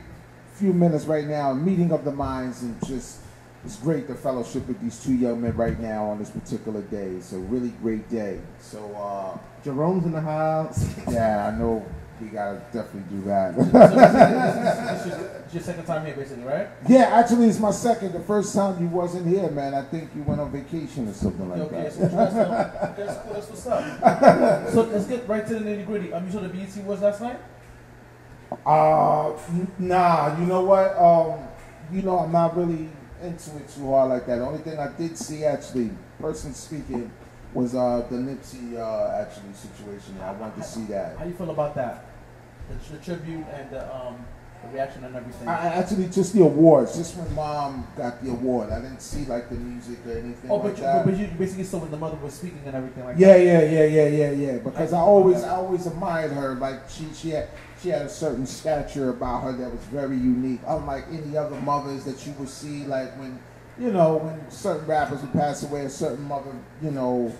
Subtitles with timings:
[0.61, 3.21] few minutes right now, meeting of the minds, and just
[3.65, 7.07] it's great to fellowship with these two young men right now on this particular day.
[7.07, 8.39] It's a really great day.
[8.59, 10.87] So, uh, Jerome's in the house.
[11.09, 11.83] yeah, I know
[12.21, 13.55] we gotta definitely do that.
[13.55, 16.67] So this, is, this, is, your second time here, basically, right?
[16.87, 18.13] yeah, actually, it's my second.
[18.13, 19.73] The first time you wasn't here, man.
[19.73, 21.93] I think you went on vacation or something like okay, that.
[21.93, 22.49] so guys know?
[22.97, 23.33] That's cool.
[23.33, 24.69] That's what's up.
[24.73, 26.13] so let's get right to the nitty gritty.
[26.13, 27.39] Um, you saw the BET was last night?
[28.65, 29.33] Uh,
[29.79, 30.39] nah.
[30.39, 30.97] You know what?
[30.97, 31.47] Um,
[31.91, 32.89] you know, I'm not really
[33.21, 34.37] into it too hard like that.
[34.37, 37.11] The only thing I did see, actually, person speaking,
[37.53, 40.19] was uh the Nipsey uh actually situation.
[40.21, 41.17] I wanted to see that.
[41.17, 42.05] How you feel about that?
[42.69, 44.25] The, the tribute and the um
[44.63, 45.47] the reaction and everything.
[45.47, 46.95] I I actually just the awards.
[46.95, 50.57] Just when mom got the award, I didn't see like the music or anything oh,
[50.57, 51.05] like but you, that.
[51.05, 53.43] but you basically saw when the mother was speaking and everything like Yeah, that.
[53.43, 54.57] yeah, yeah, yeah, yeah, yeah.
[54.59, 56.55] Because I always, I always admired her.
[56.55, 57.49] Like she, she had,
[57.81, 62.03] she had a certain stature about her that was very unique, unlike any other mothers
[62.05, 62.85] that you would see.
[62.85, 63.39] Like when,
[63.79, 67.33] you know, when certain rappers would pass away, a certain mother, you know,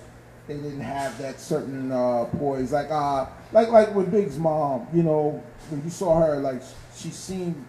[0.48, 2.72] they didn't have that certain uh, poise.
[2.72, 6.62] Like, uh, like, like with Big's mom, you know, when you saw her, like
[6.96, 7.66] she seemed,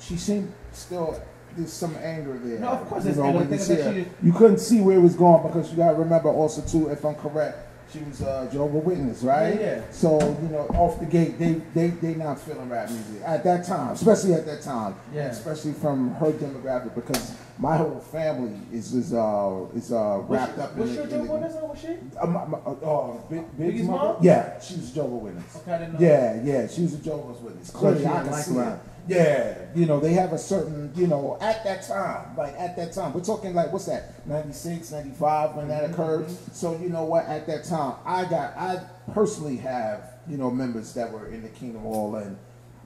[0.00, 1.22] she seemed still.
[1.56, 2.58] There's some anger there.
[2.58, 3.38] No, of course you know, anger.
[3.38, 4.04] when you see her.
[4.22, 7.02] You couldn't see where it was going because you got to remember also too, if
[7.02, 9.54] I'm correct, she was uh, Jehovah Witness, right?
[9.54, 9.82] Yeah, yeah.
[9.90, 13.64] So you know, off the gate, they they they not feeling rap music at that
[13.66, 14.94] time, especially at that time.
[15.14, 15.28] Yeah.
[15.28, 20.54] Especially from her demographic because my whole family is is uh is uh Was wrapped
[20.56, 21.10] she, up was in she a it.
[21.10, 21.88] Jehovah's Witness or was she?
[22.20, 24.04] Uh, my, my, uh, uh, Big, Biggie's mother?
[24.14, 24.16] mom?
[24.20, 25.56] Yeah, she was Jehovah's Witness.
[25.56, 26.00] Okay, I didn't know.
[26.00, 27.70] Yeah, yeah, she was a Jehovah's Witness.
[27.70, 28.78] Clearly, I can like see it.
[29.08, 32.92] Yeah, you know, they have a certain, you know, at that time, like at that
[32.92, 36.26] time, we're talking like, what's that, 96, 95 when that mm-hmm, occurred.
[36.26, 36.52] Mm-hmm.
[36.52, 38.80] So, you know what, at that time, I got, I
[39.12, 42.36] personally have, you know, members that were in the Kingdom Hall and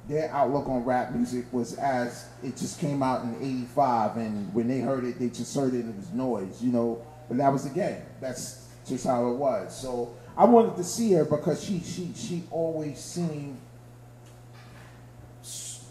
[0.09, 4.69] their outlook on rap music was as it just came out in 85 and when
[4.69, 7.53] they heard it, they just heard it and it was noise, you know, but that
[7.53, 8.03] was the game.
[8.21, 9.79] That's just how it was.
[9.81, 13.59] So I wanted to see her because she, she, she always seemed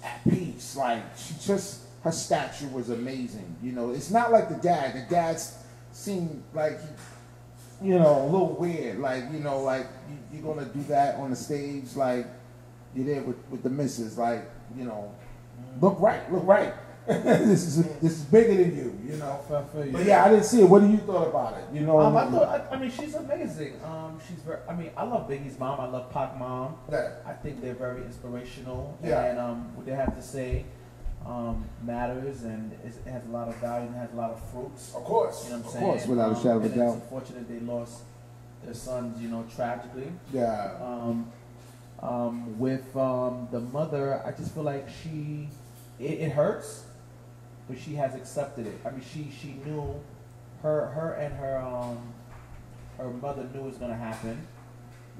[0.04, 0.76] at peace.
[0.76, 3.56] Like she just her stature was amazing.
[3.62, 4.96] You know, it's not like the dad.
[4.96, 5.42] The dad
[5.92, 6.80] seemed like
[7.82, 9.00] you know, a little weird.
[9.00, 11.96] Like you know, like you, you're gonna do that on the stage.
[11.96, 12.28] Like
[12.96, 14.18] you're there with, with the missus.
[14.18, 15.14] Like you know,
[15.82, 16.74] look right, look right.
[17.24, 19.00] this is this is bigger than you.
[19.04, 19.40] You know.
[19.50, 19.92] I feel you.
[19.92, 20.70] But yeah, I didn't see it.
[20.70, 21.64] What do you thought about it?
[21.74, 22.00] You know.
[22.00, 22.48] Um, I thought.
[22.72, 23.74] I, I mean, she's amazing.
[23.84, 24.60] Um, she's very.
[24.70, 25.80] I mean, I love Biggie's mom.
[25.80, 26.76] I love Pac mom.
[26.92, 27.14] Yeah.
[27.26, 28.98] I think they're very inspirational.
[29.04, 29.24] Yeah.
[29.26, 30.66] And um, what they have to say
[31.26, 34.94] um, matters, and it has a lot of value and has a lot of fruits.
[34.96, 35.46] Of course.
[35.46, 35.86] You know what I'm of saying?
[35.86, 36.94] course, without a Um, shadow of a doubt.
[36.96, 38.02] It's unfortunate they lost
[38.64, 40.12] their sons, you know, tragically.
[40.32, 40.76] Yeah.
[40.82, 41.32] Um,
[42.02, 45.50] um, with um, the mother, I just feel like she,
[46.00, 46.84] it, it hurts,
[47.70, 48.80] but she has accepted it.
[48.86, 49.96] I mean, she she knew,
[50.64, 52.00] her her and her um,
[52.98, 54.46] her mother knew it was gonna happen.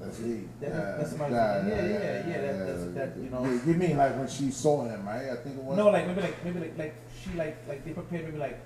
[0.00, 0.48] That's deep.
[0.60, 3.44] That- yeah, that's my- yeah, yeah, yeah, that- that's- that, you know.
[3.66, 5.28] You mean like when she saw him, right?
[5.30, 5.76] I think it was.
[5.76, 8.58] No, like maybe like maybe like, like she like like they prepared maybe like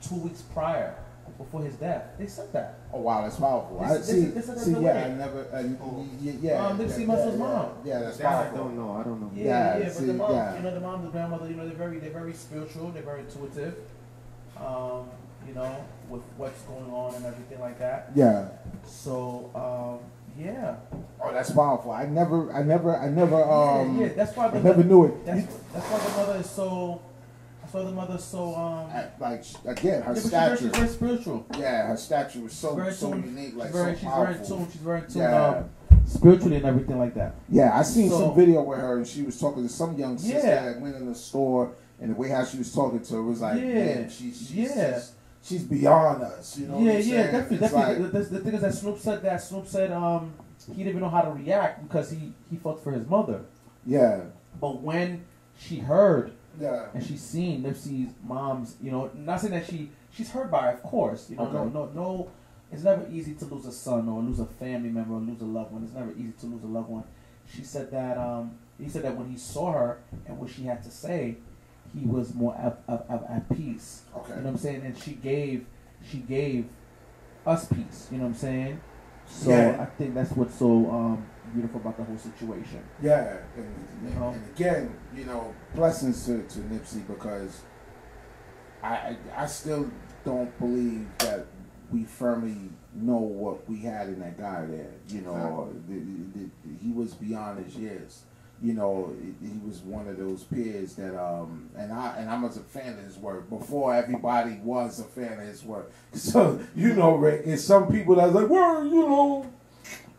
[0.00, 0.94] two weeks prior
[1.36, 2.04] before his death.
[2.18, 2.78] They said that.
[2.92, 3.78] Oh wow, that's powerful.
[3.80, 4.18] This- I this see.
[4.18, 5.02] is- this see, yeah, way.
[5.04, 5.40] I never.
[5.52, 5.96] Uh, Oh.
[5.98, 6.66] y- y- yeah.
[6.66, 7.70] Um, Nipsey yeah, Hussle's yeah, mom.
[7.84, 8.92] Yeah, that's That I don't know.
[8.92, 9.30] I don't know.
[9.34, 10.56] Yeah, Yeah, yeah, but see, the mom, yeah.
[10.56, 12.90] you know, the mom, the grandmother, you know, they're very, they're very spiritual.
[12.90, 13.74] They're very intuitive.
[14.58, 15.08] Um,
[15.46, 15.76] you know,
[16.08, 18.10] with what's going on and everything like that.
[18.14, 18.48] Yeah.
[18.86, 20.04] So, um,
[20.38, 20.76] yeah,
[21.20, 21.90] Oh, that's powerful.
[21.90, 23.42] I never, I never, I never.
[23.42, 24.12] Um, yeah, yeah.
[24.14, 25.26] That's why I never knew it.
[25.26, 27.00] That's, that's why the mother is so.
[27.72, 28.54] Why the mother so.
[28.54, 30.56] Um, I- like again, her yeah, but she's very, stature.
[30.68, 31.46] she's very spiritual.
[31.58, 33.24] yeah, her stature was so very so tuned.
[33.26, 34.34] unique, like she's very, so she's powerful.
[34.34, 34.72] very tuned.
[34.72, 35.14] She's very tuned.
[35.16, 35.48] Yeah.
[35.48, 35.70] Um,
[36.06, 37.34] spiritually and everything like that.
[37.48, 40.16] Yeah, I seen So- some video with her, and she was talking to some young
[40.18, 40.64] sister Yeah.
[40.72, 43.40] that went in the store, and the way how she was talking to her was
[43.40, 43.66] like, Yeah.
[43.74, 44.94] man, she's, she's Yeah.
[44.94, 45.12] she's,
[45.42, 46.56] she's beyond us.
[46.58, 46.78] You know?
[46.80, 47.32] yeah, yeah, saying?
[47.32, 48.02] definitely, It's definitely.
[48.04, 50.32] like- the, the, the thing is that Snoop said that Snoop said um
[50.66, 53.42] he didn't even know how to react because he he felt for his mother.
[53.86, 54.20] yeah,
[54.60, 55.24] But when
[55.58, 60.30] she heard yeah, and she's seen Nipsey's mom's, you know, not saying that she she's
[60.30, 61.52] hurt by, it, of course, you know, Okay.
[61.54, 62.30] no, no, no.
[62.70, 65.44] It's never easy to lose a son or lose a family member or lose a
[65.46, 65.84] loved one.
[65.84, 67.04] It's never easy to lose a loved one.
[67.46, 70.82] She said that um he said that when he saw her and what she had
[70.82, 71.38] to say,
[71.98, 74.02] he was more at, at, at, peace.
[74.14, 74.30] okay.
[74.30, 74.82] You know what I'm saying?
[74.84, 75.64] And she gave
[76.10, 76.66] she gave
[77.46, 78.08] us peace.
[78.10, 78.80] You know what I'm saying?
[79.26, 79.78] So Yeah.
[79.80, 82.82] I think that's what's so um, beautiful about the whole situation.
[83.02, 83.74] Yeah, and,
[84.04, 84.28] You know?
[84.30, 87.62] and again, you know, blessings to, to Nipsey because
[88.82, 89.90] I, I still
[90.24, 91.46] don't believe that
[91.90, 94.92] we firmly know what we had in that guy there.
[95.08, 98.22] You know, the, the, the, he was beyond his years.
[98.60, 102.42] You know, he he was one of those peers that, um, and I and I
[102.42, 105.92] was a fan of his work before everybody was a fan of his work.
[106.12, 109.52] So you know, Rick, it's some people that's like, well, you know,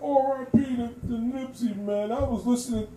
[0.03, 0.59] R.I.P.
[0.77, 2.11] to, to Nipsey, man.
[2.11, 2.87] I was listening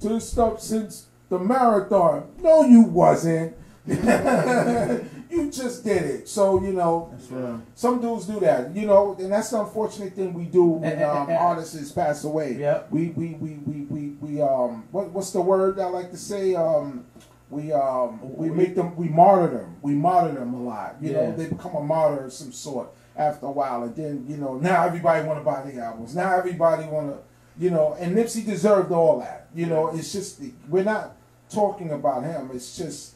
[0.00, 2.30] to this stuff since the marathon.
[2.40, 3.56] No, you wasn't.
[3.86, 6.28] you just did it.
[6.28, 7.62] So you know, real.
[7.74, 8.74] some dudes do that.
[8.74, 12.56] You know, and that's the unfortunate thing we do when um, artists pass away.
[12.58, 12.88] Yep.
[12.90, 16.54] We we, we, we, we we um what what's the word I like to say
[16.54, 17.06] um.
[17.48, 21.30] We um we make them we martyr them we martyr them a lot you Yeah.
[21.30, 22.90] know they become a martyr of some sort
[23.20, 26.16] after a while and then you know now everybody want to buy the albums.
[26.16, 27.18] Now everybody want to
[27.62, 29.88] you know and Nipsey deserved all that you know?
[29.94, 31.16] It's just we're not
[31.50, 32.50] talking about him.
[32.54, 33.14] It's just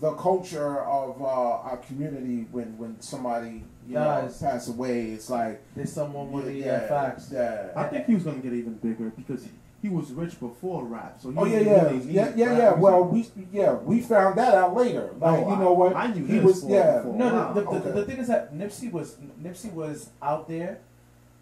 [0.00, 4.38] the culture of uh, our community when when somebody you know Guys.
[4.40, 5.10] pass away.
[5.10, 7.30] It's like There's someone with the yeah, facts.
[7.32, 9.46] yeah I think he was gonna get even bigger because
[9.82, 11.20] he, he was rich before rap.
[11.20, 12.54] So he Oh yeah, yeah, really yeah, yeah, yeah.
[12.56, 12.76] music.
[12.78, 15.10] Well, we yeah we found that out later.
[15.20, 15.96] Oh, like No, you know what?
[15.96, 16.60] I knew he his was.
[16.62, 17.90] for- Yeah, for- No, Wow, the, the, the, okay.
[17.92, 20.80] the thing is that Nipsey was Nipsey was out there,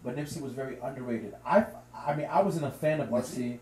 [0.03, 1.35] but Nipsey was very underrated.
[1.45, 3.43] I I mean I wasn't a fan of Was he?
[3.43, 3.59] Nipsey.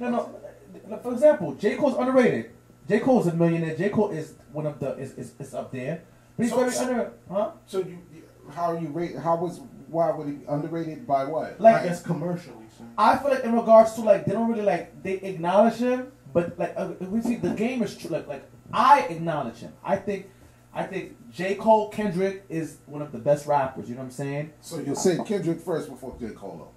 [0.00, 0.98] No, no.
[1.02, 2.50] For example, J Cole's underrated.
[2.88, 3.74] J Cole's a millionaire.
[3.76, 6.02] J Cole is one of the is is, is up there,
[6.36, 7.12] but he's So- very so- under.
[7.30, 7.50] Huh?
[7.66, 9.16] So you, you- how are you rate?
[9.16, 11.60] How was why would he underrated by what?
[11.60, 12.65] Like- I guess commercially.
[12.98, 16.58] I feel like in regards to like they don't really like they acknowledge him, but
[16.58, 18.10] like uh, we see the game is true.
[18.10, 19.72] Like like I acknowledge him.
[19.84, 20.26] I think
[20.74, 23.88] I think J Cole Kendrick is one of the best rappers.
[23.88, 24.52] You know what I'm saying?
[24.60, 26.56] So you'll say Kendrick first before J Cole.
[26.58, 26.68] though.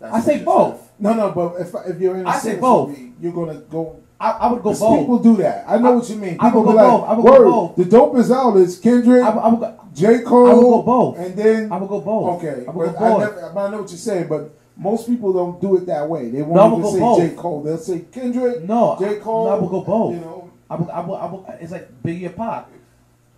[0.00, 0.76] That's I say both.
[0.78, 0.88] saying.
[1.00, 2.96] No, no, but if if you're in a I say both.
[3.20, 4.00] you're gonna go.
[4.20, 5.00] I, I would go both.
[5.00, 5.64] People do that.
[5.68, 6.36] I know I- what you mean.
[6.40, 7.08] I People would be go like, both.
[7.08, 9.88] I would go "Word, both." the dopest out is Kendrick, I, would- I would go.
[9.94, 11.18] J Cole, I would go both.
[11.18, 12.38] and then I would go both.
[12.44, 15.60] Okay, I would go I, never, I know what you're saying, but most people don't
[15.60, 16.30] do it that way.
[16.30, 17.28] They I won't even say.
[17.30, 17.34] J.
[17.34, 17.62] Cole.
[17.62, 19.16] They'll say Kendrick, No, J.
[19.16, 19.44] I- Cole.
[19.46, 20.14] no, I would go both.
[20.14, 22.68] You know, I would, I would, I would, it's like Biggie and Pac.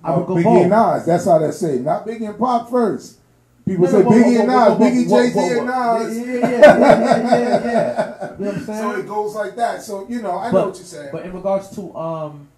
[0.05, 0.63] I would go Biggie both.
[0.63, 1.07] and Nas.
[1.07, 1.79] That's how they say.
[1.79, 3.17] Not Biggie and Pop first.
[3.67, 5.67] People say Biggie and Nas, Biggie, Jay Z, and.
[5.67, 6.19] Nas.
[6.19, 8.33] Yeah, yeah, yeah, yeah, yeah, yeah.
[8.39, 8.79] You know what I'm saying?
[8.95, 9.83] So it goes like that.
[9.83, 11.09] So you know, I know what you're saying.
[11.13, 12.49] But in regards to um,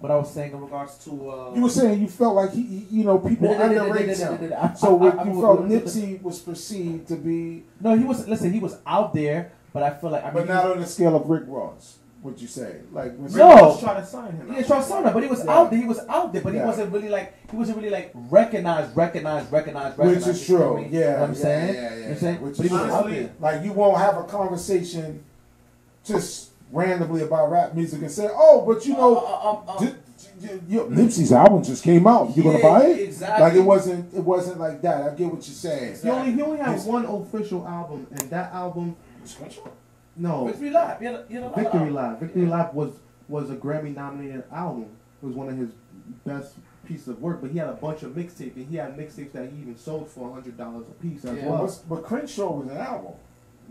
[0.00, 2.86] what I was saying in regards to uh, you were saying you felt like he,
[2.90, 4.40] you know, people underrate him.
[4.40, 4.56] no, no.
[4.56, 8.26] I- So I- what I- you felt Nipsey was perceived to be, no, he was
[8.28, 8.52] listen.
[8.52, 11.16] He was out there, but I feel like I mean, but not on the scale
[11.16, 11.96] of Rick Ross.
[12.22, 12.80] Would you say?
[12.92, 13.46] Like, was No.
[13.46, 14.52] Was trying to sign him.
[14.52, 15.52] Yeah, Charles Sumner, but he was Yeah.
[15.56, 15.78] out there.
[15.80, 19.52] He was out there, but he wasn't really like he wasn't really like recognized, recognized,
[19.52, 20.40] recognized, Which recognized.
[20.40, 20.58] is true.
[20.58, 20.92] what I mean?
[20.92, 21.74] Yeah, You know what I'm yeah, saying.
[21.74, 22.34] yeah, yeah, You know what I'm saying?
[22.34, 22.40] yeah.
[22.46, 23.30] Which But he is was out there.
[23.40, 25.24] Like you won't have a conversation
[26.04, 29.94] just randomly about rap music and say, "Oh, but you know, Uh, um, um, j-
[30.40, 32.36] j- j- Nipsey's album just came out.
[32.36, 33.42] You gonna buy it?" exactly.
[33.44, 34.12] Like it wasn't.
[34.14, 35.02] It wasn't like that.
[35.02, 35.96] I get what you're saying.
[36.02, 38.96] He only he only had His- one official album, and that album,
[40.16, 40.98] no, Victory Lap.
[41.00, 42.20] He had a- he had a lot of- Victory Lap.
[42.20, 42.92] Victory Lap was
[43.28, 44.86] was a Grammy nominated album.
[45.22, 45.70] It was one of his
[46.24, 46.54] best
[46.86, 47.40] pieces of work.
[47.42, 50.08] But he had a bunch of mixtapes, and he had mixtapes that he even sold
[50.08, 51.48] for hundred dollars a piece as Yeah.
[51.50, 51.66] well.
[51.66, 53.12] But, but Crenshaw was an album.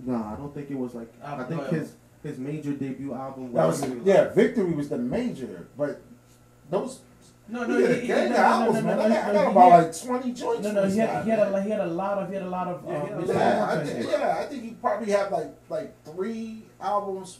[0.05, 1.11] Nah, I don't think it was like.
[1.23, 1.67] I I think know.
[1.69, 1.93] his
[2.23, 4.05] his major debut album That was Victory Lap.
[4.07, 4.33] yeah.
[4.33, 6.01] Victory was the major, but
[6.69, 6.99] those.
[7.49, 8.97] No, No, no, yeah, he, he, gang no, albums, no, no, man.
[8.97, 10.61] no, I no, got, I got he about had- like twenty joints.
[10.63, 12.43] No, no, he had, guy, he had a he had a lot of he had
[12.43, 13.27] a lot of Yeah, he uh, had a Mr.
[13.27, 13.35] lot.
[13.37, 17.39] Yeah, I think, yeah, I think he probably had like like three albums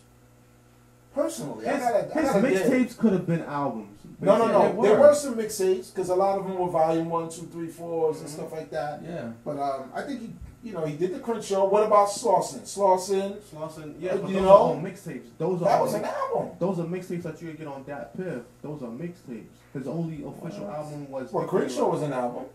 [1.13, 1.65] personally.
[1.65, 3.99] His, his mixtapes could have been albums.
[4.19, 4.81] No, no, no.
[4.81, 5.07] they There were.
[5.09, 8.29] were some mixtapes because a lot of them were volume one, two, three, fours and
[8.29, 9.01] stuff like that.
[9.03, 9.31] Yeah.
[9.45, 11.65] But um, I think he, you know, he did the Crenshaw.
[11.67, 12.61] What about Slauson?
[12.61, 15.25] Slauson, Slauson, yeah, Uh, but you those know, are mixtapes.
[15.37, 16.49] Those are that was an album.
[16.59, 18.43] those are mixtapes that you get on DatPiff.
[18.61, 19.45] Those are mixtapes.
[19.73, 20.75] His only official What?
[20.75, 21.31] album was.
[21.31, 22.45] Well, Crenshaw was an album.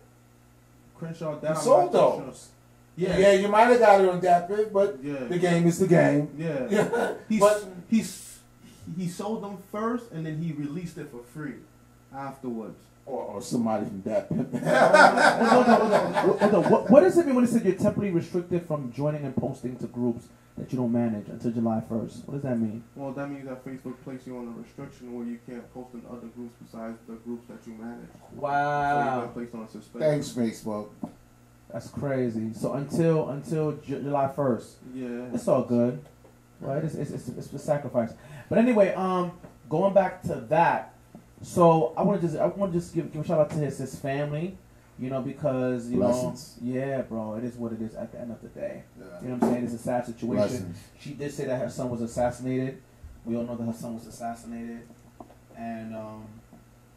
[0.97, 1.39] Crenshaw.
[1.39, 2.49] That sold those.
[2.95, 5.79] Yeah, Yeah, you might have got it on that bit, but yeah, the game is
[5.79, 6.29] the game.
[6.37, 6.67] yeah.
[6.69, 8.39] Yeah, He's but he's
[8.97, 11.55] he sold them first, and then he released it for free
[12.13, 12.77] afterwards.
[13.05, 14.27] Or, or somebody from that.
[14.29, 16.71] Hold on, hold on.
[16.71, 19.75] What, what does it mean when it said you're temporarily restricted from joining and posting
[19.77, 22.25] to groups that you don't manage until July 1st?
[22.25, 22.81] What does that mean?
[22.95, 26.03] Well, that means that Facebook placed you on a restriction where you can't post in
[26.09, 28.07] other groups besides the groups that you manage.
[28.07, 30.09] So you've Wow, been placed on suspension.
[30.09, 30.89] Thanks, Facebook.
[31.71, 32.53] that's crazy.
[32.53, 35.07] So until until Ju- July 1st, Yeah.
[35.33, 35.99] it's all good,
[36.61, 36.83] right?
[36.83, 38.13] It's it's, it's, it's a sacrifice.
[38.47, 39.31] But anyway, um,
[39.69, 40.92] going back to that,
[41.43, 43.55] so I want to just I want to just give give a shout out to
[43.57, 44.57] his his family,
[44.97, 46.57] you know, because you Blessings.
[46.61, 48.83] know, yeah, bro, it is what it is at the end of the day.
[48.99, 49.05] Yeah.
[49.21, 49.63] You know what I'm saying?
[49.65, 50.35] It's a sad situation.
[50.37, 50.77] Blessings.
[50.99, 52.81] She did say that her son was assassinated.
[53.25, 54.81] We all know that her son was assassinated,
[55.57, 56.25] and um,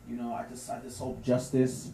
[0.09, 1.91] you know, I just I just hope justice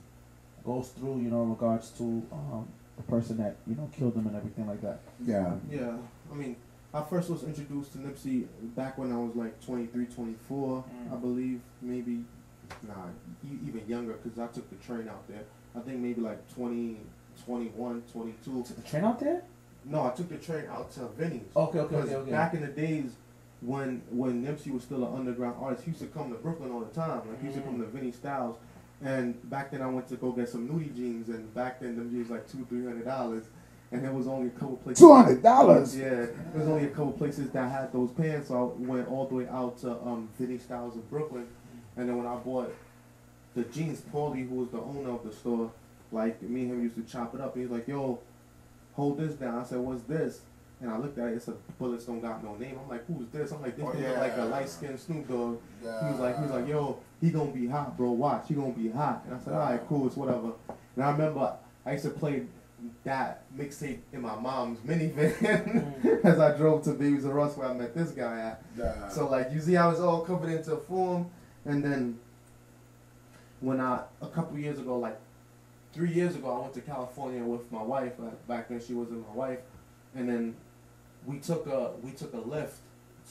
[0.64, 1.16] goes through.
[1.20, 4.66] You know, in regards to um, the person that you know killed him and everything
[4.66, 5.00] like that.
[5.24, 5.54] Yeah.
[5.70, 5.96] Yeah.
[6.30, 6.56] I mean,
[6.94, 11.12] I first was introduced to Nipsey back when I was like 23, 24, Mm.
[11.12, 11.60] I believe.
[11.82, 12.24] Maybe,
[12.86, 12.94] nah,
[13.44, 15.44] e- even younger because I took the train out there.
[15.76, 16.98] I think maybe like 20,
[17.46, 18.62] 21, 22.
[18.62, 19.42] Took the train out there?
[19.84, 21.42] No, I took the train out to Vinny's.
[21.56, 22.30] Okay, okay, Because okay, okay.
[22.30, 23.12] back in the days
[23.60, 26.80] when when Nipsey was still an underground artist, he used to come to Brooklyn all
[26.80, 27.22] the time.
[27.28, 28.56] Like he used to come to Vinny Styles.
[29.04, 32.10] And back then I went to go get some nudie jeans and back then them
[32.10, 33.44] jeans like two, three hundred dollars.
[33.90, 35.96] And there was only a couple places Two hundred dollars.
[35.96, 36.08] Yeah.
[36.10, 39.34] There was only a couple places that had those pants, so I went all the
[39.34, 41.46] way out to um Vinny Styles in Brooklyn.
[41.96, 42.74] And then when I bought
[43.54, 45.70] the jeans, Paulie, who was the owner of the store,
[46.10, 47.56] like me and him used to chop it up.
[47.56, 48.18] He was like, "Yo,
[48.94, 50.40] hold this down." I said, "What's this?"
[50.80, 51.34] And I looked at it.
[51.34, 52.78] It's a Bullets Don't Got No Name.
[52.82, 55.58] I'm like, "Who's this?" I'm like, "This Oh, look like a light skinned Snoop Dogg."
[55.80, 58.10] He was like, "He was like, yo, he gonna be hot, bro.
[58.12, 60.52] Watch, he gonna be hot." And I said, "All right, cool, it's whatever."
[60.96, 61.56] And I remember
[61.86, 62.44] I used to play
[63.04, 65.34] that mixtape in my mom's minivan
[66.02, 66.24] mm.
[66.24, 68.62] as I drove to Babies R Us where I met this guy at.
[68.76, 69.08] Yeah.
[69.08, 71.30] So like you see how it's all covered into form,
[71.64, 72.18] and then
[73.60, 75.18] when I a couple years ago, like
[75.92, 78.12] three years ago, I went to California with my wife.
[78.20, 79.60] Uh, back then she wasn't my wife,
[80.14, 80.56] and then
[81.26, 82.78] we took a we took a lift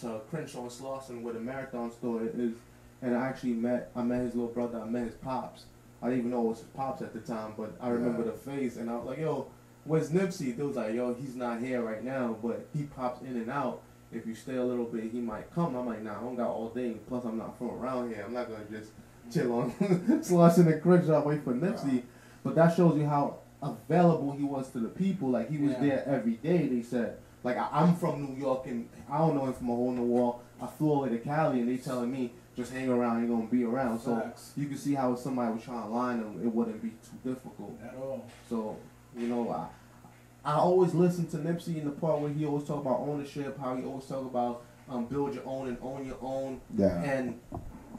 [0.01, 2.53] to Crenshaw and Slauson where the marathon store is,
[3.01, 4.79] and I actually met I met his little brother.
[4.79, 5.65] I met his pops.
[6.01, 8.31] I didn't even know it was his pops at the time, but I remember Yeah.
[8.31, 9.47] the face, and I was like, "Yo,
[9.83, 13.35] where's Nipsey?" They was like, "Yo, he's not here right now, but he pops in
[13.35, 13.81] and out."
[14.11, 15.75] If you stay a little bit, he might come.
[15.75, 16.97] I'm like, nah, I don't got all day.
[17.07, 18.23] Plus, I'm not from around here.
[18.25, 18.91] I'm not gonna just
[19.33, 19.71] chill on
[20.21, 22.03] Slauson and Crenshaw wait for Nipsey.
[22.43, 25.29] But that shows you how available he was to the people.
[25.29, 25.79] Like he was Yeah.
[25.81, 26.67] there every day.
[26.67, 29.75] They said, like I, I'm from New York and I don't know him from a
[29.75, 30.41] hole in the wall.
[30.61, 33.19] I flew over the to Cali and they telling me just hang around.
[33.25, 33.99] You're gonna be around.
[33.99, 34.53] So Facts.
[34.57, 37.29] you can see how if somebody was trying to line him, it wouldn't be too
[37.33, 37.79] difficult.
[37.83, 38.25] At all.
[38.49, 38.77] So,
[39.17, 39.67] you know, I,
[40.43, 43.75] I always listen to Nipsey in the part where he always talk about ownership, how
[43.75, 47.01] he always talk about um, build your own and own your own, Yeah.
[47.03, 47.39] and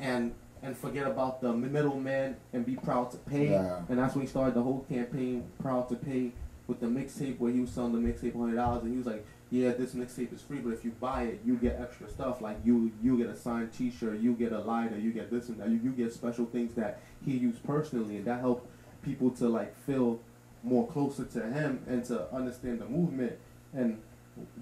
[0.01, 3.51] and and forget about the middleman and be proud to pay.
[3.51, 3.81] Yeah.
[3.89, 6.33] And that's when he started the whole campaign, proud to pay,
[6.69, 9.25] with the mixtape where he was selling the mixtape hundred dollars, and he was like,
[9.51, 12.41] "Yeah, this mixtape is free, but if you buy it, you get extra stuff.
[12.41, 15.59] Like you you get a signed T-shirt, you get a lighter, you get this and
[15.59, 18.67] that, you, you get special things that he used personally, and that helped
[19.03, 20.21] people to like feel
[20.63, 23.33] more closer to him and to understand the movement.
[23.75, 24.01] And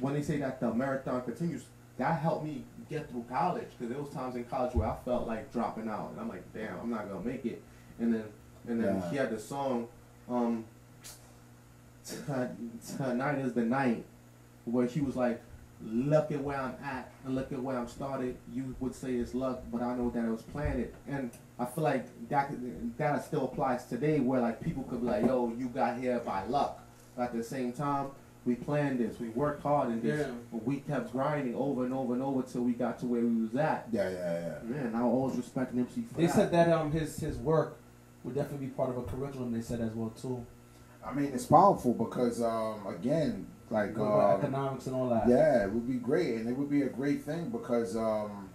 [0.00, 1.64] when they say that the marathon continues,
[1.99, 5.26] that helped me get through college because there was times in college where I felt
[5.26, 7.62] like dropping out, and I'm like, damn, I'm not gonna make it.
[7.99, 8.25] And then
[8.66, 9.11] and then Yeah.
[9.11, 9.88] he had the song,
[10.28, 10.64] um,
[12.04, 14.04] tonight is the night,
[14.64, 15.40] where he was like,
[15.84, 18.37] look at where I'm at and look at where I'm started.
[18.52, 20.94] You would say it's luck, but I know that it was planted.
[21.08, 22.50] And I feel like that
[22.99, 26.44] that still applies today, where like people could be like, yo, you got here by
[26.46, 26.82] luck.
[27.16, 28.08] But at the same time,
[28.46, 30.32] we planned this, we worked hard in this, Yeah.
[30.50, 33.42] but we kept grinding over and over and over till we got to where we
[33.42, 33.87] was at.
[33.92, 34.70] Yeah, yeah, yeah.
[34.70, 36.34] Man, I always respect Nipsey for They that.
[36.34, 37.76] said that um his his work
[38.25, 39.52] would definitely be part of a curriculum.
[39.52, 40.44] They said as well too.
[41.04, 45.28] I mean, it's powerful because, um, again, like, um, economics and all that.
[45.28, 48.50] yeah, it would be great, and it would be a great thing because um,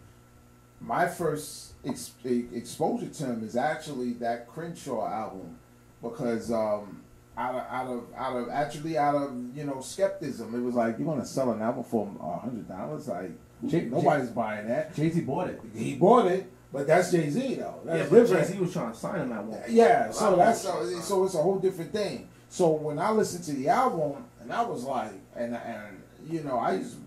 [0.81, 5.57] my first ex- exposure to him is actually that Crenshaw album
[6.01, 7.01] because um,
[7.37, 10.97] out of out of out of actually out of you know skepticism, it was like
[10.99, 13.31] you're gonna sell an album for a hundred dollars, like
[13.65, 14.95] J- nobody's buying that.
[14.95, 15.61] Jay Z bought it.
[15.73, 17.79] He bought it, but that's Jay Z though.
[17.85, 18.47] That's yeah, different.
[18.47, 19.59] Jay-Z was trying to sign him at one.
[19.59, 19.71] point.
[19.71, 22.27] Yeah, so that's a, so it's a whole different thing.
[22.49, 26.59] So when I listen to the album, and I was like, and and you know,
[26.59, 26.99] I used to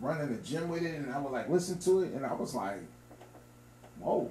[0.00, 2.32] run in the gym with it, and I would like listen to it, and I
[2.32, 2.78] was like,
[3.98, 4.30] whoa,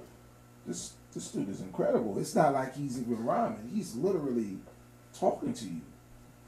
[0.66, 2.18] this this dude is incredible.
[2.18, 4.56] It's not like he's even rhyming; he's literally
[5.12, 5.82] talking to you.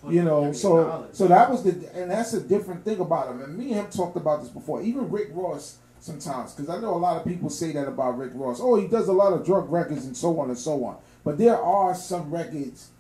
[0.09, 3.43] You know, so so that was the, and that's a different thing about him.
[3.43, 4.81] And me and him talked about this before.
[4.83, 8.33] Even Rick Ross sometimes because I know a lot of people say that about Rick
[8.35, 8.59] Ross.
[8.63, 10.97] Oh, he does a lot of drug records and so on and so on.
[11.25, 12.91] But there are some records.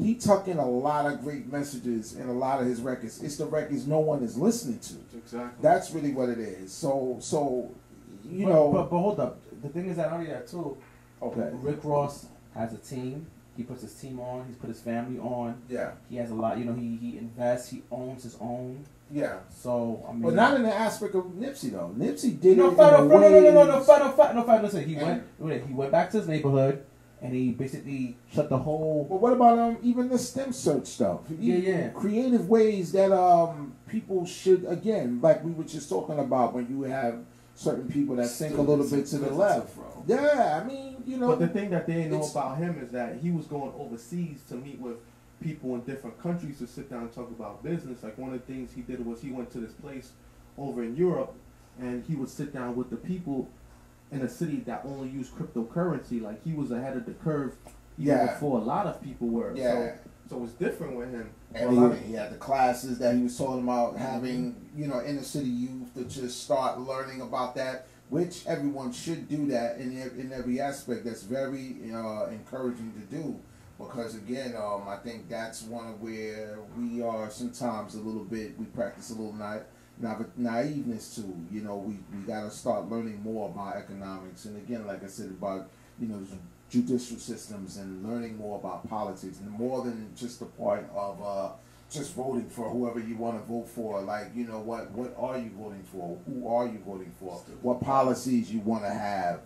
[0.00, 3.22] He tuck in a lot of great messages in a lot of his records.
[3.22, 4.94] It's the records no one is listening to.
[5.18, 5.58] Exactly.
[5.60, 6.72] That's really what it is.
[6.72, 7.70] So, so
[8.24, 9.40] you but, know, but, but hold up.
[9.62, 10.76] The thing is that only that too.
[11.20, 13.26] okay, Rick Ross has a team.
[13.56, 14.46] He puts his team on.
[14.46, 15.60] He's put his family on.
[15.68, 16.58] yeah, He has a lot.
[16.58, 17.68] You know, he he invests.
[17.70, 18.84] He owns his own.
[19.10, 19.38] yeah.
[19.50, 21.92] So I mean, But not in the aspect of Nipsey though.
[21.98, 23.98] Nipsey did no, it fight, in no, a no, no, no, no, no, way- fight,
[24.04, 24.62] no, fight, no, fight.
[24.62, 26.84] Listen, he And- went, wait, he went back to his neighborhood,
[27.20, 29.06] and he basically shut the whole.
[29.08, 31.20] But what about um even the STEM search stuff?
[31.38, 31.88] Yeah, yeah.
[31.88, 36.82] Creative ways that um people should again, like we were just talking about when you
[36.82, 39.74] have certain people that think a little bit to the left.
[39.74, 40.04] Bro.
[40.06, 41.28] Yeah, I mean, you know.
[41.28, 44.42] But the thing that they didn't know about him is that he was going overseas
[44.48, 44.96] to meet with
[45.42, 48.02] people in different countries to sit down and talk about business.
[48.02, 50.12] Like one of the things he did was he went to this place
[50.56, 51.34] over in Europe
[51.80, 53.48] and he would sit down with the people
[54.10, 56.20] in a city that only used cryptocurrency.
[56.22, 57.56] Like he was ahead of the curve
[57.98, 58.32] even Yeah.
[58.34, 59.54] before a lot of people were.
[59.56, 59.72] Yeah.
[59.72, 59.92] So
[60.30, 61.30] so it's different with him.
[61.54, 65.02] And of- he, he had the classes that he was talking about having, you know,
[65.02, 69.92] inner city youth to just start learning about that, which everyone should do that in
[70.18, 71.04] in every aspect.
[71.04, 73.38] That's very uh, encouraging to do
[73.78, 78.58] because again, um, I think that's one of where we are sometimes a little bit.
[78.58, 79.60] We practice a little na-
[80.00, 81.36] naiveness too.
[81.50, 85.08] You know, we we got to start learning more about economics, and again, like I
[85.08, 85.68] said about
[86.00, 86.22] you know
[86.70, 91.52] judicial systems and learning more about politics and more than just the part of uh,
[91.90, 94.00] just voting for whoever you want to vote for.
[94.02, 96.18] Like, you know, what what are you voting for?
[96.26, 97.34] Who are you voting for?
[97.62, 99.40] What policies you want to have,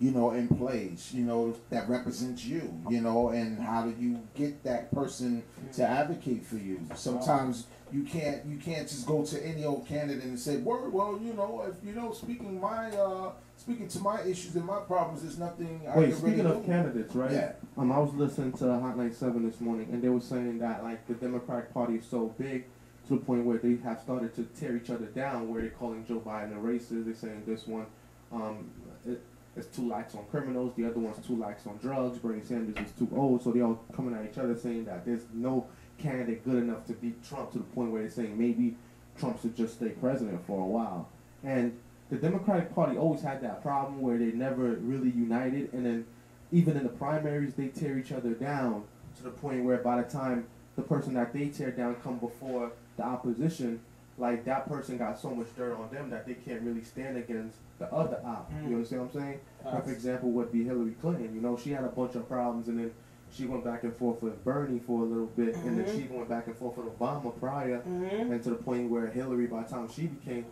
[0.00, 4.20] you know, in place, you know, that represents you, you know, and how do you
[4.34, 5.42] get that person
[5.74, 6.80] to advocate for you?
[6.94, 11.18] Sometimes you can't you can't just go to any old candidate and say, "Word, well,
[11.22, 15.22] you know, if you know, speaking my uh, speaking to my issues and my problems,
[15.22, 17.30] there's nothing I Wait, can speaking really of do." candidates, right?
[17.32, 17.52] Yeah.
[17.76, 21.06] Um, I was listening to Hot 97 this morning, and they were saying that like
[21.06, 22.64] the Democratic Party is so big
[23.08, 25.48] to the point where they have started to tear each other down.
[25.52, 27.04] Where they're calling Joe Biden a racist.
[27.04, 27.86] They're saying this one,
[28.32, 28.70] um,
[29.06, 29.20] it,
[29.54, 30.72] it's two likes on criminals.
[30.76, 32.18] The other one's two likes on drugs.
[32.18, 33.42] Bernie Sanders is too old.
[33.42, 35.66] So they all coming at each other saying that there's no
[35.98, 38.76] candidate good enough to beat Trump to the point where they're saying maybe
[39.18, 41.08] Trump should just stay president for a while.
[41.44, 41.78] And
[42.10, 46.06] the Democratic Party always had that problem where they never really united, and then
[46.50, 48.84] even in the primaries they tear each other down
[49.16, 52.72] to the point where by the time the person that they tear down come before
[52.96, 53.80] the opposition,
[54.18, 57.56] like that person got so much dirt on them that they can't really stand against
[57.78, 58.52] the other op.
[58.52, 58.68] Mm.
[58.68, 59.40] You understand what I'm saying?
[59.62, 61.34] Perfect example would be Hillary Clinton.
[61.34, 62.92] You know, she had a bunch of problems, and then
[63.34, 65.98] she went back and forth with Bernie for a little bit, and then mm-hmm.
[65.98, 68.32] she went back and forth with Obama prior, mm-hmm.
[68.32, 70.44] and to the point where Hillary, by the time she became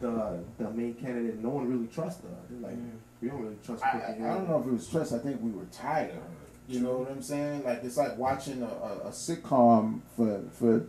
[0.00, 2.36] the the main candidate, no one really trusted her.
[2.50, 2.96] They're like, mm-hmm.
[3.20, 3.84] we don't really trust.
[3.84, 5.12] I, I, I don't know if it was trust.
[5.12, 6.46] I think we were tired of her.
[6.68, 7.64] You know what I'm saying?
[7.64, 10.88] Like it's like watching a, a, a sitcom for for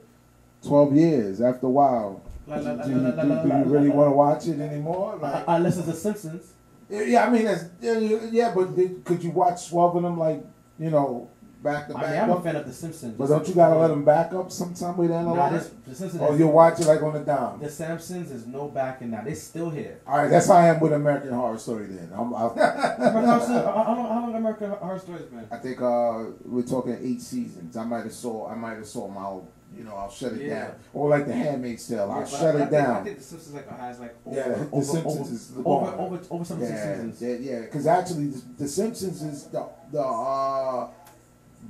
[0.64, 1.40] twelve years.
[1.40, 4.60] After a while, do, you- la, la, do- do you really want to watch it
[4.60, 5.20] anymore?
[5.22, 6.54] Like, Unless it's The Simpsons.
[6.90, 8.00] yeah, I mean, that's yeah,
[8.32, 10.44] yeah, but did, could you watch twelve of them like
[10.80, 11.30] you know
[11.64, 12.12] back to I back?
[12.12, 12.44] mean, I'm a up?
[12.44, 13.16] fan of The Simpsons.
[13.18, 15.52] but don't you gotta let them back up sometime with Nah, analyze?
[15.52, 16.22] this, The Simpsons.
[16.22, 17.60] or is- you watch it like on the down?
[17.60, 19.24] The Simpsons is no backing now.
[19.24, 20.00] They still here.
[20.08, 21.88] All right, that's how I am with American Horror Story.
[21.88, 25.48] Then I'm, I, Story- how how long, how long American Horror Stories been?
[25.52, 27.76] I think uh, we're talking eight seasons.
[27.76, 28.48] I might have saw.
[28.50, 29.18] I might have saw them.
[29.18, 30.60] I'll, you know, I'll shut it Yeah.
[30.68, 30.72] down.
[30.94, 33.04] Or like The Handmaid's Tale, I'll shut I, it I think, I down.
[33.04, 35.88] think The Simpsons like has like over, Yeah, The over, Simpsons over, is the over,
[35.98, 37.22] over, over some yeah, seasons.
[37.22, 37.60] yeah, yeah.
[37.62, 40.90] Because actually, the, the Simpsons is the the uh,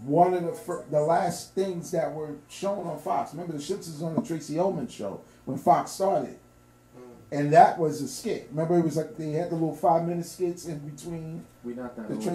[0.04, 3.34] one of the fir- the last things that were shown on Fox.
[3.34, 6.38] Remember, the Simpsons on the Tracey Ullman show when Fox started.
[7.30, 8.48] And that was a skit.
[8.52, 11.94] Remember, it was like they had the little five minute skits in between we not
[11.98, 12.34] that the old, tra-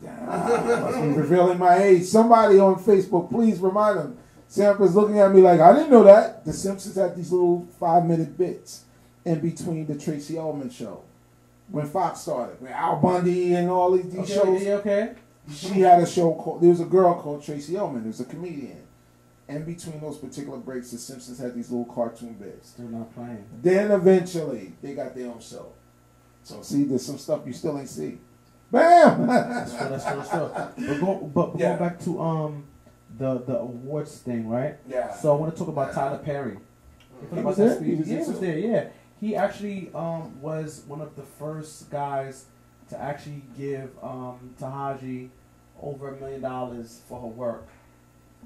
[0.00, 2.04] be revealing my age.
[2.04, 4.18] Somebody on Facebook, please remind them.
[4.48, 6.44] Sampa's looking at me like, I didn't know that.
[6.44, 8.84] The Simpsons had these little five minute bits
[9.24, 11.02] in between the Tracey Ullman show.
[11.70, 15.14] When Fox started, when Al Bundy and all these, these Okay, shows, yeah, okay.
[15.50, 18.24] she had a show called, there was a girl called Tracey Ullman, who was a
[18.24, 18.82] comedian.
[19.48, 22.70] In between those particular breaks, the Simpsons had these little cartoon bits.
[22.70, 23.44] Still not playing.
[23.62, 25.72] Then eventually, they got their own show.
[26.42, 28.18] So see, there's some stuff you still ain't see.
[28.70, 29.26] Bam!
[29.26, 29.88] That's true.
[29.88, 30.16] That's true.
[30.16, 30.86] That's true.
[30.86, 31.76] But, go, but Yeah.
[31.76, 32.64] going back to um
[33.18, 34.76] the the awards thing, right?
[34.88, 35.14] yeah.
[35.14, 36.58] So I want to talk about Tyler Perry.
[37.34, 37.82] He was there?
[37.82, 38.58] He was yeah, he was there.
[38.58, 38.88] Yeah,
[39.24, 42.44] he actually um, was one of the first guys
[42.90, 45.30] to actually give um, Taraji
[45.80, 47.66] over a million dollars for her work.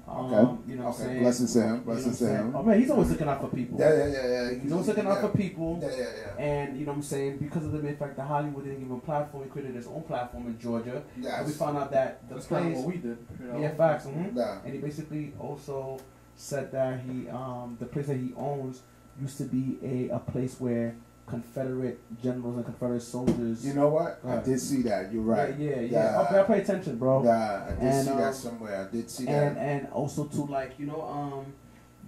[0.07, 0.71] Um, Okay.
[0.71, 1.19] You know what I'm saying?
[1.23, 1.67] Blessings to him.
[1.69, 2.55] You know Blessings to him.
[2.55, 3.77] Oh man, he's always looking out for people.
[3.79, 4.59] Yeah, yeah, yeah, yeah.
[4.61, 5.79] He's always looking out for people.
[5.81, 6.03] Yeah, yeah,
[6.37, 6.43] yeah.
[6.43, 7.37] And you know what I'm saying?
[7.37, 9.87] Because of the mere fact that Hollywood didn't give him a platform, he created his
[9.87, 11.03] own platform in Georgia.
[11.19, 11.33] Yes.
[11.39, 13.17] And we found out that the That's kind of place, what we did.
[13.41, 13.59] you know?
[13.59, 14.05] yeah, facts.
[14.05, 14.35] mhm.
[14.35, 14.59] Yeah.
[14.63, 15.99] And he basically also
[16.37, 18.81] said that he, um, the place that he owns
[19.21, 20.95] used to be a, a place where
[21.27, 23.65] Confederate generals and Confederate soldiers.
[23.65, 24.19] You know what?
[24.27, 25.11] I did see that.
[25.13, 25.55] You're right.
[25.59, 25.89] Yeah, yeah, yeah.
[25.91, 26.21] Yeah.
[26.21, 27.23] Okay, I pay attention, bro.
[27.23, 28.87] Yeah, I did And, see um, that somewhere.
[28.89, 29.61] I did see And that.
[29.61, 31.53] and and also to like you know um,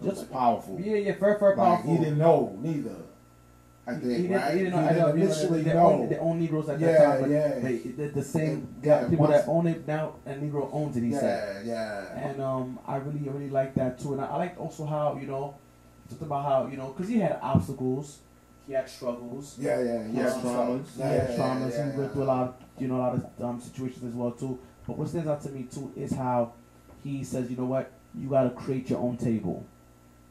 [0.03, 0.79] just powerful.
[0.79, 1.91] yeah, yeah, very very Like, powerful.
[1.91, 2.95] he didn't know neither.
[3.85, 4.53] I He think, didn't, right?
[4.53, 4.81] he didn't know.
[4.81, 5.77] He didn't know, initially know.
[5.91, 7.59] Own, they own Negroes at that time, but yeah.
[7.59, 11.03] they, the, the same Yeah, people once- that own it now, a Negro owns it.
[11.03, 11.65] He said.
[11.65, 11.73] yeah,
[12.15, 12.29] yeah.
[12.29, 14.13] And um, I really, really like that too.
[14.13, 15.55] And I, I like also how you know,
[16.11, 18.19] talked about how you know, because he had obstacles,
[18.67, 20.23] he had struggles, Yeah, yeah, he yeah.
[20.23, 20.43] had traumas.
[20.43, 21.71] traumas, Yeah, he had yeah, traumas.
[21.71, 24.13] yeah, he went through a lot, of, you know, a lot of um, situations as
[24.13, 24.59] well too.
[24.87, 26.53] But what stands out to me too is how
[27.03, 29.65] he says, you know what, you got to create your own table.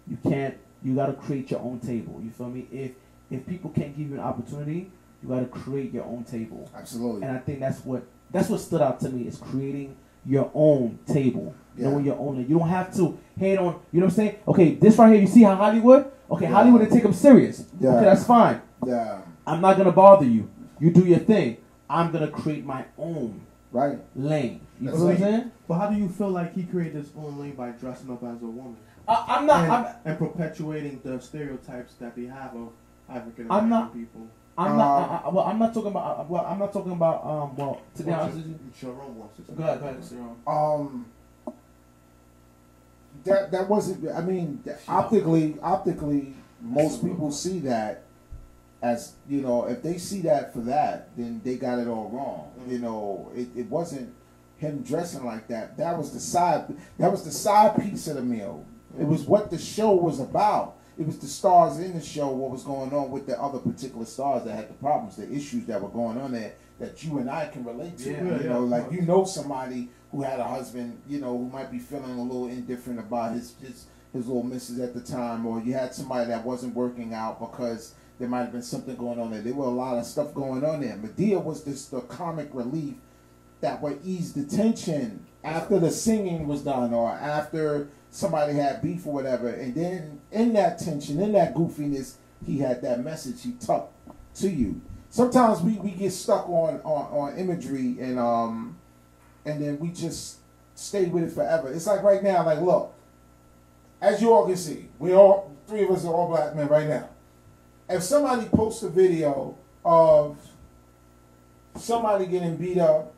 [0.07, 0.57] You can't.
[0.83, 2.21] You got to create your own table.
[2.25, 2.67] You feel me?
[2.73, 2.93] If
[3.31, 4.91] if people can't give you an opportunity,
[5.23, 6.71] you got to create your own table.
[6.75, 7.23] Absolutely.
[7.27, 10.99] And I think that's what that's what stood out to me is creating your own
[11.07, 11.89] table, Yeah.
[11.91, 12.37] knowing your own.
[12.49, 13.81] You don't have to hate on.
[13.93, 14.37] You know what I'm saying?
[14.49, 15.21] Okay, this right here.
[15.21, 16.11] You see how Hollywood?
[16.31, 16.53] Okay, Yeah.
[16.53, 17.67] Hollywood didn't take them serious.
[17.81, 17.91] Yeah.
[17.97, 18.61] Okay, that's fine.
[18.87, 19.21] Yeah.
[19.47, 20.49] I'm not gonna bother you.
[20.79, 21.59] You do your thing.
[21.89, 23.41] I'm gonna create my own
[23.73, 23.99] Right.
[24.17, 24.61] lane.
[24.81, 25.51] You That's know what I'm saying?
[25.69, 28.43] But how do you feel like he created his own lane by dressing up as
[28.43, 29.65] a woman I, I'm not.
[29.65, 32.71] and, I'm, and perpetuating the stereotypes that they have of
[33.09, 34.27] African I'm American people?
[34.59, 34.97] I'm not.
[35.03, 36.29] Um, I, I, well, I'm not talking about.
[36.29, 37.25] Well, I'm not talking about.
[37.25, 37.57] Um.
[37.57, 38.59] Well, to be honest with you.
[38.79, 39.43] Sharon wants to.
[39.53, 39.81] Go ahead.
[39.81, 40.05] Go ahead.
[40.05, 40.37] Cyril.
[40.47, 41.07] Um.
[43.25, 44.09] That that wasn't.
[44.15, 48.05] I mean, optically, optically, most people see that
[48.83, 49.67] as you know.
[49.67, 52.53] If they see that for that, then they got it all wrong.
[52.59, 52.73] Mm-hmm.
[52.73, 54.15] You know, it, it wasn't
[54.57, 55.77] him dressing like that.
[55.77, 56.75] That was the side.
[56.99, 58.65] That was the side piece of the meal.
[58.95, 59.11] It mm-hmm.
[59.11, 60.77] was what the show was about.
[60.99, 62.29] It was the stars in the show.
[62.29, 65.65] What was going on with the other particular stars that had the problems, the issues
[65.67, 68.11] that were going on there that you and I can relate to.
[68.11, 71.49] Yeah, you yeah, know, like you know somebody who had a husband, you know, who
[71.49, 75.47] might be feeling a little indifferent about his his his little misses at the time,
[75.47, 79.19] or you had somebody that wasn't working out because there might have been something going
[79.21, 79.41] on there.
[79.41, 80.97] There were a lot of stuff going on there.
[80.97, 82.95] Madea was just the comic relief
[83.61, 89.07] that would ease the tension after the singing was done or after somebody had beef
[89.07, 89.49] or whatever.
[89.49, 93.93] And then in that tension, in that goofiness, he had that message he tucked
[94.37, 94.81] to you.
[95.11, 98.77] Sometimes we, we get stuck on, on, on imagery and um
[99.45, 100.39] and then we just
[100.75, 101.73] stay with it forever.
[101.73, 102.95] It's like right now, like look,
[104.01, 106.89] as you all can see, we all three of us are all black men right
[106.89, 107.09] now.
[107.89, 110.37] If somebody posts a video of
[111.77, 113.13] somebody getting beat up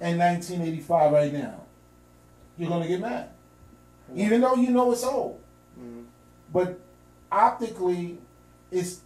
[0.00, 1.62] in 1985 right now,
[2.58, 3.30] you're gonna get mad,
[4.14, 5.40] even though you know it's old.
[5.78, 6.04] Mhm.
[6.52, 6.78] But
[7.30, 8.18] optically,
[8.70, 9.00] it's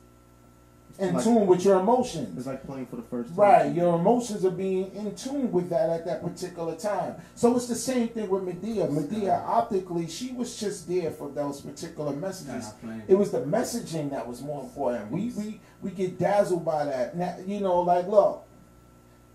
[1.01, 2.37] in Like- tune with your emotions.
[2.39, 3.39] It's like playing for the first time.
[3.39, 7.17] Right, your emotions are being in tune with that at that particular time.
[7.35, 8.89] So it's the same thing with Madea.
[8.89, 12.73] Madea, optically, she was just there for those particular messages.
[13.09, 15.11] It was the messaging that was more important.
[15.11, 17.17] We we we get dazzled by that.
[17.17, 18.45] Now, you know, like look,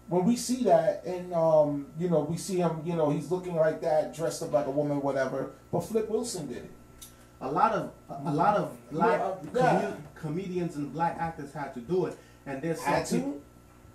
[0.08, 3.56] when we see that, and um, you know, we see him, you know, he's looking
[3.56, 5.51] like that, dressed up like a woman, whatever.
[5.71, 6.71] But Flip Wilson did it.
[7.41, 9.62] A lot of a, a lot of black Yeah, uh, yeah.
[9.82, 9.95] comu-
[10.26, 13.16] comedians and black actors had to do it, and there's some Had to?
[13.20, 13.42] peop-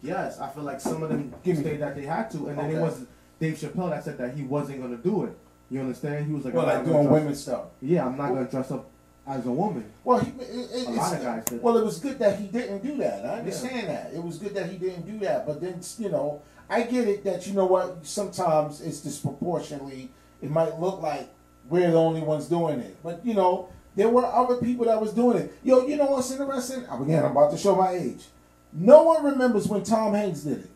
[0.02, 2.70] Yes, I feel like some of them Give me- that they had to, and then
[2.70, 3.04] it was
[3.38, 5.36] Dave Chappelle that said that he wasn't gonna do it.
[5.70, 6.26] You understand?
[6.26, 7.64] He was like, Well, I'm like not gonna doing women stuff.
[7.82, 8.86] Yeah, I'm not Well- gonna dress up
[9.26, 9.84] as a woman.
[10.02, 11.62] Well, he, it, it, A lot of guys did.
[11.62, 13.24] Well, it was good that he didn't do that.
[13.26, 14.12] I understand that.
[14.14, 15.46] It was good that he didn't do that.
[15.46, 18.04] But then, you know, I get it that you know what.
[18.06, 20.10] Sometimes it's disproportionately.
[20.42, 21.28] It might look like
[21.68, 25.12] we're the only ones doing it, but you know, there were other people that was
[25.12, 25.52] doing it.
[25.62, 26.84] Yo, you know what's interesting?
[26.90, 28.26] Again, I'm about to show my age.
[28.72, 30.70] No one remembers when Tom Hanks did it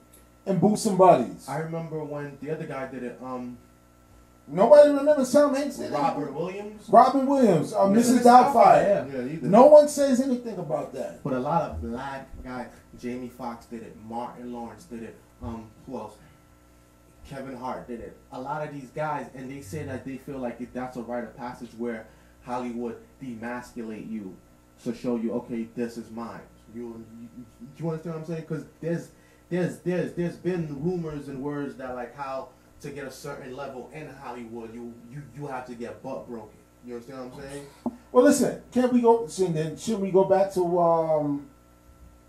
[0.46, 1.48] and Bosom Buddies.
[1.48, 3.18] I remember when the other guy did it.
[3.22, 3.57] Um,
[4.46, 6.35] Nobody remembers Tom Hanks did Robert it.
[6.35, 6.87] Williams.
[6.90, 8.18] Robin Williams, uh, Mrs.
[8.18, 8.22] Mrs.
[8.24, 9.11] Doubtfire.
[9.11, 9.22] Yeah.
[9.24, 9.38] Yeah.
[9.42, 11.24] No one says anything about that.
[11.24, 12.66] But a lot of black guys,
[13.00, 16.16] Jamie Foxx did it, Martin Lawrence did it, um, who else?
[17.27, 18.16] Kevin Hart did it.
[18.33, 21.03] A lot of these guys, and they say that they feel like if that's a
[21.03, 22.07] rite of passage where
[22.44, 24.37] Hollywood demasculate you
[24.85, 26.40] to show you, okay, this is mine.
[26.74, 27.28] You, you,
[27.76, 28.40] you understand what I'm saying?
[28.48, 29.11] Because there's,
[29.48, 32.48] there's, there's, there's been rumors and words that like how
[32.80, 36.59] to get a certain level in Hollywood, you, you, you have to get butt broken.
[36.87, 37.66] You understand what I'm saying?
[38.12, 39.26] Well, listen, can we go?
[39.26, 41.46] Then, should we go back to um,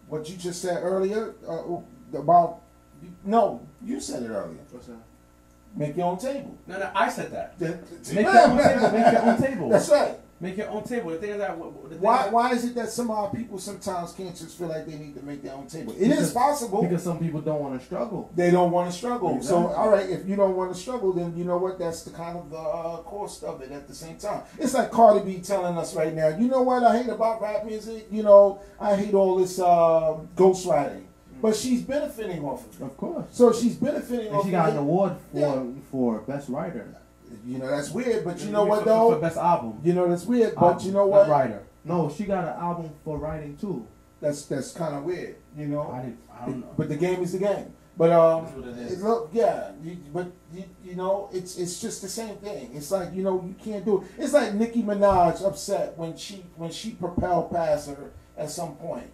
[0.07, 2.61] what you just said earlier uh, about?
[3.25, 4.59] No, you said it earlier.
[4.71, 4.95] What's that?
[5.75, 6.57] Make your own table.
[6.67, 7.59] No, no, I said that.
[7.59, 8.91] Make your own table.
[8.91, 9.69] Make your own table.
[9.69, 10.15] That's right.
[10.37, 11.11] Make your own table.
[11.11, 11.55] The thing is that.
[11.55, 14.67] thing Why is- why is it that some of our people sometimes can't just feel
[14.67, 15.93] like they need to make their own table?
[15.93, 16.81] It is Because- possible.
[16.81, 18.29] Because some people don't want to struggle.
[18.35, 19.41] they don't want to struggle.
[19.41, 21.79] So, all right, if you don't want to struggle, then you know what?
[21.79, 23.71] That's the kind of the uh, cost of it.
[23.71, 26.27] At the same time, it's like Cardi B telling us right now.
[26.27, 28.07] You know what I hate about rap music?
[28.11, 31.03] You know, I hate all this uh, ghostwriting,
[31.45, 32.85] but she's benefiting off of it.
[32.85, 33.25] Of course.
[33.31, 34.27] So she's benefiting off of it.
[34.27, 34.71] And off she of got it.
[34.73, 35.63] an award for Yeah.
[35.91, 36.95] for best writer.
[37.45, 39.11] You know that's weird, but you know what for- though?
[39.13, 39.79] For best album.
[39.83, 41.29] You know that's weird, but Album, you know not what?
[41.29, 41.63] Writer.
[41.83, 43.85] No, she got an album for writing too.
[44.21, 45.35] That's that's kind of weird.
[45.57, 45.91] You know.
[45.91, 46.19] I didn't.
[46.41, 46.73] I don't know.
[46.77, 47.73] But the game is the game.
[47.97, 48.91] But um, That's what it is.
[48.93, 49.71] it look, yeah.
[49.81, 52.71] You, but you, you know, it's it's just the same thing.
[52.73, 54.07] It's like you know, you can't do it.
[54.17, 59.07] It's like Nicki Minaj upset when she when she propelled past her at some point.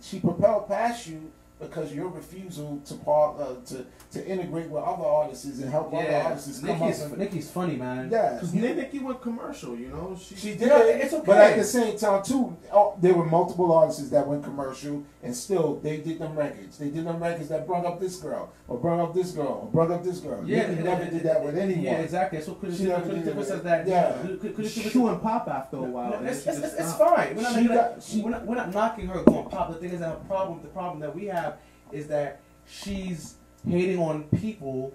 [0.00, 5.04] She propelled past you because your refusal to part uh, to to integrate with other
[5.04, 7.08] artists and help other artists come Nicki's, up.
[7.12, 8.08] And, Nicki's funny, man.
[8.10, 10.16] yeah, Because Nicki went commercial, you know.
[10.22, 11.22] She, she did, know, it's okay.
[11.26, 15.34] but at the same time too, oh, there were multiple artists that went commercial, and
[15.34, 16.78] still they did them records.
[16.78, 19.70] They did them records that brought up this girl, or brought up this girl, or
[19.72, 20.42] brought up this girl.
[20.46, 21.82] Yeah, Nicki never did that with anyone.
[21.84, 22.40] Yeah, exactly.
[22.42, 23.44] So could She never could did you that.
[23.46, 23.86] says that?
[23.86, 24.12] Yeah.
[24.40, 26.10] Could, she went pop after a while.
[26.10, 27.16] No, it's, it's, it's, just it's stopped.
[27.16, 27.36] fine.
[27.36, 29.68] We're not, got- we're, not, we're not knocking her going pop.
[29.72, 30.60] The thing is that problem.
[30.62, 31.55] The problem that we have
[31.92, 33.34] is that she's
[33.68, 34.94] hating on people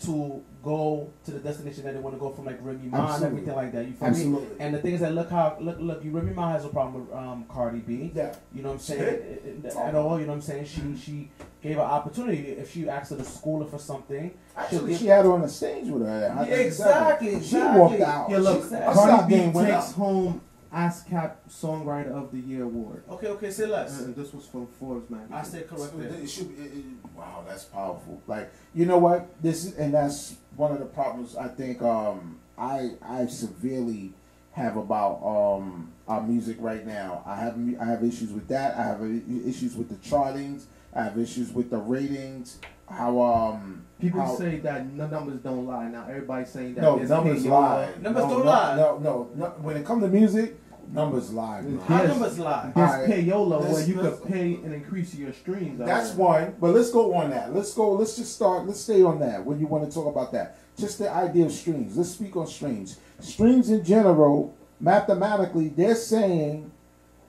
[0.00, 3.24] to go to the destination that they want to go from, like Remy Ma and
[3.24, 3.84] everything like that.
[3.84, 4.14] You feel me?
[4.14, 4.60] Absolutely.
[4.60, 6.04] And the thing is that look how look look.
[6.04, 8.12] You Remy Ma has a problem with um, Cardi B.
[8.14, 8.32] Yeah.
[8.54, 9.00] You know what I'm saying?
[9.00, 9.08] did.
[9.14, 10.66] It- it- At all, you know what I'm saying?
[10.66, 12.50] She she gave her opportunity.
[12.50, 15.42] If she asked her to school her for something, Actually, give she had her on
[15.42, 16.20] the stage with her.
[16.20, 17.80] Yeah, I think exactly, She exactly.
[17.80, 18.30] walked out.
[18.30, 20.40] Yeah, look, She said- Her stock Cardi B takes home
[20.72, 23.02] ASCAP Songwriter of the Year award.
[23.10, 24.00] Okay, okay, say less.
[24.00, 25.34] And this was from Forbes magazine.
[25.34, 26.08] I said correct there.
[26.12, 26.84] It should be, it- it-
[27.16, 28.20] wow, that's powerful.
[28.26, 29.28] Like you know what?
[29.42, 34.12] This is, and that's one of the problems I think um, I I severely
[34.52, 37.22] have about um, our music right now.
[37.26, 38.76] I have I have issues with that.
[38.76, 40.64] I have issues with the chartings.
[40.98, 42.58] I have issues with the ratings.
[42.88, 45.88] How um People how, say that the numbers don't lie.
[45.88, 47.50] Now everybody's saying that no there's numbers payola.
[47.50, 47.90] lie.
[48.00, 48.76] Numbers no, don't no, lie.
[48.76, 49.46] No, no, no.
[49.60, 50.56] When it comes to music,
[50.90, 51.60] numbers lie.
[51.62, 51.80] bro.
[51.80, 52.08] How Yes.
[52.08, 52.72] numbers lie?
[52.74, 53.10] There's Alright.
[53.10, 55.78] payola where Let's- you let's- could pay and increase your streams.
[55.78, 56.46] That's alright?
[56.48, 57.54] one, but let's go on that.
[57.54, 57.92] Let's go.
[57.92, 58.66] Let's just start.
[58.66, 60.56] Let's stay on that when you want to talk about that.
[60.76, 61.96] Just the idea of streams.
[61.96, 62.98] Let's speak on streams.
[63.20, 66.70] Streams in general, mathematically, they're saying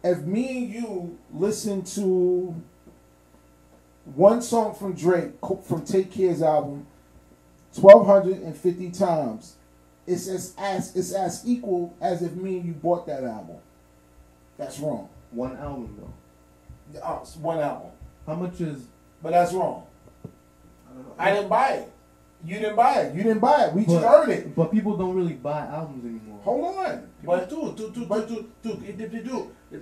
[0.04, 2.56] if me and you listen to
[4.16, 5.32] one song from Drake
[5.66, 6.86] from Take Care's album,
[7.76, 9.56] twelve hundred and fifty times,
[10.08, 13.58] it's as, as it's as equal as if me and you bought that album.
[14.58, 15.10] That's wrong.
[15.32, 17.00] One album though.
[17.02, 17.92] Uh, it's one album,
[18.26, 18.82] How much is?
[19.22, 19.84] but that's wrong.
[20.26, 21.14] I don't know.
[21.20, 21.92] I didn't buy it.
[22.44, 23.14] You didn't buy it.
[23.16, 23.74] You didn't buy it.
[23.74, 24.56] We just But- heard it.
[24.56, 26.40] But people don't really buy albums anymore.
[26.44, 27.10] Hold on.
[27.24, 29.78] But But do, do, do, but- do, do, do, do, do, I-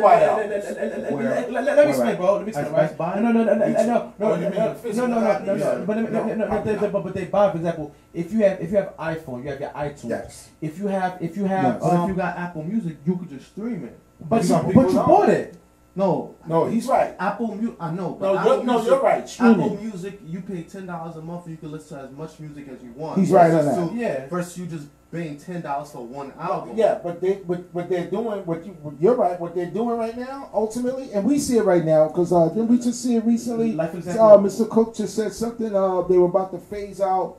[0.00, 1.52] buy it.
[1.52, 2.34] Let- me explain, bro.
[2.36, 2.98] Let me explain, right?
[2.98, 5.46] No, no, no, no, no, no, no, Oh, no, no, no, no, no, copy?
[5.46, 5.74] no, Yeah.
[5.74, 5.84] no.
[5.86, 8.40] But No, no, no, copy they- they- but but they buy, for example, if you
[8.44, 10.08] have if you have iPhone, you have your iTunes.
[10.08, 10.48] Yes.
[10.60, 13.28] If you have if you have, But uh, if you got Apple Music, you could
[13.28, 13.98] just stream it.
[14.20, 15.56] but you but you bought it.
[15.94, 17.14] No, no, he's right.
[17.18, 17.76] Apple Music.
[17.78, 18.16] I know.
[18.18, 19.12] But No, Apple you're, no, Music, you're right.
[19.18, 19.80] Apple Streaming.
[19.84, 22.66] Music, you pay ten dollars a month, and you can listen to as much music
[22.74, 23.18] as you want.
[23.18, 23.94] He's right on that.
[23.94, 24.26] Yeah.
[24.28, 26.76] First, you just paying ten dollars for one album.
[26.76, 29.38] Yeah, but they, but what they're doing, what you you're right.
[29.38, 32.68] What they're doing right now, ultimately, and we see it right now because uh, didn't
[32.68, 33.72] we just see it recently?
[33.72, 34.68] Like example, Uh, Mr.
[34.68, 35.74] Cook just said something.
[35.76, 37.36] Uh, they were about to phase out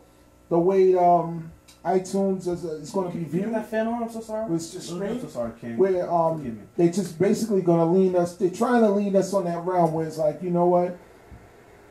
[0.49, 1.51] the way um,
[1.83, 3.55] iTunes is, uh, is going to be Can you viewed.
[3.55, 4.03] that fan on?
[4.03, 4.49] I'm so sorry.
[4.49, 5.75] Was just I'm so sorry, King.
[5.77, 9.57] where um they just basically gonna lean us they're trying to lean us on that
[9.65, 10.97] realm where it's like you know what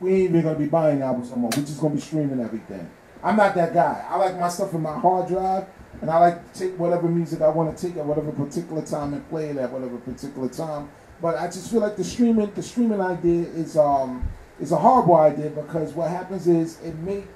[0.00, 2.88] we ain't even gonna be buying albums no more we're just gonna be streaming everything
[3.22, 5.66] i'm not that guy i like my stuff in my hard drive
[6.00, 9.14] and i like to take whatever music i want to take at whatever particular time
[9.14, 10.88] and play it at whatever particular time
[11.20, 14.28] but i just feel like the streaming the streaming idea is um
[14.60, 17.26] is a horrible idea because what happens is it make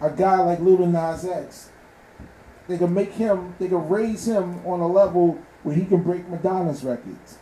[0.00, 1.70] a guy like Lil Nas X
[2.68, 6.28] they can make him, they can raise him on a level where he can break
[6.28, 7.38] Madonna's records.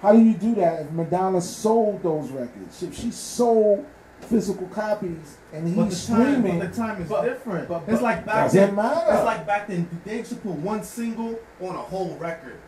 [0.00, 2.82] How do you do that if Madonna sold those records?
[2.82, 3.86] If she sold
[4.20, 7.68] physical copies and he's But the time, but the time is But- different.
[7.68, 8.74] but- it's like back doesn't then.
[8.74, 9.12] matter.
[9.14, 9.88] It's like back then.
[10.04, 12.58] They used to put one single on a whole record,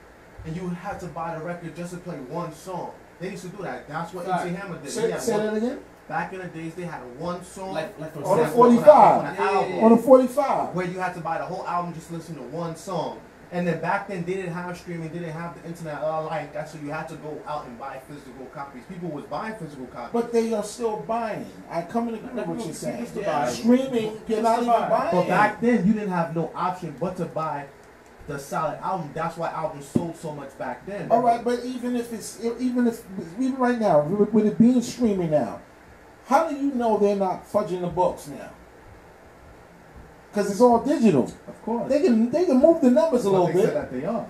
[0.45, 2.91] and you had to buy the record just to play one song.
[3.21, 3.89] They used to do that.
[3.89, 4.43] That's what Fact.
[4.45, 4.85] MC Hammer did.
[4.85, 5.79] He say, had say one- that again.
[6.09, 8.69] Back in the days, they had one song Like like for On the example, on
[8.71, 9.19] a- 45.
[9.19, 9.85] on an Yeah, yeah, album yeah.
[9.87, 10.75] On a 45.
[10.75, 13.19] where you had to buy the whole album just to listen to one song.
[13.53, 16.53] And then back then they didn't have streaming, they didn't have the internet uh, like
[16.53, 18.83] that, so you had to go out and buy physical copies.
[18.89, 20.13] People was buying physical copies.
[20.13, 21.47] But they are still buying.
[21.71, 23.07] I come in agreement with what you're saying.
[23.07, 23.49] still buy.
[23.51, 24.89] Streaming, you're not even buy.
[24.89, 25.11] buying.
[25.13, 27.67] But back then, you didn't have no option but to buy
[28.27, 29.11] the solid album.
[29.15, 31.11] That's why albums sold so much back then.
[31.11, 33.05] All right, but even if it's even if
[33.39, 35.61] even right now, with with it being streaming now,
[36.27, 38.51] how do you know they're not fudging the books now?
[40.37, 41.25] Because it's all digital.
[41.49, 41.89] Of course.
[41.89, 43.65] They can they can move the numbers a little they bit.
[43.65, 44.27] said that they are.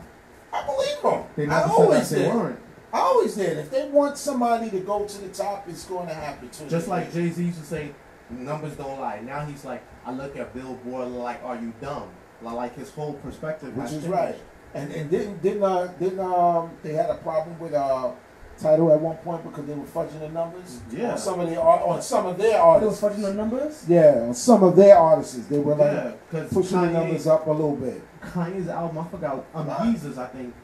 [0.53, 1.25] I believe them.
[1.35, 2.35] They I always said that they did.
[2.37, 2.61] weren't.
[2.93, 3.59] I always did.
[3.59, 6.69] If they want somebody to go to the top, it's going to happen too.
[6.69, 7.93] Just like Jay Z used to say,
[8.31, 9.21] numbers don't lie.
[9.21, 12.09] Now he's like, I look at Billboard like, are you dumb?
[12.41, 13.77] Like his whole perspective.
[13.77, 14.07] which is changed.
[14.07, 14.37] right.
[14.75, 18.13] And and didn't didn't uh, didn't um they had a problem with uh
[18.59, 21.13] Tidal at one point because they were fudging the numbers Yeah.
[21.13, 23.03] on some of the on some of their They was artists.
[23.03, 23.85] fudging the numbers.
[23.89, 27.47] Yeah, on some of their artists, they were like Yeah, because pushing the numbers up
[27.47, 28.03] a little bit.
[28.23, 29.85] Kanye's album, I forgot, um, Nah.
[29.85, 30.55] Jesus, I think.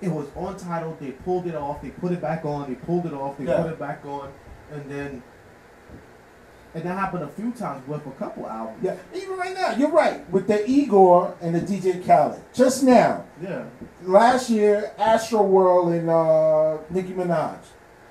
[0.00, 0.96] It was on Tidal.
[1.00, 1.80] They pulled it off.
[1.80, 2.68] They put it back on.
[2.68, 3.38] They pulled it off.
[3.38, 3.62] They Yeah.
[3.62, 4.28] put it back on,
[4.72, 5.22] and then,
[6.74, 8.78] and that happened a few times with a couple albums.
[8.82, 12.40] Yeah, even right now, you're right with the Igor and the DJ Khaled.
[12.54, 13.64] Just now, Yeah,
[14.04, 17.58] last year, Astro World and uh, Nicki Minaj.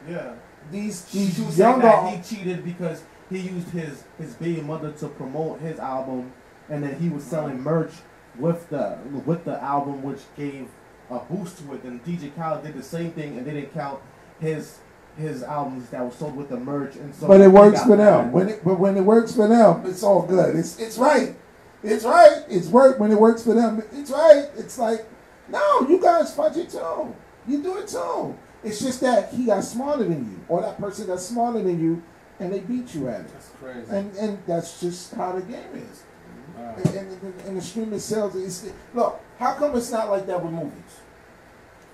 [0.07, 0.33] yeah.
[0.71, 4.61] These She these was saying younger that he cheated because he used his his baby
[4.61, 6.31] mother to promote his album,
[6.69, 7.91] and then he was selling merch
[8.37, 10.67] with the with the album, which gave
[11.09, 11.83] a boost to it.
[11.83, 13.99] And DJ Khaled did the same thing, and they didn't count
[14.39, 14.79] his
[15.17, 16.95] his albums that were sold with the merch.
[16.95, 18.31] And so, But it works for them.
[18.31, 20.55] When it, but when it works for them, it's all good.
[20.55, 21.35] It's it's right.
[21.83, 22.43] It's right.
[22.49, 23.81] It's work when it works for them.
[23.91, 24.45] It's right.
[24.57, 25.05] It's like,
[25.49, 27.15] no, you guys fudge it too.
[27.47, 28.37] You do it too.
[28.63, 32.03] It's just that he got smarter than you, or that person got smarter than you,
[32.39, 33.27] and they beat you at it.
[33.33, 33.85] That's crazy.
[33.89, 36.03] And and that's just how the game is.
[36.55, 36.75] Wow.
[36.77, 39.19] And, and, and- and the streaming sales is look.
[39.39, 40.99] How come it's not like that with movies?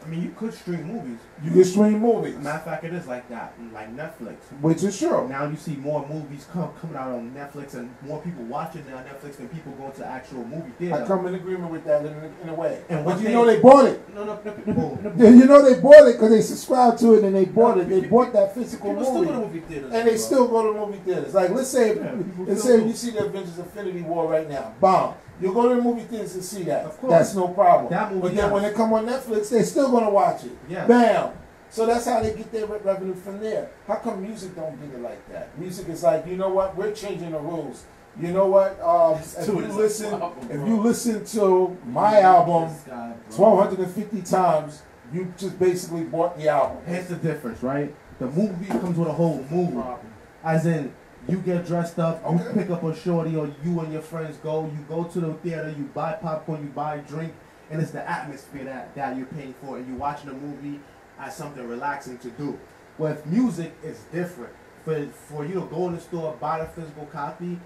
[0.08, 1.20] I mean, you could stream movies.
[1.44, 4.36] You can stream movies, Matter of fact, it is like that, like Netflix.
[4.62, 5.28] which is true.
[5.28, 8.94] Now you see more movies come coming out on Netflix, and more people watching it
[8.94, 11.04] on Netflix than people going to actual movie theater.
[11.04, 12.82] I come in agreement with that in, in a way.
[12.88, 14.16] And but you thing- know they bought it.
[14.16, 15.14] No, no, no, no, no, no.
[15.18, 17.90] Yeah, you know they bought it because they subscribed to it and they bought it.
[17.90, 19.56] They bought that physical People still go to movie.
[19.56, 19.94] movie theaters.
[19.94, 21.34] And they still go to movie theaters.
[21.34, 24.74] Like let's say, Yeah, let's say you see the Avengers Infinity War right now.
[24.80, 25.16] Bomb.
[25.40, 26.86] You go to the movie theaters and see that.
[26.86, 27.12] Of course.
[27.12, 27.92] That's no problem.
[27.92, 28.52] That movie, but then yes.
[28.52, 30.58] when they come on Netflix, they're still gonna watch it.
[30.68, 30.88] Yes.
[30.88, 31.34] Bam.
[31.70, 33.70] So that's how they get their revenue from there.
[33.88, 35.58] How come music don't get it like that?
[35.60, 36.76] Music is like, you know what?
[36.76, 37.84] We're changing the rules.
[38.20, 38.80] You know what?
[38.82, 43.94] Um, if you listen, problem, if you listen to my album guy, twelve hundred and
[43.94, 44.82] fifty times,
[45.14, 46.78] you just basically bought the album.
[46.88, 47.94] Here's the difference, right?
[48.18, 49.74] The movie comes with a whole mood.
[49.74, 50.14] Problem.
[50.44, 50.94] As in,
[51.28, 52.54] you get dressed up, you Okay.
[52.54, 54.66] pick up a shorty, or you and your friends go.
[54.66, 57.34] You go to the theater, you buy popcorn, you buy a drink,
[57.70, 60.80] and it's the atmosphere that, that you're paying for, and you're watching a movie
[61.20, 62.58] as something relaxing to do.
[62.98, 64.54] With music, it's different.
[64.86, 67.60] For for you to go in the store, buy the physical copy,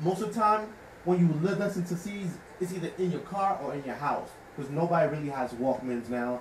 [0.00, 0.68] most of the time
[1.04, 4.70] when you listen to CDs, it's either in your car or in your house because
[4.70, 6.40] nobody really has Walkmans now.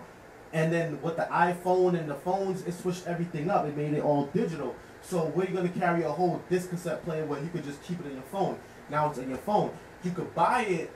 [0.54, 3.66] And then with the iPhone and the phones, it switched everything up.
[3.66, 4.76] It made it all digital.
[5.04, 8.00] So where you gonna carry a whole disc cassette player where you could just keep
[8.00, 8.58] it in your phone?
[8.90, 9.72] Now it's in your phone.
[10.02, 10.92] You could buy it,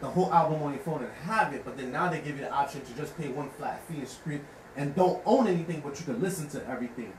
[0.00, 2.42] the whole album on your phone and have it, but then now they give you
[2.42, 4.44] the option to just pay one flat fee and stream
[4.76, 7.12] and don't own anything, but you can listen to everything.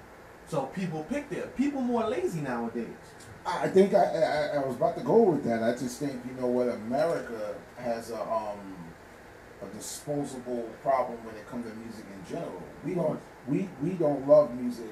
[0.48, 1.48] So people pick there.
[1.48, 2.88] People more lazy nowadays.
[3.46, 5.62] I think I, I I was about to go with that.
[5.64, 8.76] I just think you know what America has a um
[9.62, 12.64] a disposable problem when it comes to music in general.
[12.84, 14.92] We don't we we don't love music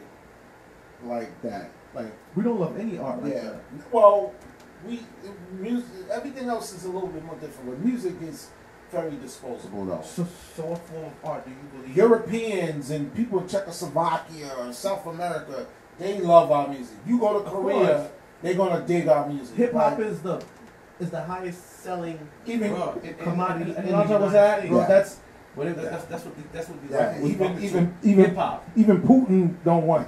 [1.05, 1.71] like that.
[1.93, 3.41] Like We don't love any art like yeah.
[3.43, 3.61] that.
[3.91, 4.33] Well,
[4.85, 5.01] we
[5.59, 7.69] music everything else is a little bit more different.
[7.69, 8.49] But music is
[8.91, 10.01] very disposable though.
[10.03, 11.95] So, so what form of art do you believe?
[11.97, 15.65] Europeans and people in Czechoslovakia and South America,
[15.97, 16.97] they love our music.
[17.05, 18.09] You go to Korea,
[18.41, 19.55] they're gonna dig our music.
[19.57, 20.41] Hip hop Like, is the
[20.99, 24.31] is the highest selling even Bro, and- and- commodity And, in and the Lonzo was
[24.33, 24.85] that, Yeah.
[24.87, 25.19] that's
[25.55, 28.25] what it, that's that's what the, that's what the Yeah, like, even bumping even even
[28.25, 28.67] hip hop.
[28.75, 30.07] even Putin don't want.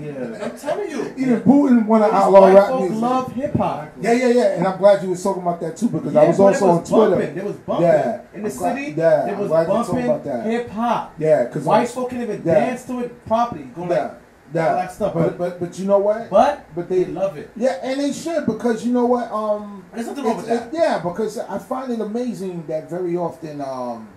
[0.00, 0.38] Yeah.
[0.44, 1.14] I'm telling you.
[1.16, 3.00] Even Putin want to These outlaw white rap folk music.
[3.02, 3.92] love hip hop.
[4.00, 4.42] Yeah, yeah, yeah.
[4.56, 6.84] And I'm glad you was talking about that too because I was also it on
[6.84, 7.10] Twitter.
[7.16, 7.38] Bumping.
[7.38, 7.86] It was bumping.
[7.86, 10.46] Yeah, In the I'm glad- city, yeah, it was glad bumping that.
[10.46, 11.14] hip hop.
[11.18, 12.54] Yeah, because White folk can even Yeah.
[12.54, 13.64] dance to it properly.
[13.64, 14.12] Going yeah, like,
[14.54, 14.68] yeah.
[14.68, 15.14] all that stuff.
[15.14, 16.28] But but but you know what?
[16.30, 17.50] but But they they love it.
[17.56, 19.30] yeah, and they should because you know what?
[19.32, 20.66] Um, There's nothing wrong with that.
[20.68, 24.08] it- yeah, because I find it amazing that very often, um,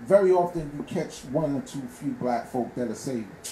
[0.00, 3.48] very often you catch one or two few black folk that are say, uh,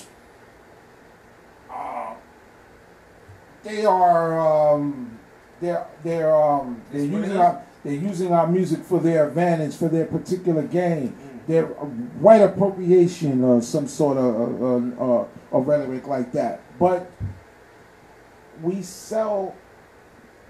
[3.67, 5.19] they are, um,
[5.61, 9.89] they're they're um, they're It's using our They're using our music for their advantage, for
[9.89, 11.17] their particular gain.
[11.47, 11.85] Their uh,
[12.19, 16.61] white appropriation or some sort of uh, uh, a rhetoric like that.
[16.79, 17.09] But
[18.63, 19.55] we sell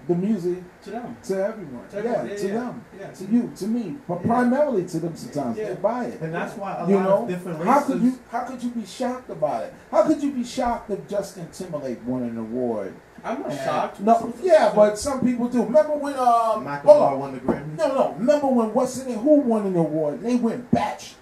[0.07, 1.17] the music To them.
[1.23, 1.87] to everyone.
[1.89, 2.53] To yeah, everyone, yeah, to yeah.
[2.53, 2.85] them.
[2.99, 3.11] Yeah.
[3.11, 3.97] To you, to me.
[4.07, 5.57] But primarily to them sometimes.
[5.57, 6.21] They buy it.
[6.21, 7.73] And that's why a you lot know, of different races.
[7.73, 9.73] how could you how could you be shocked about it?
[9.91, 12.95] How could you be shocked if Justin Timberlake won an award?
[13.31, 13.99] I'm not shocked.
[13.99, 15.63] No, yeah, but some people do.
[15.63, 17.19] Remember when um hold Macklemore on.
[17.19, 17.77] won the Grammy.
[17.77, 18.13] No, no.
[18.13, 19.17] Remember when what's in it?
[19.17, 20.21] Who won an award?
[20.21, 21.15] They went batch.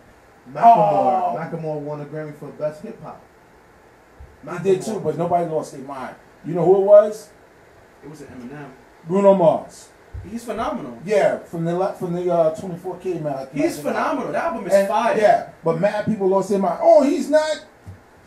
[0.54, 1.36] Macklemore, Oh.
[1.40, 3.22] Macklemore won a Grammy for best hip hop.
[4.52, 6.16] He did too, but nobody lost their mind.
[6.46, 7.30] You know who it was?
[8.04, 8.70] It was an Eminem.
[9.08, 9.90] Bruno Mars.
[10.30, 10.98] He's phenomenal.
[11.06, 13.48] Yeah, from the from the uh, 24K man.
[13.54, 14.32] He's phenomenal.
[14.32, 15.18] That album is And, fire.
[15.18, 16.80] Yeah, but mad people lost their mind.
[16.82, 17.66] Oh, he's not.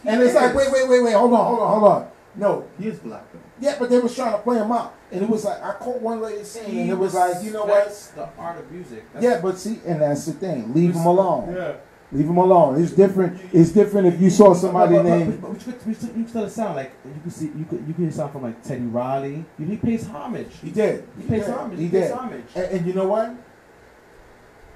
[0.02, 1.14] He and it's like, wait, wait, wait, wait.
[1.14, 2.08] Hold on, hold on, hold on.
[2.36, 3.37] No, He is black though.
[3.60, 6.00] Yeah, but they was trying to play him out, and it was like I caught
[6.00, 7.86] one lady saying, and it was like, you know what?
[7.86, 9.04] respects The art of music.
[9.12, 10.72] That's- Yeah, but see, and that's the thing.
[10.74, 11.54] Leave him alone.
[11.54, 11.74] Yeah.
[12.10, 12.82] Leave him alone.
[12.82, 13.38] It's different.
[13.52, 15.42] It's different if you saw somebody but, but, named.
[15.42, 18.14] But, but, you, could, you, still sound like you could see you could you could
[18.14, 19.44] sound from like Teddy Riley.
[19.58, 20.56] He pays homage.
[20.62, 21.06] He did.
[21.20, 21.54] He pays did.
[21.54, 21.78] homage.
[21.78, 22.12] He He pays did.
[22.12, 22.44] homage.
[22.54, 23.34] And, and you know what?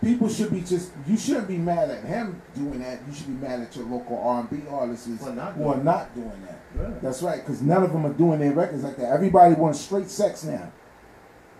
[0.03, 0.91] People should be just.
[1.07, 3.01] You shouldn't be mad at him doing that.
[3.09, 5.85] You should be mad at your local R and B artists who are not doing
[5.85, 6.61] that.
[6.77, 6.91] Yeah.
[7.01, 9.13] That's right, because none of them are doing their records like that.
[9.13, 10.73] Everybody wants straight sex now.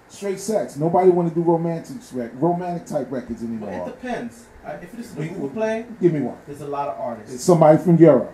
[0.09, 0.77] Straight sex.
[0.77, 4.45] Nobody want to do romantic rec- romantic type records But it depends.
[4.67, 6.37] Uh, if the We- Google play, Give me one.
[6.47, 7.35] there's a lot of artists.
[7.35, 8.33] It's somebody from Europe.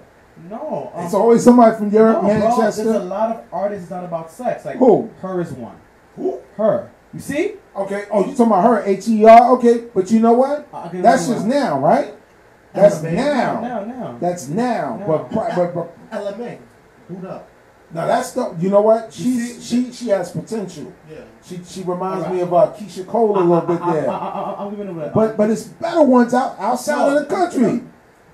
[0.50, 2.84] no, um, It's always somebody from Europe, no, bro, Manchester.
[2.84, 4.64] there's a lot of artists not about sex.
[4.64, 5.10] Like Who?
[5.22, 5.76] her is one.
[6.16, 6.38] Who?
[6.56, 6.90] Her.
[7.14, 7.54] You see?
[7.74, 8.04] Okay.
[8.10, 8.82] Oh, you talking about her?
[8.84, 9.52] H E R.
[9.56, 10.68] Okay, but you know what?
[10.92, 11.48] That's just one.
[11.48, 12.14] now, right?
[12.74, 13.14] That's Elevate.
[13.14, 13.60] now.
[13.60, 14.18] Now, now.
[14.20, 14.96] That's now.
[14.98, 15.06] No.
[15.06, 16.58] But, pri- but but LMA.
[17.08, 17.48] Who'd up?
[17.94, 18.54] now that's the.
[18.60, 19.12] You know what?
[19.12, 20.92] she she she has potential.
[21.10, 21.22] Yeah.
[21.42, 22.34] She she reminds Alright.
[22.34, 24.10] me of uh, Keyshia Cole a little bit I, I, there.
[24.10, 27.28] I, I, I'll give it a But but it's better ones out outside No, of
[27.28, 27.84] the country.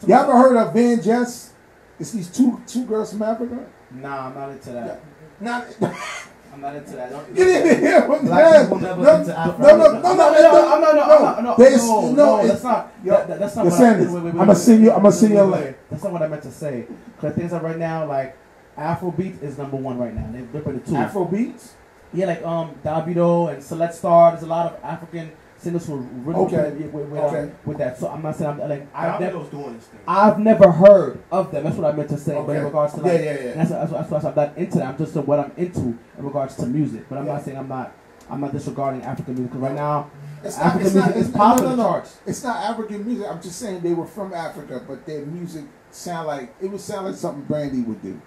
[0.06, 1.52] You ever heard of Van Jess?
[2.00, 3.64] It's these two two girls from Africa.
[3.92, 5.00] Nah, I'm not into that.
[5.40, 5.64] Not
[6.54, 7.10] I'm not into that.
[7.10, 8.64] Don't, you didn't from Black them.
[8.66, 11.84] people never No, no, no, no, no, no, no, no, no, no, no, no, There's-
[11.86, 12.92] no, no, no, that's not.
[13.04, 15.46] Yo, that, that's not what I, wait, wait, wait, you- I'ma wait, you wait, a
[15.46, 15.64] wait.
[15.64, 15.76] link.
[15.90, 16.86] That's not what I meant to say.
[17.16, 18.36] Because things are right now like
[18.78, 20.28] Afrobeat is number one right now.
[20.32, 20.96] They're ripping the two.
[20.96, 21.74] Afro beats.
[22.12, 24.30] yeah, like um Davido and Celeste Star.
[24.32, 25.32] There's a lot of African
[25.64, 26.70] singers who are really Okay.
[26.70, 27.38] with, with, with, Okay.
[27.40, 27.98] um, with that.
[27.98, 30.00] So I'm not saying I'm like I've never, Davido's doing his thing.
[30.06, 31.64] I've never heard of them.
[31.64, 32.34] That's what I meant to say.
[32.34, 32.58] But Okay.
[32.58, 33.38] in regards to Yeah, like, yeah, yeah.
[33.50, 34.86] and That's, that's, that's, that's, I'm not into that.
[34.86, 37.06] I'm just saying what I'm into in regards to music.
[37.08, 37.32] But I'm Yeah.
[37.34, 37.92] not saying I'm not.
[38.30, 40.10] I'm not disregarding African music right now.
[40.42, 41.88] It's not, African it's not, music is it's, popular no, no, no.
[41.90, 42.16] charts.
[42.26, 43.26] It's not African music.
[43.28, 47.06] I'm just saying they were from Africa, but their music sound like it would sound
[47.06, 48.18] like something Brandy would do.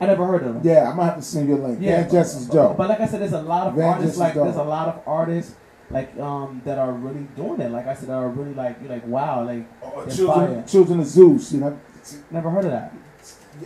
[0.00, 0.60] I never heard of them.
[0.64, 1.78] Yeah, I'm gonna have to send you a link.
[1.80, 2.76] Yeah, Van Jess is dope.
[2.76, 4.44] But like I said, there's a lot of Van artists Jess like dope.
[4.44, 5.54] there's a lot of artists
[5.90, 7.70] like um that are really doing it.
[7.70, 10.64] Like I said, that are really like you're like wow, like Oh, children, fire.
[10.66, 11.52] children of Zeus.
[11.52, 11.80] You know,
[12.30, 12.92] never heard of that.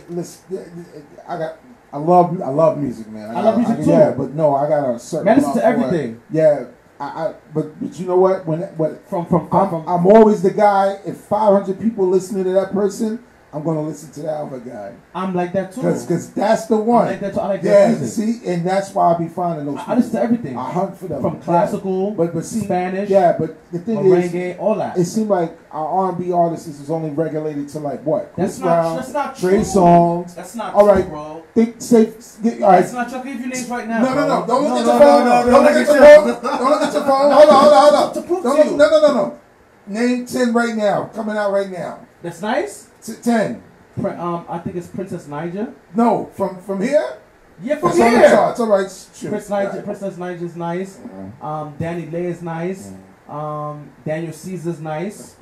[0.09, 0.85] listen,
[1.27, 1.57] I got.
[1.93, 3.29] I love I love music, man.
[3.31, 3.91] I got- love music too.
[3.91, 5.25] Yeah, but no, I got a certain.
[5.25, 5.63] Man, listen to it.
[5.63, 6.21] everything.
[6.29, 6.65] Yeah,
[6.99, 8.45] I, I but but you know what?
[8.45, 10.97] When what From from from, I'm, from I'm always the guy.
[11.05, 13.23] If 500 people listening to that person,
[13.55, 15.79] I'm gonna listen to that other guy I'm like that too.
[15.81, 17.07] because Cause that's the one.
[17.07, 17.39] I like that too.
[17.39, 18.41] I like that yeah, music.
[18.41, 19.77] see, and that's why I be finding those.
[19.79, 20.57] I, I listen to everything.
[20.57, 21.41] I hunt for them From Yeah.
[21.41, 24.97] classical, but but see, Spanish, Yeah, but the thing is, all that.
[24.97, 28.35] it seemed like our R&B artists is only regulated to like what?
[28.35, 29.59] That's Chris not Brown, that's not Trey true.
[29.61, 30.35] Songz.
[30.35, 31.43] That's not All right, true, bro.
[31.53, 32.13] Think safe.
[32.43, 32.81] Get, all right.
[32.81, 33.17] That's not true.
[33.19, 34.01] I'll give you names right now.
[34.03, 34.45] No, no, no!
[34.47, 35.25] Don't look at your phone.
[35.51, 36.27] Don't look at your phone.
[36.59, 37.31] Don't look at your phone.
[37.31, 38.13] Hold on, hold on, hold on.
[38.15, 38.77] To prove to you.
[38.77, 39.39] no, no, no, no.
[39.87, 41.05] Name ten right now.
[41.13, 41.99] Coming out right now.
[42.21, 42.89] That's nice.
[43.05, 43.61] T- ten.
[43.99, 45.73] Pr- um, I think it's Princess Niger.
[45.95, 47.17] No, from from here.
[47.61, 48.29] Yeah, from It's on the here.
[48.29, 48.59] charts.
[48.59, 49.09] All right.
[49.13, 49.29] Shoot.
[49.29, 49.85] Prince Niger, Right.
[49.85, 50.99] Princess Niger's nice.
[51.41, 52.91] Um, DaniLeigh is nice.
[53.29, 55.37] Um, Daniel Caesar's nice.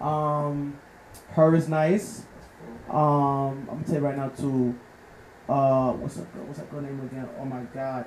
[0.00, 0.76] Um,
[1.30, 2.24] her is nice.
[2.90, 4.74] Um, I'm gonna tell you right now too.
[5.48, 6.44] Uh, what's that girl?
[6.46, 7.28] What's that girl name again?
[7.40, 8.06] Oh my god,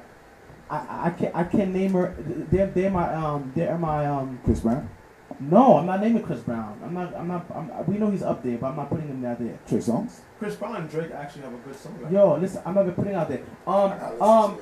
[0.70, 2.14] I I I can't I can't name her.
[2.52, 4.40] They're they're my um they're my um.
[4.44, 4.90] Chris Brown,
[5.40, 6.78] No, I'm not naming Chris Brown.
[6.84, 7.16] I'm not.
[7.16, 7.46] I'm not.
[7.56, 9.58] I'm, we know he's up there, but I'm not putting him out there.
[9.68, 10.20] Trey Songz.
[10.38, 11.98] Chris Brown and Drake actually have a good song.
[12.02, 13.40] Like Yo, listen, I'm not even putting out there.
[13.66, 14.58] Um, gotta listen um,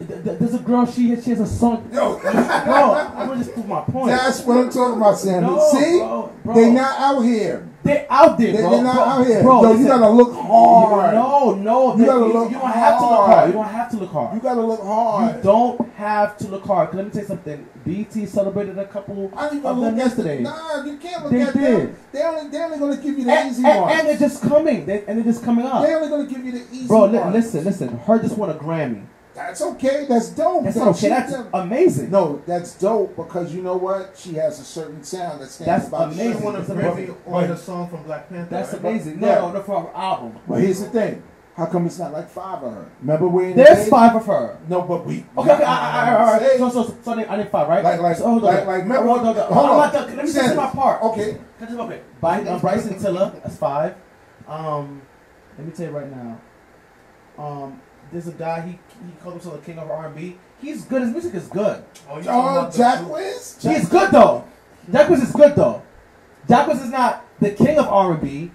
[0.00, 0.86] there's a girl.
[0.86, 1.88] She has, she has a song.
[1.92, 4.08] Yo, Bro, I'm gonna just prove my point.
[4.08, 5.42] that's what I'm talking about, Sam.
[5.42, 6.54] No, See, bro, bro.
[6.54, 7.68] they not out here.
[7.82, 8.70] They're out there, They, bro.
[8.70, 9.42] they're not bro, out here.
[9.42, 11.14] Bro, Yo, you gotta look hard.
[11.14, 13.30] No, no, You gotta you, look you don't have to look hard.
[13.30, 13.46] hard.
[13.48, 14.34] You don't have to look hard.
[14.34, 15.22] You gotta look hard.
[15.22, 15.42] You hard.
[15.44, 16.94] don't have to look hard.
[16.94, 17.66] let me tell you something.
[17.84, 20.40] BT celebrated a couple I even of them yesterday.
[20.42, 21.62] Nah, you can't look They at did.
[21.62, 21.96] them.
[22.10, 23.94] They only they only gonna give you the and, easy and, ones.
[23.96, 24.84] and they're just coming.
[24.84, 25.84] They, and they're just coming up.
[25.86, 27.12] they only gonna give you the easy one.
[27.12, 27.96] Bro, li- listen, listen.
[27.98, 29.02] Her just won a Grammy.
[29.36, 30.06] That's okay.
[30.08, 30.64] That's dope.
[30.64, 30.98] That's That okay.
[30.98, 32.10] she- That's amazing.
[32.10, 34.14] no, that's dope because you know what?
[34.16, 36.38] She has a certain sound that stands That's about amazing.
[36.38, 38.48] She won a It's Grammy on the song from Black Panther.
[38.50, 38.80] That's right?
[38.80, 39.20] amazing.
[39.20, 39.34] No, Yeah.
[39.40, 40.38] no, no, for our album.
[40.48, 41.22] But here's the thing.
[41.56, 42.86] How come it's not like five of her?
[43.00, 44.58] Remember we in the There's days- five of her.
[44.68, 45.24] No, but we.
[45.38, 46.42] Okay, okay, I, I, I, all right.
[46.42, 47.82] Hey, So, so, so, so I, need, five, right?
[47.84, 48.54] Like, like, so, hold on.
[48.54, 49.52] like, like, remember- hold on, hold on.
[49.52, 49.78] hold I'm on.
[49.92, 49.94] not.
[49.94, 51.02] Let me just say my part.
[51.02, 51.30] Okay.
[51.32, 52.00] Can I just- Okay.
[52.20, 53.94] By, uh, Bryson Tiller, that's five.
[54.48, 55.00] Um,
[55.56, 56.38] let me tell you right now.
[57.38, 57.80] Um,
[58.12, 58.60] there's a guy.
[58.62, 60.36] He he called himself the king of R&B.
[60.60, 61.02] He's good.
[61.02, 61.84] His music is good.
[62.08, 63.62] Oh, you talking Oh, Jacquees?
[63.62, 64.44] He's good though.
[64.90, 65.82] Jacquees is good though.
[66.48, 68.50] Jacquees is not the king of R&B,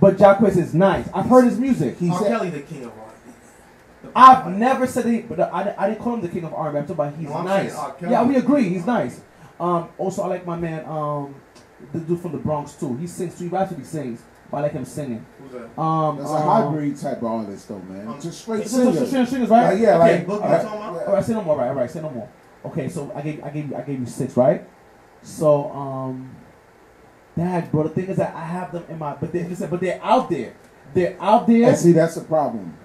[0.00, 1.08] but Jacquees is nice.
[1.14, 1.98] I've heard his music.
[1.98, 2.18] He R.
[2.24, 4.10] Kelly, the king of R&B.
[4.14, 6.78] I've never said he, but I, I didn't call him the king of R&B.
[6.78, 7.72] I'm talking about he's No, nice.
[7.72, 7.92] saying R.
[7.94, 8.12] Kelly.
[8.12, 8.68] Yeah, we agree.
[8.68, 9.20] He's nice.
[9.58, 11.34] Um, also, I like my man, um,
[11.92, 12.96] the dude from the Bronx too.
[12.96, 13.48] He sings too.
[13.48, 14.22] He actually sings.
[14.50, 15.24] But I like him singing.
[15.38, 15.80] Who's that?
[15.80, 18.08] Um, That's a um, hybrid type of artist, though, man.
[18.08, 19.26] Um, Just straight So, so, so, singer.
[19.26, 19.72] string- right?
[19.74, 19.98] Like, yeah, okay.
[19.98, 20.62] like- Boogie, all you right.
[20.62, 21.06] talking about?
[21.06, 21.56] All right, say no more.
[21.58, 22.28] Right, all right, say no more.
[22.66, 24.68] Okay, so I gave I gave I gave you six, right?
[25.22, 26.34] So um,
[27.36, 27.84] Dad, bro.
[27.84, 30.28] The thing is that I have them in my, but they listen, but they're out
[30.28, 30.54] there.
[30.92, 32.76] They're out there, And see, that's the problem.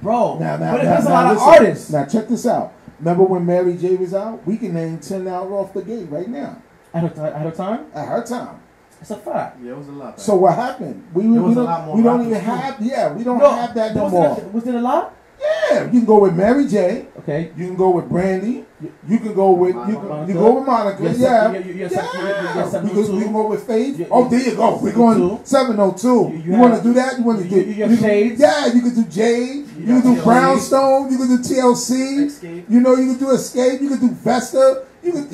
[0.00, 0.38] bro.
[0.38, 1.90] Now, now, but now, there's a now, lot of artists.
[1.90, 2.72] Now, check this out.
[2.98, 4.44] Remember when Mary J was out?
[4.46, 6.62] We can name 10 out off the gate right now.
[6.94, 8.61] At her, ti- at her time, At her time.
[9.02, 9.58] It's a fact.
[9.62, 10.20] Yeah, it was a lot.
[10.20, 11.04] So what happened?
[11.12, 13.74] We, we, a don't, lot more we don't even have, yeah, we don't No, have
[13.74, 14.38] that no was more.
[14.38, 15.14] It, was it a lot?
[15.40, 17.08] Yeah, you can go with Mary J.
[17.18, 17.50] Okay.
[17.56, 18.64] You can go with Brandy.
[19.08, 21.02] You can go with you can, you go with Monica.
[21.02, 22.02] Yes, yeah, you- you- yes, yeah.
[22.12, 23.98] you- you- yes, we, can, we can go with Faith.
[23.98, 24.78] You- oh, there you go.
[24.80, 26.08] We're going seven oh two.
[26.08, 27.18] You- You, you want to do that?
[27.18, 27.56] You want to do?
[27.56, 29.66] you- you have can- Yeah, you can do Jade.
[29.78, 30.22] You, You can do.
[30.22, 31.10] Brownstone.
[31.10, 31.90] You can do TLC.
[32.26, 32.64] Xscape.
[32.70, 33.80] You know, you can do Xscape.
[33.80, 34.84] You can do Vesta.
[35.02, 35.28] You can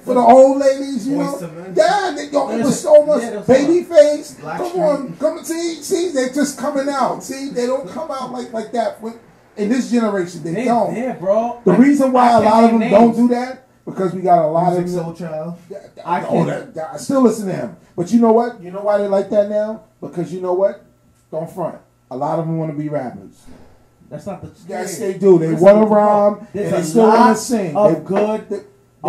[0.00, 1.08] for the old ladies.
[1.08, 4.34] You know, Boyz yeah, they, yo, it was so much yeah, there was baby face.
[4.34, 4.82] Black Come Street.
[4.82, 7.22] on, come see, see, they're just coming out.
[7.22, 9.00] See, they don't come out like like that.
[9.00, 9.18] When,
[9.56, 10.92] in this generation, they, They don't.
[10.94, 11.62] there, bro.
[11.64, 14.20] The I- reason why I a lot of them name don't do that because we
[14.20, 15.14] got a lot Music of Soul.
[15.14, 15.58] Child.
[16.04, 18.60] I I, can- that, that- I still listen to him, but you know what?
[18.62, 19.84] You know why they like that now?
[20.00, 20.84] Because you know what?
[21.30, 21.78] Don't front.
[22.10, 23.42] A lot of them want to be rappers.
[24.10, 24.50] That's not the.
[24.68, 25.38] Yes, they do.
[25.38, 27.76] They want to rhyme There's and they a still lot want to sing.
[27.76, 28.48] of They, good.
[28.50, 28.60] they,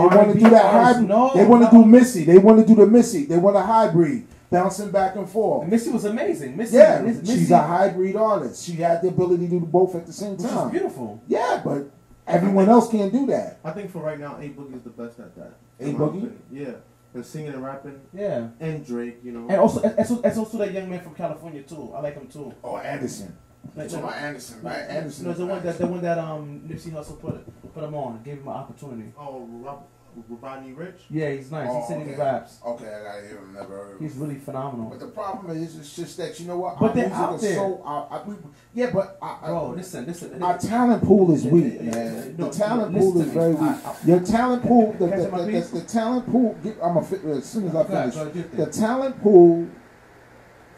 [0.03, 0.93] want to do that artists.
[0.93, 1.09] hybrid.
[1.09, 1.83] No, they want to no.
[1.83, 2.23] do Missy.
[2.25, 3.25] They want to do the Missy.
[3.25, 5.67] They want a hybrid, bouncing back and forth.
[5.67, 6.57] Missy was amazing.
[6.57, 8.65] Missy, Yeah, Missy, she's a hybrid artist.
[8.65, 10.71] She had the ability to do both at the same which is time.
[10.71, 11.21] beautiful.
[11.27, 11.89] Yeah, but
[12.27, 13.59] everyone else can't do that.
[13.63, 15.53] I think for right now, A Boogie is the best at that.
[15.79, 16.31] A Boogie?
[16.51, 16.71] Yeah.
[17.13, 18.01] And singing and rapping.
[18.13, 19.47] Yeah, And Drake, you know.
[19.47, 21.93] and also, and also, and also that young man from California too.
[21.95, 22.53] I like him too.
[22.61, 23.37] Oh, Anderson.
[23.75, 24.79] Like, about Anderson, right?
[24.89, 25.25] Anderson.
[25.27, 28.37] No, the one that the one that um Nipsey Hussle put put him on, gave
[28.37, 29.11] him an opportunity.
[29.19, 29.85] oh, Rob,
[30.29, 31.01] Roddy Ricch.
[31.09, 31.67] Yeah, he's nice.
[31.69, 32.17] Oh, he's singing okay.
[32.21, 32.59] raps.
[32.65, 33.53] Okay, I gotta hear him.
[33.53, 33.91] Never heard.
[33.97, 34.07] Him.
[34.07, 34.89] He's really phenomenal.
[34.89, 36.79] But the problem is, it's just that you know what?
[36.79, 37.55] But our they're out there.
[37.55, 38.35] So, our, our, we,
[38.73, 40.41] yeah, but our, Bro, listen, listen.
[40.41, 42.35] our talent pool is weak, man.
[42.37, 43.61] No, the talent listen pool is very weak.
[43.61, 46.57] I- I- Your talent pool, the, the, the, the, talent pool.
[46.63, 47.01] Get, I'm a
[47.37, 48.15] as soon as I finish.
[48.15, 49.67] go ahead, do The talent pool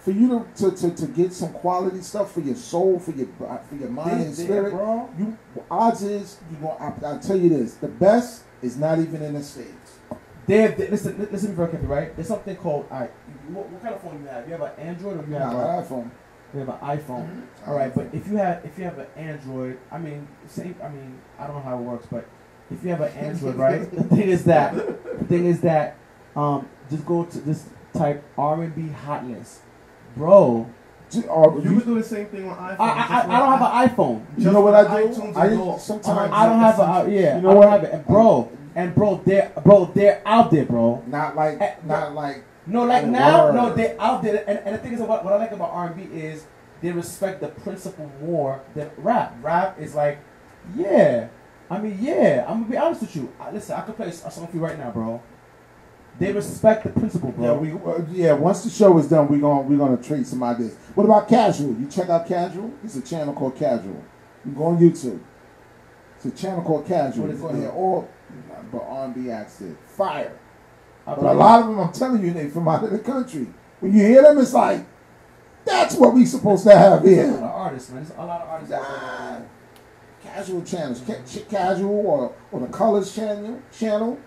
[0.07, 3.27] for you to, to, to, to get some quality stuff for your soul, for your
[3.37, 4.71] for your mind They and spirit.
[4.71, 5.09] bro.
[5.19, 5.37] You
[5.69, 6.77] odds is you going.
[6.79, 9.99] I, I'll tell you this: the best is not even in the states.
[10.45, 12.15] There, there- listen, li- listen very carefully, right?
[12.15, 12.85] There's something called.
[12.89, 13.11] All right,
[13.49, 14.45] what, what kind of phone you have?
[14.47, 16.09] You have an Android or you have an iPhone.
[16.53, 17.41] you have an iPhone?
[17.67, 20.73] All right, but if you have if you have an Android, I mean, same.
[20.81, 22.25] I mean, I don't know how it works, but
[22.71, 23.91] if you have an Android, right?
[23.91, 25.97] The thing is that the thing is that
[26.33, 29.63] um, just go to just type R and B hot list,
[30.17, 30.67] bro.
[31.09, 32.79] Ju- or You you- could do the same thing on iPhone.
[32.79, 34.25] I I, I, I don't have an iPhone.
[34.37, 35.13] You know what I do?
[35.35, 37.35] I and go- sometimes I don't have a uh, yeah.
[37.37, 37.69] You know I don't what?
[37.69, 38.51] have it, and bro.
[38.75, 41.01] And bro, they're bro, they're out there, bro.
[41.07, 43.55] not like Eh, not like No, like now, word.
[43.55, 44.43] no, they're out there.
[44.47, 46.45] And, and the thing is, what, what I like about R and B is
[46.81, 49.35] they respect the principle more than rap.
[49.41, 50.19] Rap is like,
[50.75, 51.29] yeah,
[51.71, 52.45] I mean, yeah.
[52.47, 53.33] I'm gonna be honest with you.
[53.39, 55.21] I, listen, I could play a song for you right now, bro.
[56.19, 57.57] They respect the principle, yeah bro.
[57.59, 58.33] we uh, yeah.
[58.33, 60.75] Once the show is done, we're gonna we're gonna trade some ideas.
[60.95, 61.75] What about Casual?
[61.75, 62.71] You check out Casual.
[62.83, 64.03] It's a channel called Casual.
[64.45, 65.19] You go on YouTube.
[66.15, 67.27] It's a channel called Casual.
[67.27, 68.09] What You're gonna hear all
[68.71, 69.61] but R&B acts.
[69.85, 70.37] Fire.
[71.05, 73.47] But a lot of them, I'm telling you, they from out of the country.
[73.79, 74.85] When you hear them, it's like
[75.65, 78.03] that's what we supposed to have There's a lot of artists, man.
[78.03, 78.73] There's a lot of artists.
[78.73, 80.33] out Ah, there.
[80.33, 84.17] casual channels, Ca- ch- casual or or the Colors channel channel.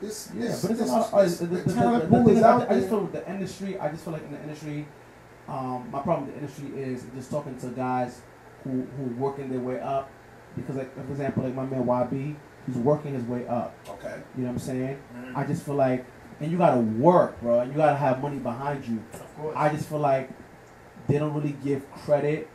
[0.00, 1.38] This Yeah, this, but it's this, a lot of this-.
[1.38, 3.12] The, the the, the, talent the, the pool thing is I, I just feel with
[3.12, 3.78] the industry.
[3.78, 4.86] I just feel like in the industry,
[5.48, 8.20] um, my problem with the industry is just talking to guys
[8.64, 10.10] who who working their way up.
[10.56, 12.36] Because, like for example, like my man YB,
[12.66, 13.74] he's working his way up.
[13.88, 14.20] Okay.
[14.36, 14.98] You know what I'm saying?
[15.16, 15.36] Mhm.
[15.36, 16.04] I just feel like,
[16.40, 17.60] and you gotta work, bro.
[17.60, 19.02] And you gotta have money behind you.
[19.12, 19.54] Of course.
[19.56, 20.30] I just feel like
[21.06, 22.48] they don't really give credit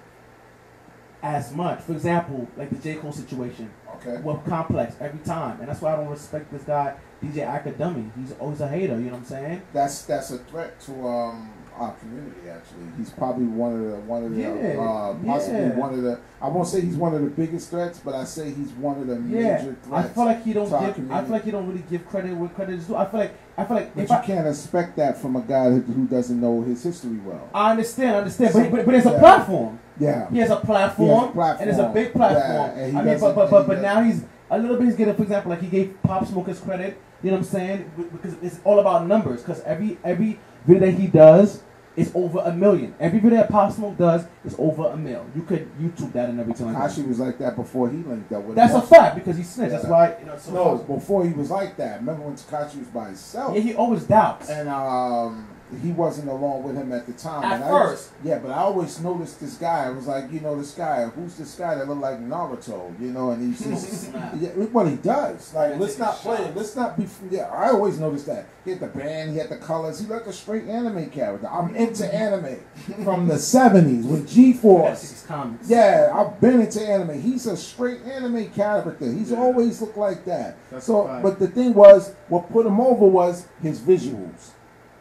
[1.21, 1.81] as much.
[1.81, 3.69] For example, like the J Cole situation.
[3.95, 4.19] Okay.
[4.21, 8.11] with Complex every time, and that's why I don't respect this guy DJ Akademiks.
[8.19, 8.93] He's always a hater.
[8.99, 9.61] You know what I'm saying?
[9.73, 12.47] That's that's a threat to um our community.
[12.49, 15.69] Actually, he's probably one of the one of the Yeah, uh, possibly yeah.
[15.75, 16.19] one of the.
[16.41, 19.07] I won't say he's one of the biggest threats, but I say he's one of
[19.07, 20.13] the Yeah, major I threats.
[20.13, 21.11] feel like he don't give.
[21.11, 22.95] I feel like he don't really give credit where credit is due.
[22.95, 25.69] I feel like I feel like but you I, can't expect that from a guy
[25.71, 27.49] who, who doesn't know his history well.
[27.53, 29.19] I understand, I understand, but, but but it's a Yeah.
[29.19, 29.79] platform.
[29.99, 30.29] Yeah.
[30.31, 31.57] He has a platform, platform.
[31.61, 32.77] and it's a big platform.
[32.77, 34.85] Yeah, and he I mean, but but but, but now he's a little bit.
[34.87, 36.99] He's getting, for example, like he gave Pop Smoke his credit.
[37.23, 37.91] You know what I'm saying?
[38.11, 39.41] Because it's all about numbers.
[39.41, 41.63] Because every every video that he does
[41.95, 42.93] is over a million.
[42.99, 45.25] Every video that Pop Smoke does is over a mil.
[45.35, 47.07] You could YouTube that and everything like that.
[47.07, 48.55] Was like that before he linked up with.
[48.55, 49.71] That's a fact because he snitched.
[49.71, 50.37] That's why you know.
[50.37, 51.99] So No, before he was like that.
[51.99, 53.55] Remember when Tekashi was by himself?
[53.55, 54.49] yeah, he always doubts.
[54.49, 55.47] and um,
[55.81, 57.43] he wasn't along with him at the time.
[57.43, 58.11] At and I first.
[58.11, 59.85] used- yeah, but I always noticed this guy.
[59.85, 61.05] I was like, you know, this guy.
[61.05, 62.99] Who's this guy that looked like Naruto?
[62.99, 65.53] You know, and he's just, yeah, what he does.
[65.53, 66.37] Like, let's not play.
[66.37, 66.55] it.
[66.55, 67.07] Let's not be.
[67.31, 68.45] Yeah, I always noticed that.
[68.65, 69.31] He had the band.
[69.31, 69.99] He had the colors.
[69.99, 71.47] He looked a straight anime character.
[71.49, 72.59] I'm into anime
[73.03, 75.25] from the '70s with G-Force.
[75.27, 75.69] Comics.
[75.69, 77.21] Yeah, I've been into anime.
[77.21, 79.11] He's a straight anime character.
[79.11, 79.39] He's Yeah.
[79.39, 80.57] always looked like that.
[80.71, 84.51] That's so, but the thing was, what put him over was his visuals.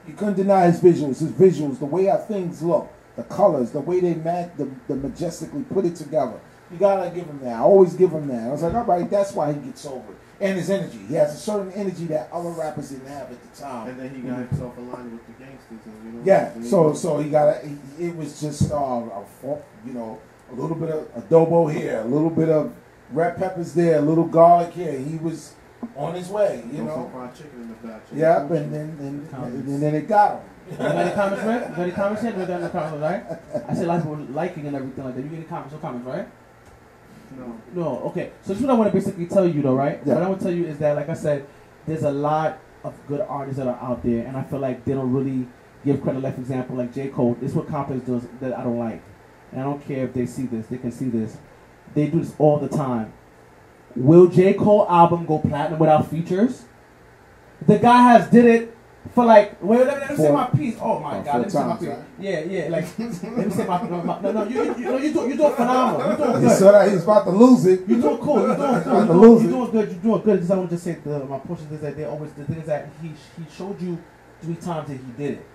[0.07, 1.21] You couldn't deny his visuals.
[1.21, 4.97] His visuals, the way how things look, the colors, the way they mat, the, the
[4.97, 6.41] majestically put it together.
[6.71, 7.57] You gotta give him that.
[7.57, 8.49] I always give him that.
[8.49, 10.17] I was like, all right, that's why he gets over it.
[10.41, 10.99] And his energy.
[11.07, 13.89] He has a certain energy that other rappers didn't have at the time.
[13.91, 16.23] And then he got himself aligned with the gangsters, and you know.
[16.25, 17.69] Yeah, so so he got a.
[17.99, 19.25] he- It was just uh, a
[19.87, 20.19] you know
[20.51, 22.73] a little bit of adobo here, a little bit of
[23.13, 24.99] red peppers there, a little garlic here.
[24.99, 25.55] He was
[25.97, 27.11] on his way, you Throw some know.
[27.13, 28.03] fried chicken in the back.
[28.15, 29.69] Yep, and then and, Comments.
[29.69, 30.49] and then it got him.
[30.71, 31.61] You got any comments, right?
[31.61, 32.39] You got any comments yet?
[32.39, 33.25] You got any comments, right?
[33.69, 35.23] I said like people liking and everything like that.
[35.23, 35.73] You get any comments?
[35.73, 36.29] No comments, right?
[37.37, 37.61] No.
[37.75, 38.33] No, okay.
[38.43, 40.01] So this is what I want to basically tell you, though, right?
[40.05, 40.15] Yeah.
[40.15, 41.47] What I want to tell you is that, like I said,
[41.87, 44.93] there's a lot of good artists that are out there, and I feel like they
[44.93, 45.49] don't really
[45.85, 46.23] give credit.
[46.23, 47.09] Like, for example, like J.
[47.09, 47.35] Cole.
[47.41, 49.03] This is what Complex does that I don't like,
[49.51, 50.67] and I don't care if they see this.
[50.67, 51.39] They can see this.
[51.95, 53.13] They do this all the time.
[53.97, 54.55] Will J.
[54.55, 56.65] Cole album go platinum without features?
[57.67, 58.77] The guy has did it
[59.15, 59.63] for like.
[59.63, 60.77] Wait, let me, let me say my piece.
[60.81, 61.89] Oh my oh, god, let me say my piece.
[61.89, 61.99] right?
[62.19, 62.69] Yeah, yeah.
[62.69, 63.09] Like, let
[63.47, 64.45] me say my, no, my no, no.
[64.45, 66.11] You, you, you, no, you do, you doing phenomenal.
[66.11, 66.59] You doing He good.
[66.59, 67.81] said that he's about to lose it.
[67.89, 68.41] You doing cool.
[68.41, 69.01] You doing About cool.
[69.01, 69.53] You to doing, lose you it.
[69.53, 69.89] doing good.
[69.93, 70.39] You doing good.
[70.41, 72.57] Just I want to just say the my portion is that they always the thing
[72.59, 74.03] is that he he showed you
[74.41, 75.47] three times that he did it.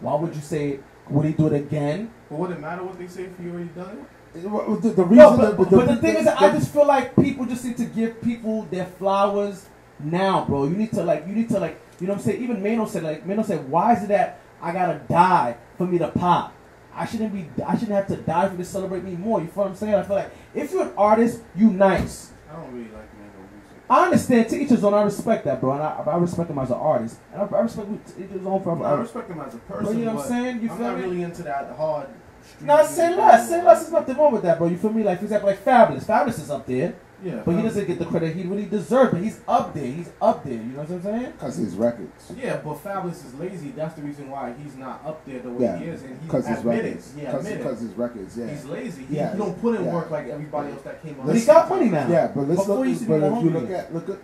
[0.00, 2.10] Why would you say would he do it again?
[2.30, 4.04] But would it matter what they say if you already done it?
[4.34, 7.14] The, the reason, No, but, the, but the thing is, that I just feel like
[7.14, 9.66] people just need to give people their flowers
[10.00, 10.64] now, bro.
[10.64, 12.42] You need to like, you need to like, you know what I'm saying?
[12.42, 15.98] Even Mano said like, Mano said, why is it that I gotta die for me
[15.98, 16.52] to pop?
[16.92, 19.40] I shouldn't be, I shouldn't have to die for you to celebrate me more.
[19.40, 19.94] You feel what I'm saying?
[19.94, 22.32] I feel like if you're an artist, you nice.
[22.50, 23.82] I don't really like mango music.
[23.88, 24.94] I understand to each his own.
[24.94, 27.60] I respect that, bro, and I, I respect him as an artist, and I, I
[27.60, 28.62] respect to each his own.
[28.62, 29.84] For, I respect him as a person.
[29.84, 30.62] But you know what I'm saying?
[30.62, 31.02] You I'm feel not me?
[31.04, 32.08] really into that hard.
[32.48, 33.48] Street No, music say less.
[33.48, 33.80] Say less.
[33.80, 34.68] There's nothing wrong with that, bro.
[34.68, 35.02] You feel me?
[35.02, 36.04] Like, for example, like Fabolous.
[36.04, 36.94] Fabolous is up there.
[37.22, 39.12] Yeah, But he doesn't get the credit he really deserves.
[39.12, 39.86] But he's up there.
[39.86, 40.52] He's up there.
[40.54, 41.32] You know what I'm saying?
[41.32, 42.32] because his records.
[42.36, 43.70] Yeah, but Fabolous is lazy.
[43.70, 46.26] That's the reason why he's not up there the way Yeah, he is, and he
[46.26, 47.14] because his records.
[47.16, 47.78] Yeah, Because admitted.
[47.78, 48.36] his records.
[48.36, 48.50] Yeah.
[48.50, 49.04] He's lazy.
[49.06, 49.94] He, Yeah, he don't put in yeah.
[49.94, 51.26] work like everybody else that came on.
[51.26, 52.08] But he got money now.
[52.08, 52.84] Yeah, but let's Before look.
[52.84, 54.18] he used to be But if you look at look at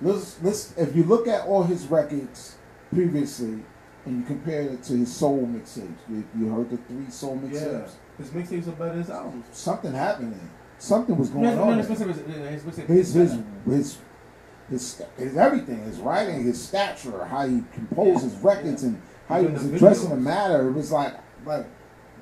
[0.00, 2.56] let's let's if you look at all his records
[2.92, 3.60] previously
[4.04, 7.52] and you compare it to his soul mixtapes, you, you heard the three soul mixtapes.
[7.54, 7.92] Yeah, mixtapes.
[8.18, 9.46] his mixtapes are better than his albums.
[9.52, 10.50] Something happened there.
[10.78, 11.78] Something was going No, no, on.
[11.78, 13.98] his mixtape his His his his
[14.70, 19.46] his his everything, his writing, his stature, how he composed his records, and how he
[19.46, 20.68] was the addressing the matter.
[20.68, 21.66] It was like like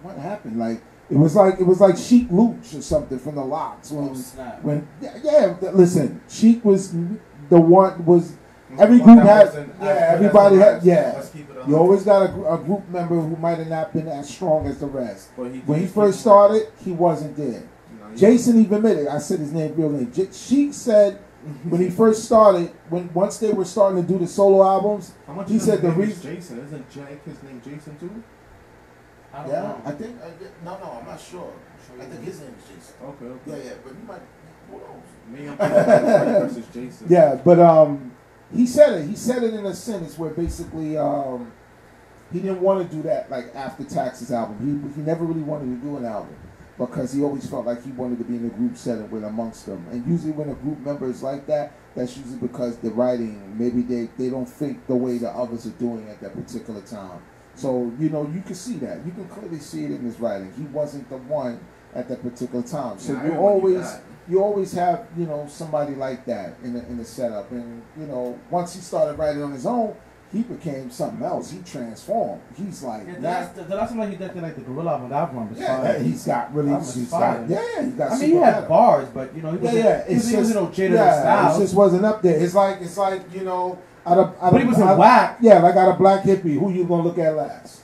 [0.03, 0.59] what happened?
[0.59, 3.97] Like it was like it was like Sheek Louch or something from the LOX oh,
[3.97, 8.37] when Oh, when yeah, yeah listen Sheek was the one was
[8.79, 11.13] every group has, had yeah as everybody the had yeah.
[11.17, 14.09] Let's keep it you always got a, a group member who might have not been
[14.09, 15.31] as strong as the rest.
[15.37, 17.47] But he when he did first keep- started he wasn't there.
[17.47, 20.11] You know, he- Jason even admitted I said his name real name.
[20.13, 21.19] J- Sheek said
[21.69, 25.33] when he first started when once they were starting to do the solo albums How
[25.35, 26.61] much he said the reason- Jason?
[26.65, 28.23] Isn't Jake his name Jason too?
[29.33, 29.83] I yeah know.
[29.85, 31.53] I think I, no no I'm not sure.
[32.01, 32.95] I think his name is Jason.
[33.05, 33.41] Okay, okay.
[33.65, 34.21] yeah yeah but he might
[34.71, 35.09] who knows?
[35.29, 37.07] Me and versus Jason.
[37.11, 38.13] Yeah, but um,
[38.55, 39.09] he said it.
[39.09, 41.53] He said it in a sentence where basically um,
[42.33, 44.57] he didn't want to do that like after Taxes album.
[44.61, 46.35] He he never really wanted to do an album
[46.79, 49.67] because he always felt like he wanted to be in a group setting with amongst
[49.67, 49.85] them.
[49.91, 53.83] And usually when a group member is like that, that's usually because the writing maybe
[53.83, 57.21] they they don't think the way the others are doing at that particular time.
[57.55, 59.05] So you know you can see that.
[59.05, 60.53] You can clearly see it in his writing.
[60.57, 61.61] He wasn't the one
[61.95, 62.99] at that particular time.
[62.99, 63.97] So Yeah, you remember always.
[64.31, 68.07] You always have you know somebody like that in the in the setup, and you
[68.07, 69.97] know once he started writing on his own,
[70.33, 71.51] he became something else.
[71.51, 72.41] He transformed.
[72.57, 75.09] He's like Yeah, now- that's the, the last time he did like the Gorilla album,
[75.11, 75.99] that album was yeah, fire.
[75.99, 77.41] he's got really That was he's fire.
[77.41, 78.67] got yeah, he got I mean, he had better.
[78.69, 80.55] bars, but you know, he Yeah, was yeah, he it's was, he was, just you
[80.67, 81.57] know, jaded yeah, style.
[81.57, 82.41] it just wasn't up there.
[82.41, 84.99] It's like it's like you know, out of out but of he was in out-
[84.99, 85.39] whack.
[85.41, 87.81] Yeah, like out of Black Hippy, who you gonna look at last?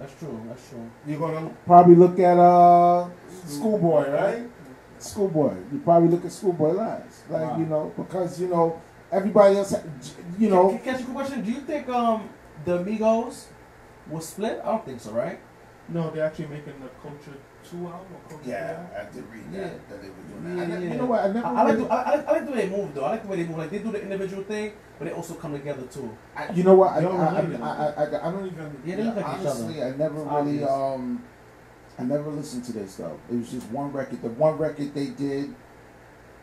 [0.00, 0.40] That's true.
[0.48, 0.90] That's true.
[1.06, 3.08] You're gonna probably look at uh
[3.46, 4.42] Schoolboy, right?
[5.02, 5.54] Schoolboy.
[5.72, 7.58] You probably look at Schoolboy last, like Wow.
[7.58, 8.80] you know, because you know
[9.12, 9.74] everybody else,
[10.38, 11.42] you know, Can, can I ask you a quick question?
[11.44, 12.28] Do you think um
[12.64, 13.46] the Migos
[14.10, 14.60] will split?
[14.64, 15.38] I don't think so, right?
[15.88, 17.36] No, they're actually making the Culture
[17.68, 18.16] Two album.
[18.28, 19.60] Culture yeah, Two I did read Yeah.
[19.62, 20.76] that that they were doing Yeah, that.
[20.76, 20.92] I ne- yeah.
[20.92, 21.20] You know what?
[21.20, 21.46] I I, never.
[21.46, 23.04] I like really- the, I, I like- the way they move though.
[23.04, 23.58] I like the way they move.
[23.58, 26.16] Like they do the individual thing, but they also come together too.
[26.36, 26.92] I, you know what?
[26.92, 27.40] I, They all I, I.
[27.40, 28.76] I, I, I, I don't even.
[28.84, 30.64] Yeah, they look like each honestly, I never really.
[30.64, 31.22] Um,
[32.00, 33.12] I never listened to this stuff.
[33.30, 34.22] It was just one record.
[34.22, 35.54] The one record they did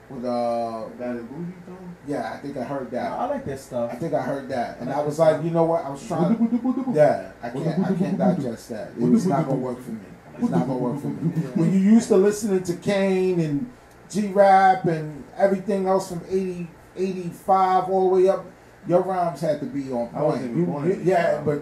[0.08, 1.96] with uh, That Thumb.
[2.08, 3.12] yeah, I think I heard that.
[3.12, 3.92] I like that stuff.
[3.92, 5.84] I think I heard that, and I I was like, you know what?
[5.84, 6.38] I was trying.
[6.38, 6.94] to...
[6.94, 7.86] Yeah, I can't.
[7.86, 8.92] I can't digest that.
[8.92, 10.00] It was not gonna work for me.
[10.38, 11.32] It's not gonna work for me.
[11.56, 13.72] When you used to listening to Kane and
[14.12, 18.46] G Rap and everything else from 80, 85 all the way up,
[18.88, 20.56] your rhymes had to be on point.
[20.56, 21.62] You- yeah, but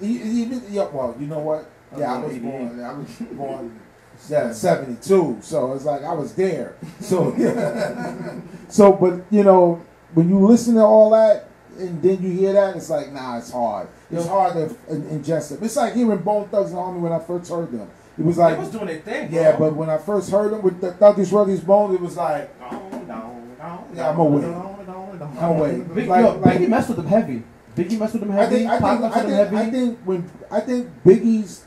[0.00, 1.71] even yeah, well, you know what?
[1.94, 2.42] I Yeah, I was 88.
[2.42, 2.80] born.
[2.84, 3.80] I was born.
[4.28, 5.38] Yeah, 72.
[5.42, 6.74] So it's like I was there.
[7.00, 7.34] So,
[8.68, 9.82] so, but you know,
[10.14, 13.50] when you listen to all that and then you hear that, it's like, nah, it's
[13.50, 13.88] hard.
[14.10, 15.62] It's hard to ingest it.
[15.62, 17.88] It's like hearing Bone Thugs and Harmony when I first heard them.
[18.18, 19.30] It was like, they was doing their thing.
[19.30, 19.40] Bro.
[19.40, 22.50] yeah, but when I first heard them with the Thuggish Ruggish Bones, it was like,
[22.60, 24.44] Yeah, I'm away.
[24.44, 25.80] I'm away.
[25.94, 27.42] Big, like- yo, like- Biggie messed with them heavy.
[27.74, 28.56] Biggie messed with them I heavy.
[28.56, 29.56] think, I think, I with them think, heavy.
[29.56, 31.64] I think when I think Biggie's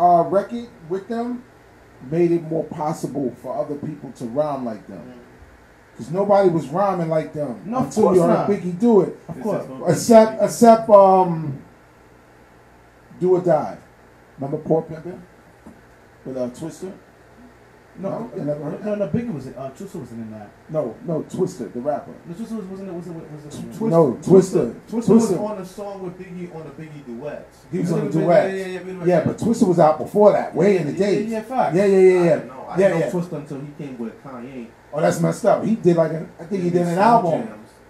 [0.00, 1.44] uh, record with them
[2.10, 5.12] made it more possible for other people to rhyme like them.
[5.92, 8.48] Because nobody was rhyming like them No, of until course you heard not.
[8.48, 9.18] Biggie do it.
[9.28, 9.66] of course.
[9.88, 11.62] Except, except, um,
[13.20, 13.78] Do or Die.
[14.38, 15.20] Remember Poor Pimpin'
[16.24, 16.90] with uh, Twista?
[17.98, 20.48] No, No, you never heard no, no, Biggie was in, uh, Twista wasn't in that.
[20.68, 22.12] No, no, Twista, the rapper.
[22.26, 24.80] No, Twista was, wasn't it, was it, was it, was it, No, Twista.
[24.88, 25.40] Twista was Twista.
[25.40, 27.58] on a song with Biggie on the Biggie duets.
[27.70, 28.54] He was on the duet.
[28.56, 31.30] yeah, yeah, yeah, Yeah, but Twista was out before that, way in the Yeah, days.
[31.30, 31.72] Yeah, yeah.
[31.74, 32.66] Yeah, yeah, yeah, I didn't know.
[32.68, 33.12] I Yeah, didn't know yeah.
[33.12, 34.66] Twista until he came with Kanye.
[34.92, 35.64] Oh, that's messed up.
[35.64, 37.48] He did like an, I think he did an album.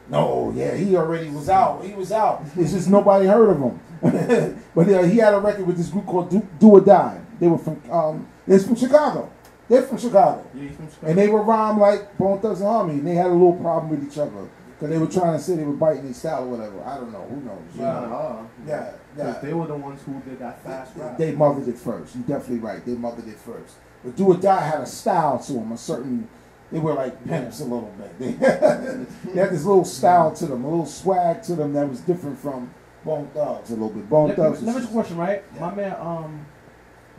[0.08, 1.84] No, yeah, he already was out.
[1.84, 2.44] He was out.
[2.56, 3.80] It's just nobody heard of him.
[4.74, 7.20] but uh, he had a record with this group called Do, Do or Die.
[7.38, 9.30] They were from, um, they're from Chicago.
[9.70, 10.44] They're from Chicago.
[10.52, 11.06] Yeah, from Chicago.
[11.06, 12.98] And they were rhyme like Bone Thugs and Harmony.
[12.98, 14.48] And they had a little problem with each other.
[14.74, 16.82] Because they were trying to say they were biting each style or whatever.
[16.84, 17.24] I don't know.
[17.30, 17.60] Who knows?
[17.76, 18.16] Yeah, know?
[18.16, 19.38] uh, Yeah, yeah.
[19.42, 21.16] They were the ones who did that fast rap.
[21.16, 22.14] They mothered it first.
[22.16, 22.84] You're definitely right.
[22.84, 23.76] They mothered it first.
[24.04, 26.28] But Do or Die had a style to them, a certain.
[26.72, 28.18] They were like pimps a little bit.
[28.18, 28.30] They,
[29.32, 32.38] they had this little style to them, a little swag to them that was different
[32.38, 32.72] from
[33.04, 34.08] Bone Thugs a little bit.
[34.08, 34.62] Bone Let, Thugs.
[34.62, 35.44] let, me was- ask you a question, right?
[35.54, 35.60] Yeah.
[35.60, 36.46] My man, um,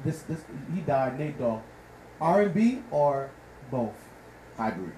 [0.03, 0.41] this this
[0.73, 1.61] he died, Nate Dogg.
[2.21, 3.29] R and B or
[3.71, 3.93] both?
[4.57, 4.91] hybrid.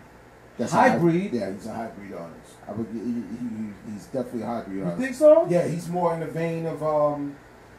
[0.59, 1.31] a Hybrid?
[1.31, 2.53] hy- yeah, he's a hybrid artist.
[2.67, 4.99] I would, he, he, he- he's definitely a hybrid You artist.
[4.99, 5.47] You think so?
[5.49, 7.35] Yeah, he's more in the vein of um,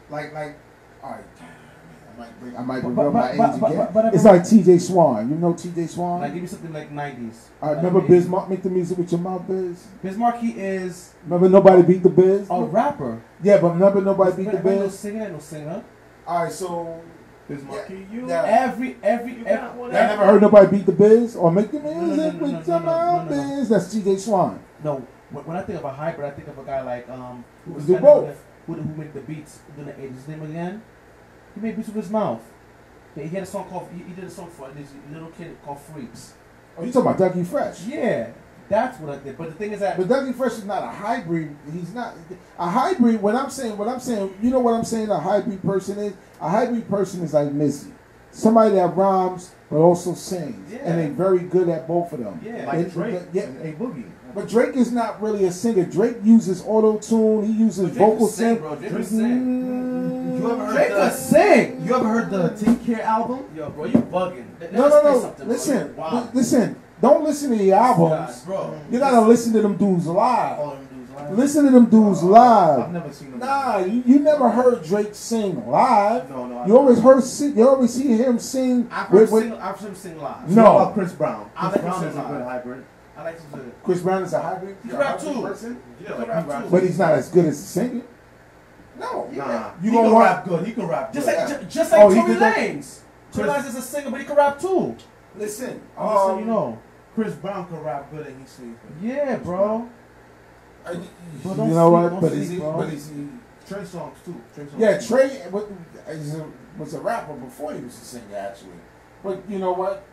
[0.09, 0.55] like like.
[1.03, 3.87] All right, I might bring, I might But- but- my age but- again.
[3.93, 4.79] but- it's like T.J.
[4.79, 5.29] Swan.
[5.29, 5.85] You know T.J.
[5.87, 6.21] Swan?
[6.21, 7.49] Like give me something like nineties.
[7.61, 9.85] I remember Biz Markie make the music with your mouth, Biz.
[10.01, 12.47] Bismarck he is Remember nobody beat the Biz?
[12.49, 13.21] a rapper.
[13.43, 14.99] Yeah, but remember nobody beat the Ain't no Biz.
[14.99, 15.83] singer, no singer.
[16.25, 17.01] All right, so
[17.47, 18.27] Biz Markie, Yeah, you.
[18.27, 18.43] yeah.
[18.43, 21.71] Every every, You every got one I never heard nobody beat the Biz or make
[21.71, 23.59] the music no, no, no, with no, your no, mouth, no, no, no.
[23.59, 23.69] Biz.
[23.69, 24.17] That's T.J.
[24.17, 24.63] Swan.
[24.83, 25.07] no.
[25.31, 27.73] When, when I think of a hybrid, I think of a guy like um who
[27.73, 28.43] was Do kind of both.
[28.67, 30.15] Who, who made the beats in the eighties?
[30.17, 30.81] His name again?
[31.55, 32.41] He made beats with his mouth.
[33.15, 35.57] He he had a song called he, he did a song for this little kid
[35.63, 36.33] called Freaks.
[36.77, 37.85] Oh, you talking about Dougie Fresh?
[37.85, 38.31] Yeah,
[38.69, 39.37] that's what I did.
[39.37, 41.55] But the thing is that But Dougie Fresh is not a hybrid.
[41.71, 42.15] He's not
[42.57, 43.21] a hybrid.
[43.21, 45.09] What I'm saying, what I'm saying, you know what I'm saying.
[45.09, 47.91] A hybrid person is a hybrid person is like Missy,
[48.31, 50.79] somebody that rhymes but also sings, Yeah.
[50.83, 52.39] and they're very good at both of them.
[52.43, 52.65] Yeah.
[52.67, 53.43] Like It- Drake yeah.
[53.63, 54.03] A Boogie.
[54.35, 55.85] But Drake is not really a singer.
[55.85, 57.45] Drake uses auto tune.
[57.45, 58.59] He uses Drake vocal could sing, synth.
[58.59, 58.75] bro.
[58.75, 60.37] Drake could sing.
[60.37, 61.81] You ever heard Drake the- sing.
[61.85, 63.45] You ever heard the Take Care album?
[63.55, 64.43] Yo, bro, you bugging.
[64.59, 65.01] Let- let No, no,
[65.39, 65.45] no.
[65.45, 66.27] Listen, Wow.
[66.33, 66.75] listen.
[67.01, 68.41] Don't listen to the albums.
[68.41, 68.79] Bro.
[68.89, 70.59] You gotta listen to them dudes live.
[70.59, 71.37] All them dudes live.
[71.37, 72.71] Listen to them dudes live.
[72.71, 72.91] I've live.
[72.93, 73.39] never seen them.
[73.39, 76.29] Nah, you, you never heard Drake sing live.
[76.29, 76.59] No, no.
[76.59, 79.53] I- You always heard si- you always see him sing I've heard, with, with sing,
[79.53, 80.49] I've heard him sing live.
[80.49, 80.63] No.
[80.73, 81.49] What about Chris Brown?
[81.55, 82.31] I Chris like Brown is a Brown.
[82.33, 82.85] good hybrid.
[83.17, 84.77] I like to do Chris Brown is a hybrid.
[84.83, 85.41] He a rap too.
[85.41, 86.69] person, Yeah, like rap rap too.
[86.69, 88.03] but he's not as good as singing.
[88.97, 90.65] No, Nah, You he can want- rap good.
[90.65, 91.37] He can rap Just good.
[91.37, 91.57] like, Yeah.
[91.59, 92.35] ju- just like Oh, Tory?
[92.35, 92.99] Lanez.
[93.33, 94.95] Tory Lanez is a singer, but he can rap too.
[95.37, 96.77] Listen, I'm so um, you know.
[97.15, 99.07] Chris Brown can rap good and he sings good.
[99.09, 99.89] Yeah, bro.
[100.85, 100.99] uh, you
[101.43, 102.21] But know don't sleep, what?
[102.21, 102.59] But sleep, is he?
[102.59, 103.27] But is he?
[103.67, 104.41] Trey Songz too.
[104.53, 104.79] Trey Songz.
[104.79, 105.69] Yeah, Trey what,
[106.09, 108.79] is a, was a rapper before he was a singer, actually.
[109.23, 110.05] But you know what?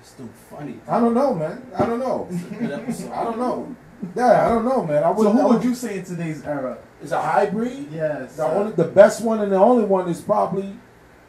[0.00, 0.80] It's still funny.
[0.88, 1.70] I don't know, man.
[1.76, 2.28] I don't know.
[2.32, 3.76] I don't know.
[4.16, 5.04] Yeah, I don't know, man.
[5.04, 5.24] I would.
[5.24, 6.78] So I who would would you say in today's era?
[7.02, 7.88] Is a hybrid.
[7.92, 8.36] Yes.
[8.36, 10.76] The only, the best one and the only one is probably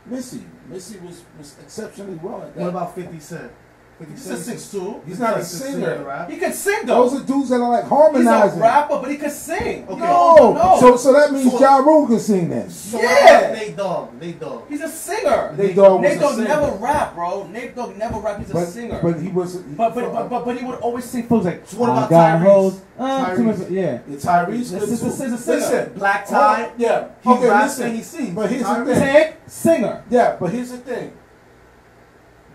[0.06, 0.44] Missy.
[0.70, 2.62] Missy was, was exceptionally well at that.
[2.62, 3.52] What about 50 Cent?
[3.98, 5.02] 50 He's a six two.
[5.08, 6.04] He's not a singer.
[6.06, 6.30] rap.
[6.30, 7.08] He can sing though.
[7.10, 8.50] Those are dudes that are like harmonizing.
[8.52, 9.88] He's a rapper, but he can sing.
[9.88, 10.00] Okay.
[10.00, 10.78] No, no.
[10.82, 12.70] so so that means So- Ja Rule can sing then.
[12.70, 13.10] So Yeah.
[13.10, 14.22] what about Nate Dogg?
[14.22, 14.62] Nate Dogg.
[14.68, 15.54] He's a singer.
[15.58, 16.48] Nate Dogg was Nate a Dogg singer.
[16.50, 17.48] never rap, bro.
[17.48, 18.40] Nate Dogg never rap.
[18.40, 19.00] He's a but, singer.
[19.02, 19.56] But he was.
[19.56, 22.40] But but, but but but he would always sing things like So what about got
[22.40, 22.44] Tyrese?
[22.44, 22.82] hoes.
[23.00, 24.00] Uh, too much- yeah.
[24.10, 24.50] Yeah, Tyrese.
[24.72, 25.58] This is- this is a singer.
[25.58, 26.56] Listen, Black hold on.
[26.58, 26.72] Tie.
[26.78, 27.06] Yeah.
[27.24, 27.86] He okay, raps listen.
[27.88, 28.36] and he sings.
[28.36, 29.34] But here's the thing.
[29.48, 30.04] Singer.
[30.10, 31.12] Yeah, but here's the thing.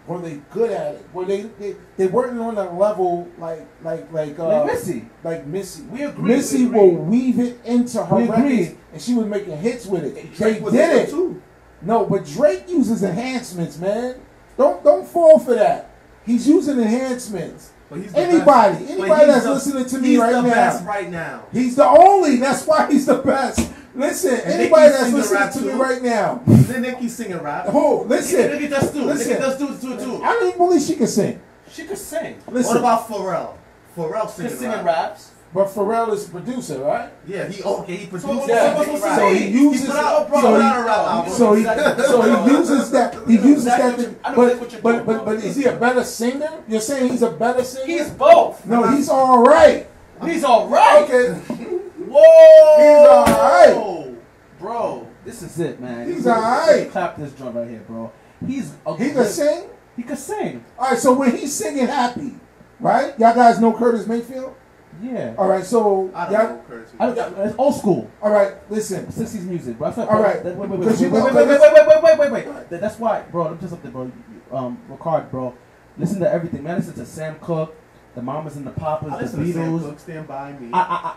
[0.07, 1.07] Were they good at it?
[1.13, 5.05] Were they they, they weren't on a level like like like uh Like Missy.
[5.23, 5.83] like Missy.
[5.85, 6.25] We agree.
[6.35, 6.79] Missy we agree.
[6.81, 8.77] will weave it into her We records, agree.
[8.93, 10.35] and she was making hits with it.
[10.35, 11.11] Drake they did it.
[11.11, 11.41] too.
[11.83, 14.17] No, but Drake uses enhancements, man.
[14.57, 15.91] Don't don't fall for that.
[16.27, 17.73] He's using enhancements.
[17.89, 20.49] But he's Anybody, anybody that's the- listening to me he's right the now.
[20.51, 21.45] best right now.
[21.53, 22.37] He's the only.
[22.37, 23.69] That's why he's the best.
[24.01, 26.43] Listen, And anybody Nicki that's listening rap to me right now.
[26.47, 27.67] Then Nicki singing rap.
[27.69, 28.51] Oh, listen.
[28.51, 29.03] Nicki does too.
[29.05, 29.29] Listen.
[29.31, 30.23] Nicki does do it too too.
[30.25, 31.41] I don't even believe she can sing.
[31.71, 32.37] She could sing.
[32.49, 33.55] Listen, What about Pharrell?
[33.97, 34.77] Pharrell She singing could rap.
[34.79, 35.31] and raps.
[35.53, 37.11] but Pharrell is a producer, right?
[37.27, 37.97] Yeah, he okay.
[37.97, 38.27] He produced.
[38.27, 38.77] So- Yeah.
[38.77, 39.33] so- so- so- rap.
[39.33, 39.87] He He uses.
[39.87, 41.33] put out- bro, so he- out a rap album.
[41.33, 43.15] So he, so he uses that.
[43.27, 44.37] He uses Exactly that.
[44.37, 46.51] what you- but, that's what you're but, but, but is he a better singer?
[46.69, 47.87] You're saying he's a better singer?
[47.87, 48.65] He's both.
[48.65, 49.87] no, he's all right.
[50.25, 51.03] He's all right.
[51.05, 51.35] Okay,
[52.13, 52.77] Whoa.
[52.79, 54.15] He's all right.
[54.59, 56.11] Bro, this is it, man.
[56.11, 56.89] He's all right.
[56.91, 58.13] Clap this drum right here, bro.
[58.47, 59.69] He's a he can sing.
[59.97, 60.65] He could sing.
[60.79, 62.35] All right, so when he's singing happy,
[62.79, 63.19] right?
[63.19, 64.55] Y'all guys know Curtis Mayfield.
[65.03, 65.35] Yeah.
[65.39, 66.93] All right, so I don't y'all, know Curtis.
[66.99, 68.11] I don't, it's old school.
[68.23, 69.07] all right, listen.
[69.07, 69.89] 60s music, bro.
[69.91, 70.43] That's why, All right.
[70.43, 72.71] That, wait, wait, wait, wait, wait, wait, wait, wait, wait, wait, wait, wait, wait.
[72.71, 73.45] That- That's why, bro.
[73.45, 74.11] Let me just up there, bro.
[74.53, 75.55] Um, Rickard, bro.
[75.97, 76.77] Listen to everything, man.
[76.77, 77.75] Listen to Sam Cooke,
[78.15, 79.83] the Mamas and the Papas, I the listen to Sam Beatles.
[79.83, 80.71] Cooke, Stand by me.
[80.73, 81.17] I, I, I,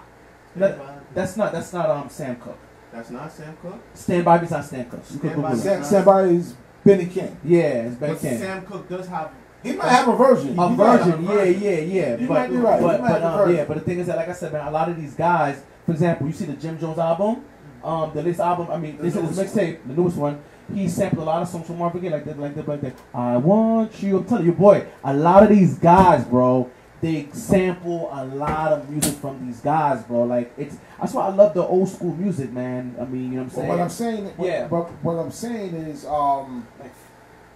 [0.55, 1.01] Stand that, by me.
[1.13, 2.57] that's not that's not um Sam Cooke.
[2.91, 3.81] That's not Sam Cooke.
[3.93, 5.03] Stand by me's not Sam Cooke.
[5.11, 5.59] You can Stand By Google Me.
[5.59, 5.63] it.
[5.63, 7.37] Sam, somebody's Benny King.
[7.43, 8.37] Yeah, it's Ben But King.
[8.39, 9.31] Sam Cooke does have.
[9.63, 10.59] He might have a version.
[10.59, 12.17] A You might have virgin, a yeah, yeah, yeah.
[12.17, 12.81] You but might be right.
[12.81, 13.55] but, You might but be um, right.
[13.55, 15.63] yeah, but the thing is that, like I said, man, a lot of these guys,
[15.85, 17.45] for example, you see the Jim Jones album,
[17.83, 18.67] um, the latest album.
[18.69, 20.41] I mean, this is his mixtape, the newest one.
[20.73, 22.93] He sampled a lot of songs from Marvin Gaye, like that, like that, like that.
[23.13, 24.17] I want you.
[24.17, 26.69] I'm telling you, boy, a lot of these guys, bro,
[27.03, 30.23] they sample a lot of music from these guys, bro.
[30.23, 32.95] Like it's that's why I love the old school music, man.
[32.99, 33.67] I mean, you know what I'm But saying?
[33.67, 34.67] what I'm saying, what, Yeah.
[34.67, 36.65] But what I'm saying is, um,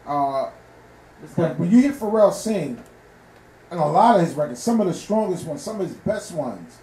[0.06, 0.50] uh,
[1.24, 2.84] it's when, you hear Pharrell sing,
[3.72, 6.34] and a lot of his records, some of the strongest ones, some of his best
[6.34, 6.78] ones,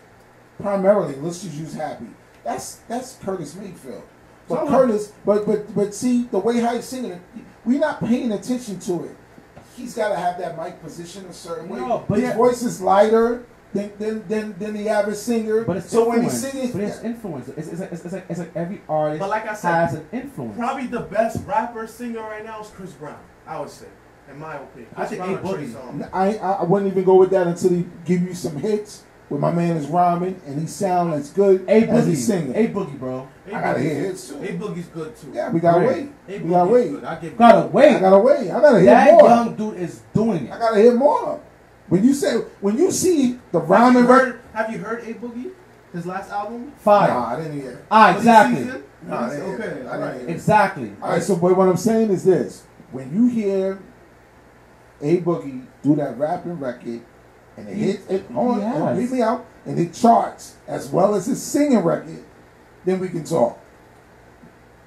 [0.58, 2.06] primarily, let's just use Happy.
[2.44, 4.04] That's that's Curtis Mayfield.
[4.48, 7.20] But Curtis, but but but see the way how he's singing it,
[7.66, 9.16] we're not paying attention to it.
[9.76, 11.80] He's got to have that mic position a certain way.
[11.80, 12.36] No, but his yeah.
[12.36, 15.64] voice is lighter than than than, than the average singer.
[15.64, 16.52] But it's so when he's influence.
[16.52, 17.48] singing, but it's influence.
[17.48, 19.94] It's, it's, like, it's, it's like it's like every artist But like I said, has
[19.94, 20.56] an influence.
[20.56, 23.18] Probably the best rapper singer right now is Chris Brown.
[23.46, 23.86] I would say,
[24.30, 24.90] in my opinion.
[24.92, 26.10] I Chris think Brown A Boogie.
[26.12, 29.40] I, I I wouldn't even go with that until he give you some hits where
[29.40, 32.54] my man is rhyming and he sound as good A as he's singing.
[32.54, 33.26] a boogie, bro.
[33.50, 34.34] A I gotta Boogie's- hear hits too.
[34.36, 35.28] A Boogie's good too.
[35.32, 36.10] Yeah, we gotta Right.
[36.28, 36.36] wait.
[36.40, 36.90] A We gotta wait.
[36.92, 37.04] good.
[37.04, 38.00] I give Gotta I wait.
[38.00, 38.50] gotta wait.
[38.50, 39.22] I gotta hear That more.
[39.28, 40.52] That young dude is doing it.
[40.52, 41.40] I gotta hear more.
[41.88, 44.40] When you say when you see the Have you rhyming record, heard?
[44.52, 45.50] Have you heard A Boogie?
[45.92, 46.72] His last album.
[46.78, 47.08] Fire.
[47.08, 47.80] nah, I didn't hear.
[47.90, 48.62] Ah, exactly.
[48.64, 48.82] seasoned?
[49.06, 49.62] Nah, I didn't okay.
[49.64, 50.28] I didn't alright.
[50.28, 50.92] Exactly.
[51.02, 53.78] All right, so but what I'm saying is this: when you hear
[55.02, 57.00] a boogie do that rapping record,
[57.56, 59.12] and it hits it on, He and has.
[59.12, 62.24] me out, and it charts as well as his singing record,
[62.84, 63.58] then we can talk.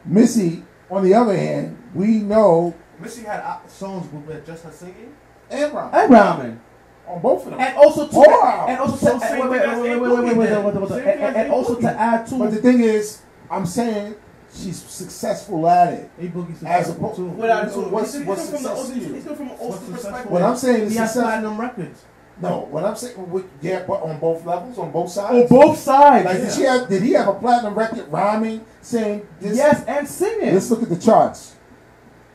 [0.05, 5.13] Missy, on the other hand, we know Missy had uh, songs with just her singing.
[5.49, 6.57] and rhyme And Ramen.
[7.07, 7.59] on both of them.
[7.59, 8.65] And also to Wow.
[8.69, 10.89] and also to same wait, wait, wait, wait, wait, wait, wait, wait, wait, wait, and,
[10.89, 12.39] thing as and A also to add to.
[12.39, 14.15] but the thing is, I'm saying
[14.53, 16.09] she's successful at it.
[16.19, 17.25] A Boogie's As successful oppo- too.
[17.27, 19.13] without to What's- he's, what's he's from the success to you?
[19.13, 20.11] he's from an old What's school successful?
[20.11, 20.31] perspective.
[20.31, 21.23] What I'm saying is He has success.
[21.23, 22.05] platinum records.
[22.39, 25.51] No, what I'm saying, with, yeah, but on both levels, on both sides.
[25.51, 26.25] on both sides.
[26.25, 26.87] Like, did she have?
[26.87, 29.57] Did he have a platinum record rhyming, saying this?
[29.57, 30.53] yes, and singing.
[30.53, 31.55] Let's look at the charts.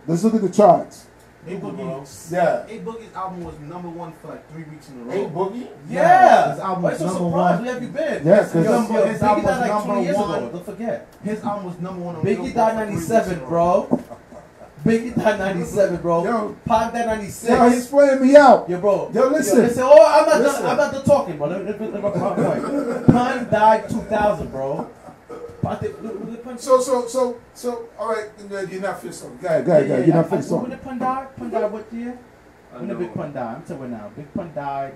[0.07, 1.07] Let's look at the charts.
[1.46, 2.30] A Boogie.
[2.30, 2.64] Yeah.
[2.68, 5.11] A Boogie's album was number one for like three weeks in a row.
[5.11, 5.68] Hey, Boogie.
[5.88, 6.50] yeah.
[6.53, 7.32] His album Why was number surprised?
[7.32, 7.64] one.
[7.64, 8.26] Where have you been?
[8.26, 10.07] Yeah, His 'cause- number- Yo, his album was like number one.
[10.38, 10.48] ago.
[10.53, 11.09] Don't forget.
[11.24, 13.09] His album was number one on Biggie Billboard died for three weeks
[14.85, 15.12] 97, in a bro.
[15.12, 16.24] Biggie died 97, bro.
[16.24, 16.57] Yo.
[16.64, 17.51] Pac died 96.
[17.51, 18.68] Yo, he's playing me out.
[18.68, 19.11] Yo, bro.
[19.12, 19.59] Yo, listen.
[19.59, 19.83] listen.
[19.85, 20.62] Oh, I'm not Listen.
[20.62, 20.70] done.
[20.70, 21.49] I'm not done talking, bro.
[21.49, 24.91] Let me, let me, let me, let me, let me, Pun died 2000, bro.
[25.62, 26.59] Pac did, look, look, Pun.
[26.59, 29.22] So, so, so, so, all right, uh, you're not finished.
[29.22, 30.07] Go ahead, go ahead, go ahead.
[30.07, 30.51] You're not finished.
[30.51, 31.26] When did Pun die?
[31.37, 32.18] Pun died what year?
[32.74, 32.99] I When did.
[32.99, 33.55] Big Pun die?
[33.55, 34.11] I'm telling you now.
[34.16, 34.95] Big Pun died.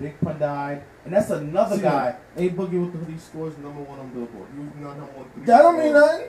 [0.00, 0.82] Big Pun died.
[1.04, 2.16] And that's another See, guy.
[2.36, 4.48] A Boogie with the hoodie scores number one on Billboard.
[4.56, 5.30] You know number one.
[5.34, 6.26] three That don't mean nothing.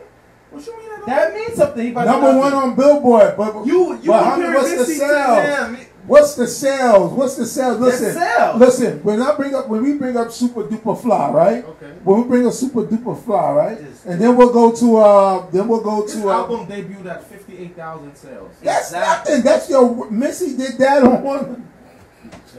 [0.53, 0.89] What you mean?
[0.89, 1.85] That, That means something.
[1.85, 2.55] He Number announce one it.
[2.55, 5.77] on Billboard, but You you but how- what's the Missy to sales?
[6.05, 7.13] What's the sales?
[7.13, 7.79] What's the sales?
[7.79, 8.59] Listen, sales.
[8.59, 8.99] listen.
[9.03, 11.65] When I bring up, when we bring up Supa Dupa Fly, right?
[11.65, 11.91] Okay.
[12.03, 13.77] When we bring up Supa Dupa Fly, right?
[13.81, 14.05] Yes.
[14.05, 16.29] And then we'll go to, uh, then we'll go This to.
[16.29, 18.51] Uh, album debuted at fifty-eight thousand sales.
[18.61, 19.31] that's Exactly.
[19.35, 19.43] nothing.
[19.45, 21.69] That's your Missy did that on one.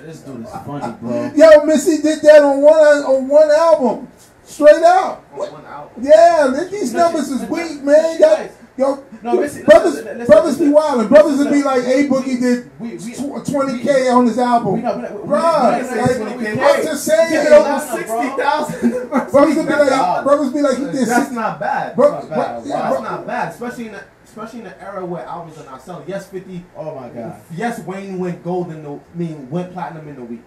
[0.06, 1.30] This dude is funny, bro.
[1.36, 4.08] Yo, Missy did that on one on one album,
[4.44, 5.24] straight out.
[5.32, 5.88] On.
[6.00, 8.20] Yeah, th- these No, numbers she- is weak, no, man.
[8.20, 8.50] Y'all- nice.
[8.76, 10.82] Yo, No, listen, brothers, listen, listen, brothers be listen.
[10.82, 11.08] wildin'.
[11.08, 14.80] Brothers would be like, "A Boogie did We- we- tw- 20k on his album." We
[14.82, 15.82] not, we not, we, we, Right.
[15.82, 17.30] we, we, Like, we, we, we, I'm just saying.
[17.30, 18.90] Give it over That's sixty sixty thousand.
[18.90, 19.30] thousand.
[19.30, 21.94] Brothers would be like, That's brothers be like, he did That's not bad.
[21.94, 22.66] Bro, not bad.
[22.66, 25.64] yeah, That's bro- not bad, especially in the, especially in the era where albums are
[25.70, 26.04] not selling.
[26.08, 26.64] Yes, fifty.
[26.76, 27.36] Oh my god.
[27.54, 28.90] Yes, Wayne went gold in the.
[28.90, 30.42] I mean, went platinum in the week.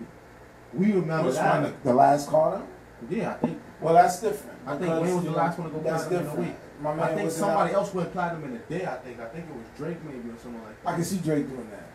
[0.74, 1.62] We remember Which that.
[1.62, 1.74] one?
[1.86, 2.62] The last Carter?
[3.10, 3.62] Yeah, I think.
[3.80, 4.58] Well, that's different.
[4.66, 6.48] I think because, Wayne was the last one to go That's platinum in the different.
[6.50, 6.58] week.
[6.82, 8.86] My man I think was in somebody our- else went platinum in a day.
[8.86, 9.20] I think.
[9.20, 10.90] I think it was Drake maybe or something like that.
[10.90, 11.88] I can see Drake doing that.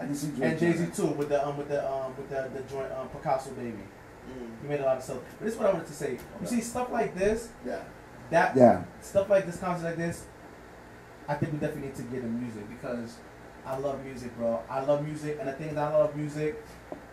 [0.00, 0.50] I can see Drake.
[0.50, 0.94] And Jay doing Z that.
[0.94, 3.78] too with the um with the um with the the joint um Picasso baby.
[4.62, 5.18] He made a lot of stuff.
[5.38, 6.18] But this is what I wanted to say.
[6.40, 7.80] You see stuff like this, Yeah.
[8.30, 8.82] that Yeah.
[9.00, 10.26] stuff like this, concerts like this.
[11.28, 13.16] I think we definitely need to get in music because
[13.66, 14.60] I love music, bro.
[14.70, 16.62] I love music, and the things I love music.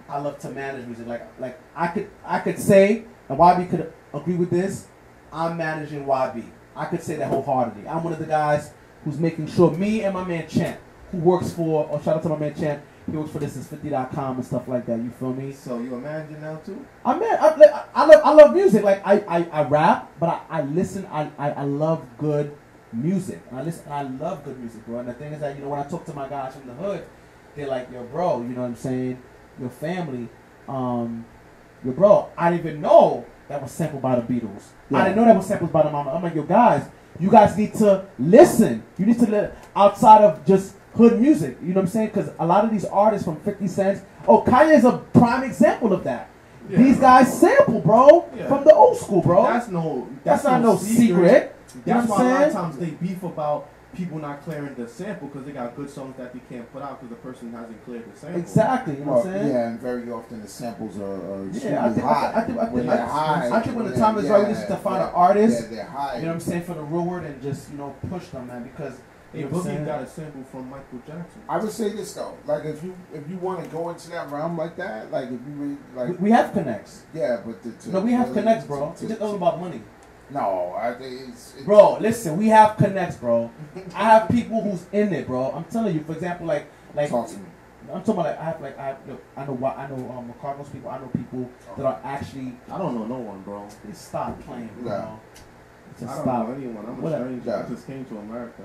[0.07, 1.05] I love to manage music.
[1.07, 4.87] Like, like I could, I could say, and YB could agree with this.
[5.31, 6.43] I'm managing YB.
[6.75, 7.87] I could say that wholeheartedly.
[7.87, 8.71] I'm one of the guys
[9.03, 10.79] who's making sure me and my man Champ,
[11.11, 13.67] who works for, or shout out to my man Champ, he works for this is
[13.67, 14.99] 50.com and stuff like that.
[14.99, 15.51] You feel me?
[15.51, 16.85] So you're a manager now too?
[17.03, 18.83] I mean, I, I, I love I love music.
[18.83, 21.05] Like I, I, I rap, but I, I listen.
[21.07, 22.55] I, I, I love good
[22.93, 23.41] music.
[23.49, 23.83] And I listen.
[23.85, 24.99] And I love good music, bro.
[24.99, 26.73] And the thing is that you know when I talk to my guys from the
[26.73, 27.05] hood,
[27.55, 29.21] they're like, "Yo, bro, you know what I'm saying?
[29.59, 30.29] Your family,
[30.67, 31.25] um,
[31.83, 32.29] yo, bro.
[32.37, 34.63] I didn't even know that was sampled by the Beatles.
[34.89, 34.99] Yeah.
[34.99, 36.11] I didn't know that was sampled by the Mama.
[36.11, 36.87] I'm like, yo, guys,
[37.19, 38.83] you guys need to listen.
[38.97, 41.57] You need to li- outside of just hood music.
[41.61, 42.07] You know what I'm saying?
[42.07, 45.93] Because a lot of these artists from 50 Cent, oh, Kanye is a prime example
[45.93, 46.29] of that.
[46.69, 46.77] Yeah.
[46.77, 48.47] These guys sample, bro, Yeah.
[48.47, 49.43] from the old school, bro.
[49.43, 50.07] That's no.
[50.23, 51.55] That's, not no secret.
[51.73, 54.43] You know That's what why I'm a lot of times they beef about people not
[54.43, 57.21] clearing the sample because they got good songs that they can't put out because the
[57.21, 58.39] person hasn't cleared the sample.
[58.39, 58.93] Exactly.
[58.93, 59.47] You know Well, what I'm saying?
[59.51, 62.31] yeah, and very often the samples are, are Yeah, I think, high.
[62.35, 64.47] I think, I think, when I think, high, I think when the time is right,
[64.47, 65.61] we need to find an artist.
[65.69, 66.15] Yeah, they're high.
[66.17, 68.47] You know what I'm saying for the real word and just you know push them,
[68.47, 68.63] man.
[68.63, 68.99] Because
[69.31, 71.41] Hey, you know what I'm Boogie got a sample from Michael Jackson.
[71.47, 74.29] I would say this though, like if you if you want to go into that
[74.31, 77.03] realm like that, like if you really we, like we have connects.
[77.13, 78.87] yeah, but to, to No, we have really- connects, bro.
[78.87, 79.81] to- It's just all about money.
[80.31, 83.49] No, I think it's, it's Bro, listen, we have connects, bro.
[83.95, 85.51] I have people who's in it, bro.
[85.51, 87.45] I'm telling you, for example, like like Talk to me.
[87.93, 89.95] I'm talking about like I have like I have, look, I know what I know
[90.17, 90.89] um Cardinals people.
[90.91, 93.67] I know people that are actually I don't know no one, bro.
[93.85, 94.91] they stop playing, bro.
[94.91, 95.15] Yeah.
[95.99, 96.47] Just I don't stop.
[96.47, 96.85] know anyone.
[96.85, 97.49] I'm a a- stranger.
[97.49, 97.65] Yeah.
[97.65, 98.63] I just came to America.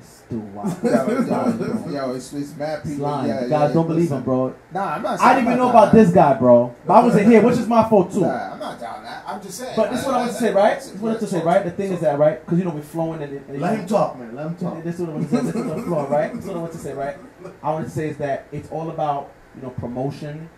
[0.00, 0.76] Still wild.
[0.84, 0.90] yo,
[1.22, 3.04] yo, yo, it's, it's mad people.
[3.04, 3.28] Lying.
[3.28, 4.18] Yeah, You yeah, guys don't believe listen.
[4.18, 4.54] him, bro.
[4.72, 5.20] Nah, I'm not.
[5.20, 6.74] I didn't even know about this guy, bro.
[6.86, 8.20] But I wasn't here, which is my fault too.
[8.20, 9.24] Nah, I'm not down that.
[9.26, 9.72] I'm just saying.
[9.74, 10.74] But this is what I want to say, right?
[10.76, 11.64] This is what I want to say, right?
[11.64, 12.44] The thing is that, right?
[12.44, 14.34] Because you know we're flowing and, and Let him talk, man.
[14.34, 14.82] Let him talk.
[14.84, 15.42] This is what I want to say.
[15.42, 16.32] This is what I'm right?
[16.34, 17.16] This is what I want to say, right?
[17.62, 20.50] I want to say is that it's all about you know promotion,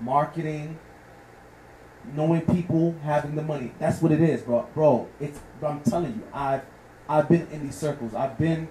[0.00, 0.78] marketing,
[2.14, 3.72] knowing people, having the money.
[3.78, 4.66] That's what it is, bro.
[4.74, 5.38] Bro, it's.
[5.62, 6.62] I'm telling you, I've
[7.08, 8.14] I've been in these circles.
[8.14, 8.68] I've been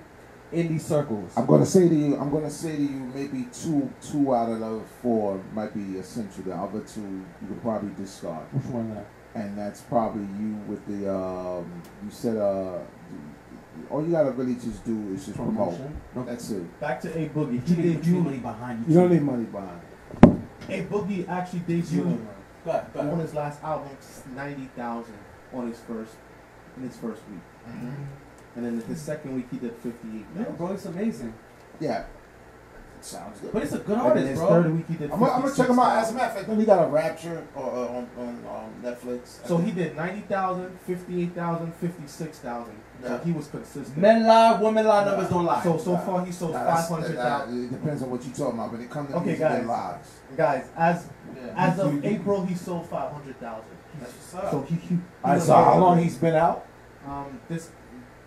[0.51, 1.31] in these circles.
[1.37, 4.59] I'm gonna say to you, I'm gonna say to you, maybe two, two out of
[4.59, 6.43] the four might be essential.
[6.43, 7.01] The other two
[7.41, 8.93] you could probably discard, Which one?
[8.95, 9.05] That?
[9.35, 11.13] and that's probably you with the.
[11.13, 12.79] Um, you said, uh,
[13.89, 15.55] all you gotta really just do is just promote.
[15.75, 16.01] Promotion.
[16.15, 16.79] No, That's it.
[16.79, 17.53] Back to A Boogie.
[17.69, 18.23] you He need you need debuted.
[18.23, 18.99] money behind You you.
[18.99, 19.13] don't too.
[19.15, 19.81] need money behind.
[20.67, 22.27] A Boogie actually You debuted need-
[22.65, 23.89] Go ahead, on his last album
[24.35, 25.13] ninety thousand
[25.53, 26.15] on his first
[26.75, 27.39] in his first week,
[28.55, 31.33] and then his second week he did fifty eight Yeah, bro, it's amazing.
[31.79, 32.05] Yeah,
[33.01, 33.53] sounds good.
[33.53, 34.49] But it's a good artist, his bro.
[34.49, 35.11] third week he did.
[35.11, 35.97] I'm, gonna- I'm gonna check him out.
[35.97, 36.15] As a 56,000.
[36.15, 39.45] matter of fact, then he got a Rapture or, uh, on on um, Netflix.
[39.47, 42.73] So he did 90,000, 58,000, 56,000.
[43.01, 43.23] So Yeah.
[43.23, 43.97] he was consistent.
[43.97, 45.63] Men lie, women lie, numbers don't lie.
[45.63, 47.15] So so far he sold Nah, 500,000.
[47.15, 49.59] nah, It depends on what you're talking about, but it comes to Okay, music guys.
[49.59, 50.09] and lives.
[50.35, 51.53] Guys, as Yeah.
[51.55, 53.63] as of You- you- April he sold 500,000.
[54.01, 54.51] That's what's up.
[54.51, 56.65] So he, he, he All right, so how long he's been out?
[57.07, 57.69] Um, this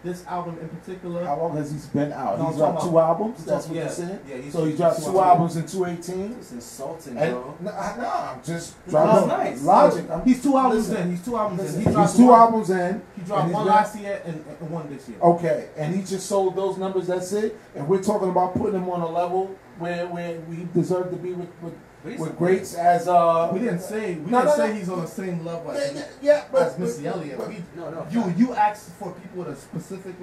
[0.02, 1.24] this album in particular.
[1.24, 2.38] How long has he been out?
[2.38, 3.44] No, He's dropped two albums.
[3.44, 4.18] That's what yeah, you're saying.
[4.28, 5.56] yeah, he's- so he dropped two two albums.
[5.56, 6.32] albums in 2018.
[6.38, 7.54] It's insulting, And bro.
[7.60, 9.62] no, I- no, I'm just dropping nice.
[9.62, 10.10] logic.
[10.10, 11.10] I'm, He's two albums Listen, in.
[11.16, 11.86] He's two albums listen, in.
[11.86, 13.02] He dropped he's two one- albums in.
[13.16, 15.18] He dropped one been- last year and, and one this year.
[15.20, 17.06] Okay, and he just sold those numbers.
[17.06, 17.56] That's it.
[17.74, 21.32] And we're talking about putting him on a level where where we deserve to be
[21.32, 23.50] with with, But he's with greats as uh.
[23.52, 24.74] We didn't say we No, didn't no, say no.
[24.74, 27.38] he's on the same level as, yeah, yeah, but, as Missy Elliott.
[27.38, 28.06] but- We- No, no.
[28.10, 30.14] you you asked for people with a specific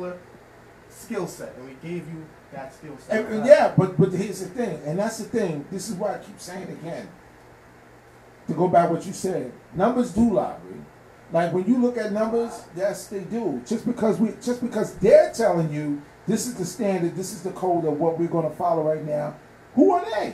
[0.90, 3.26] skill set, and we gave you that skill set.
[3.26, 5.66] And, yeah, but but here's the thing, and that's the thing.
[5.72, 7.08] This is why I keep saying again.
[8.48, 10.56] To go back what you said, numbers do lie.
[11.32, 13.62] Like when you look at numbers, yes, they do.
[13.64, 17.52] Just because we, just because they're telling you this is the standard, this is the
[17.52, 19.36] code of what we're going to follow right now.
[19.76, 20.34] Who are they?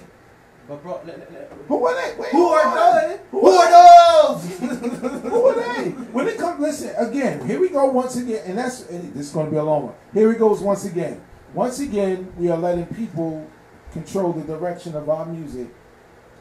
[0.67, 2.19] But bro, le- le- le- Who are they?
[2.19, 3.19] Wait, Who are they?
[3.31, 4.59] Who Who are are those?
[4.59, 5.89] Who are they?
[5.91, 7.45] When it comes, listen again.
[7.47, 9.83] Here we go once again, and that's and this is going to be a long
[9.87, 9.95] one.
[10.13, 11.21] Here it goes once again.
[11.53, 13.47] Once again, we are letting people
[13.91, 15.67] control the direction of our music,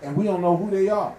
[0.03, 1.15] and we don't know who they are.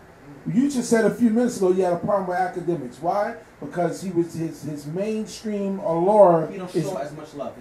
[0.47, 2.99] You just said a few minutes ago you had a problem with Akademiks.
[3.01, 3.36] Why?
[3.60, 6.47] Because he was his his mainstream allure.
[6.51, 7.53] he don't is- show as much love.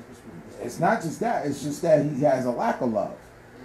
[0.62, 1.44] It's not just that.
[1.46, 3.14] It's just that he has a lack of love.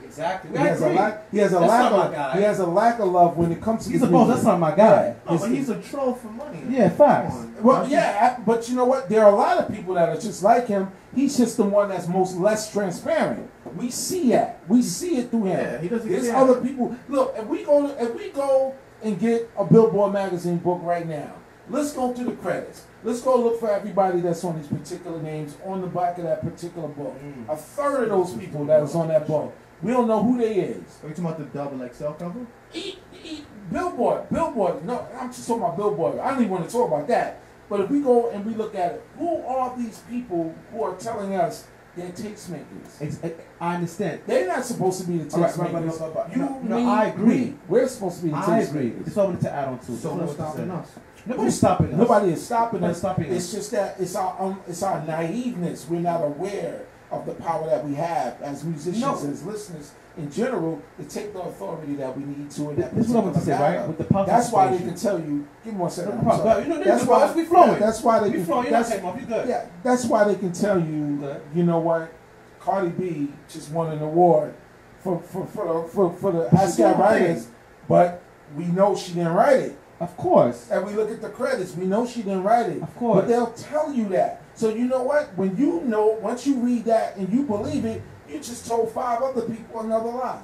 [0.09, 0.51] Exactly.
[0.51, 0.97] He I has a agree.
[0.97, 1.31] lack.
[1.31, 2.11] He has a That's lack not my of.
[2.13, 2.37] guy.
[2.37, 3.91] He has a lack of love when it comes to.
[3.91, 4.27] He's his a boss.
[4.27, 5.15] That's not my guy.
[5.25, 5.31] Yeah.
[5.33, 6.63] No, but he's a troll for money.
[6.69, 7.33] Yeah, facts.
[7.35, 7.63] Come on.
[7.63, 9.07] Well, yeah, I- but you know what?
[9.09, 10.91] There are a lot of people that are just like him.
[11.15, 13.49] He's just the one that's most less transparent.
[13.75, 14.59] We see that.
[14.67, 15.59] We see it through him.
[15.59, 16.35] Yeah, he doesn't There's care.
[16.35, 16.95] other people.
[17.07, 21.33] Look, if we go, if we go and get a Billboard magazine book right now,
[21.69, 22.83] let's go through the credits.
[23.01, 26.41] Let's go look for everybody that's on these particular names on the back of that
[26.43, 27.15] particular book.
[27.23, 27.47] Mm.
[27.47, 30.55] A third of those people that is on that book, we don't know who they
[30.55, 30.99] is.
[31.03, 32.45] Are you talking about the double XL cover?
[32.73, 34.83] Eat, eat, Billboard, Billboard.
[34.85, 36.19] No, I'm just talking about Billboard.
[36.19, 37.41] I don't even want to talk about that.
[37.69, 40.95] But if we go and we look at it, who are these people who are
[40.95, 42.99] telling us they're tastemakers?
[43.01, 44.21] Ex- ex- I understand.
[44.25, 45.99] They're not supposed to be the All right, but- but- tastemakers.
[45.99, 47.25] but- but- You, no, no, I agree.
[47.27, 48.89] we, we're supposed to be the I agree.
[48.91, 49.05] tastemakers.
[49.05, 49.85] That's what I wanted to add on to.
[49.85, 50.75] So That's what's what I stopping said.
[50.77, 50.91] us?
[51.25, 51.97] Nobody's stopping us.
[51.99, 52.99] Nobody is stopping Nobody's us.
[53.01, 53.51] stopping It's us.
[53.53, 55.87] just that it's our um, it's our naiveness.
[55.87, 59.15] We're not aware of the power that we have as musicians, No.
[59.15, 63.07] as listeners in general, to take the authority that we need to in that This
[63.07, 63.87] is what I want to say, right?
[63.87, 65.47] With the power That's why they can tell you.
[65.63, 66.11] Give me one second.
[66.11, 66.47] No I'm problem.
[66.47, 66.63] sorry.
[66.63, 67.79] You know, that's why we flowing.
[67.79, 68.45] That's why they We can.
[68.45, 68.63] flowing.
[68.65, 69.19] You're not that's, taking off.
[69.21, 69.47] You good.
[69.47, 71.39] yeah, that's why they can tell you.
[71.55, 72.13] You know what?
[72.59, 74.53] Cardi B just won an award
[74.99, 77.47] for for for the, for, for the ASCAP writers,
[77.87, 78.21] but
[78.57, 79.77] we know she didn't write it.
[80.01, 80.69] Of course.
[80.71, 82.81] And we look at the credits, we know she didn't write it.
[82.81, 83.21] Of course.
[83.21, 84.41] But they'll tell you that.
[84.59, 85.29] So you know what?
[85.37, 89.21] When you know, once you read that and you believe it, you just told five
[89.21, 90.41] other people another lie.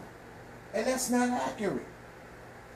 [0.73, 1.85] And that's not accurate.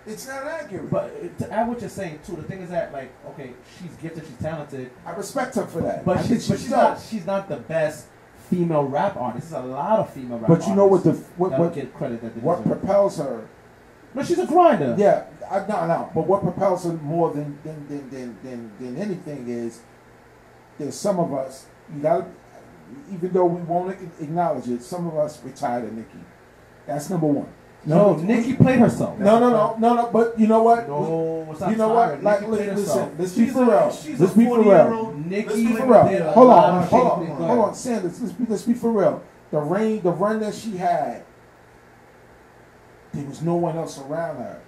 [0.06, 0.92] It's not accurate.
[0.92, 3.96] But uh, to add what you're saying too, the thing is that like, okay, she's
[4.02, 6.04] gifted, she's talented, I respect her for that.
[6.04, 8.08] But she's, but she's not she's not the best
[8.50, 9.52] female rap artist.
[9.52, 12.22] There's a lot of female rap But you know what the what what, get credit
[12.22, 12.82] that what deserve.
[12.82, 13.48] propels her?
[14.14, 14.94] No, she's a grinder.
[14.98, 16.12] Yeah, I, no, no.
[16.14, 19.84] But what propels her more than than than than than, than anything is
[20.80, 21.68] there's some of us.
[22.02, 22.26] To
[23.12, 26.20] even though we won't acknowledge it, some of us retired at Nikki.
[26.88, 27.50] That's number one.
[27.86, 29.18] No, Nikki played herself.
[29.20, 30.10] No, no, no, no, no.
[30.12, 30.88] But you know what?
[30.88, 32.22] No, not you know what?
[32.22, 33.96] Like, Nikki played listen, let's be for real.
[34.18, 35.14] Let's be for real.
[35.14, 36.32] Nikki Let's be for real.
[36.32, 38.22] Hold on, hold on, hold on, Sanders.
[38.22, 39.24] Let's be, let's be for real.
[39.52, 41.24] The reign, the run that she had,
[43.14, 44.62] there was no one else around her.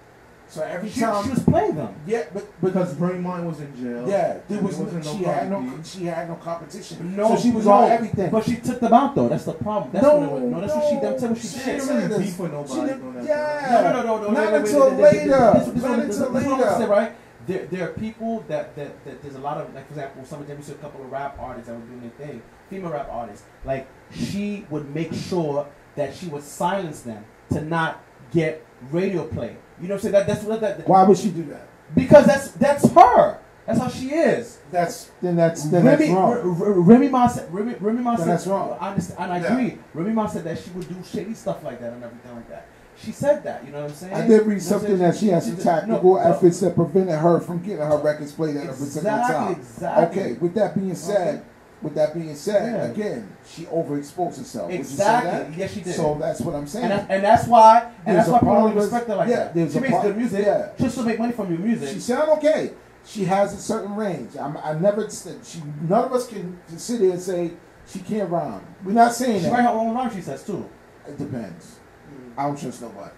[0.52, 1.94] So every She, time, she was playing them.
[2.06, 4.06] yeah, but but because Brainmine was in jail.
[4.06, 7.16] yeah, there was wasn't she had no she had no competition.
[7.16, 8.30] No, so she was no, on everything.
[8.30, 9.30] But she took them out though.
[9.30, 9.92] That's the problem.
[9.92, 10.42] That's no, what was.
[10.42, 11.00] No, that's what she.
[11.00, 11.80] That's what she she did.
[11.80, 12.18] didn't really this.
[12.18, 14.30] beef with nobody She didn't- Yeah, No, no, no, no, no.
[14.30, 15.52] Not wait, until wait, wait, later.
[15.54, 16.90] This, this, this, Not this, this, until this is what I'm gonna say, later.
[16.90, 17.12] right?
[17.46, 20.42] There, there are people that, that, that there's a lot of like for example, some
[20.42, 23.46] of them a couple of rap artists that were doing their thing, female rap artists.
[23.64, 25.66] Like she would make sure
[25.96, 28.02] that she would silence them to not
[28.32, 29.56] get radio play.
[29.82, 30.12] You know what I'm saying?
[30.12, 31.66] That, that's what that, Why would she do that?
[31.94, 33.38] because that's that's her.
[33.66, 34.58] That's how she is.
[34.70, 36.32] That's then that's then Remy, that's wrong.
[36.32, 38.76] R- R- Remy Ma said, Remy, Remy Ma said, that's wrong.
[38.80, 39.52] I understand, and I Yeah.
[39.58, 39.78] agree.
[39.94, 42.66] Remy Ma said that she would do shady stuff like that and everything like that.
[42.96, 44.14] She said that, you know what I'm saying?
[44.14, 46.30] I did read You know something that she had some tactical no, no.
[46.34, 49.52] efforts that prevented her from getting her records played at a particular time.
[49.52, 50.20] exactly.
[50.22, 51.42] Okay, with that being said, Okay.
[51.82, 52.84] With that being said, Yeah.
[52.84, 54.70] again, she overexposed herself.
[54.70, 55.54] Would you say Exactly.
[55.58, 55.94] Yes, she did.
[55.96, 56.84] So that's what I'm saying.
[56.84, 59.16] and, that, and that's why, and There's that's a why people part don't respect her
[59.16, 59.54] like yeah, that.
[59.54, 60.44] there's She makes part- good music.
[60.46, 60.68] yeah.
[60.80, 61.88] She still make money from your music.
[61.88, 62.70] She sound okay.
[63.04, 64.36] She has a certain range.
[64.36, 65.08] I'm, I never.
[65.10, 67.50] She none of us can, can sit here and say
[67.86, 68.64] she can't rhyme.
[68.84, 69.52] We're not saying she that.
[69.52, 70.14] write her own rhyme.
[70.14, 70.68] She says too.
[71.08, 71.78] It depends.
[72.08, 72.38] Hmm.
[72.40, 73.10] I don't trust nobody.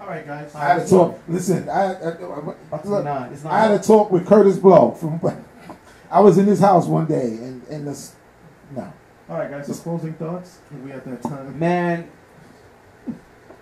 [0.00, 0.54] All right, guys.
[0.54, 1.18] I had a talk.
[1.28, 3.52] Listen, I, I, I, look, Nah, it's not.
[3.52, 5.20] I had a talk with Kurtis Blow from.
[6.16, 8.14] I was in his house one day, and and this,
[8.74, 8.90] No.
[9.28, 9.66] All right, guys.
[9.66, 10.60] So closing thoughts.
[10.82, 11.58] We at that time.
[11.58, 12.10] Man,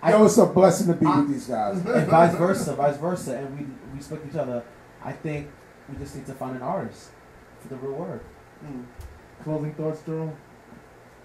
[0.01, 1.75] I know it's a blessing to be I- with these guys.
[1.85, 4.63] and vice versa, vice versa, and we we respect each other.
[5.03, 5.49] I think
[5.89, 7.09] we just need to find an artist
[7.59, 8.21] for the real word.
[8.65, 8.85] Mm.
[9.43, 10.37] Closing thoughts, Jerome.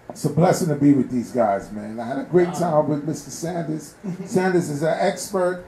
[0.09, 1.97] It's a blessing to be with these guys, man.
[1.97, 3.29] I had a great time with Mr.
[3.29, 3.95] Sanders.
[4.25, 5.63] Sanders is an expert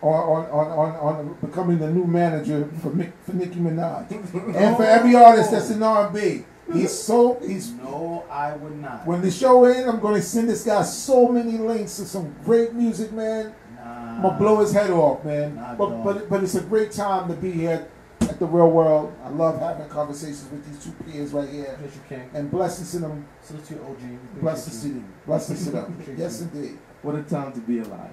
[0.00, 4.10] on, on, on, on, becoming the new manager for, Mick, for Nicki Minaj.
[4.56, 6.44] And for every artist that's in R&B.
[6.72, 9.06] He's so, he's, No, I would not.
[9.06, 12.34] when the show ends, I'm going to send this guy so many links to some
[12.44, 13.54] great music, man.
[13.74, 14.16] Nah.
[14.16, 15.54] I'm gonna blow his head off, man.
[15.54, 17.88] Nah, But but but it's a great time to be here
[18.20, 19.10] at the real word.
[19.24, 21.78] I love having conversations with these two peers right here.
[21.82, 22.28] Yes, you can.
[22.34, 23.26] And blessings to them.
[23.40, 24.40] Salute to you, OG.
[24.40, 25.14] Blessings to them.
[25.24, 26.02] Blessings to them.
[26.18, 26.78] Yes, indeed.
[27.02, 28.10] What a time to be alive.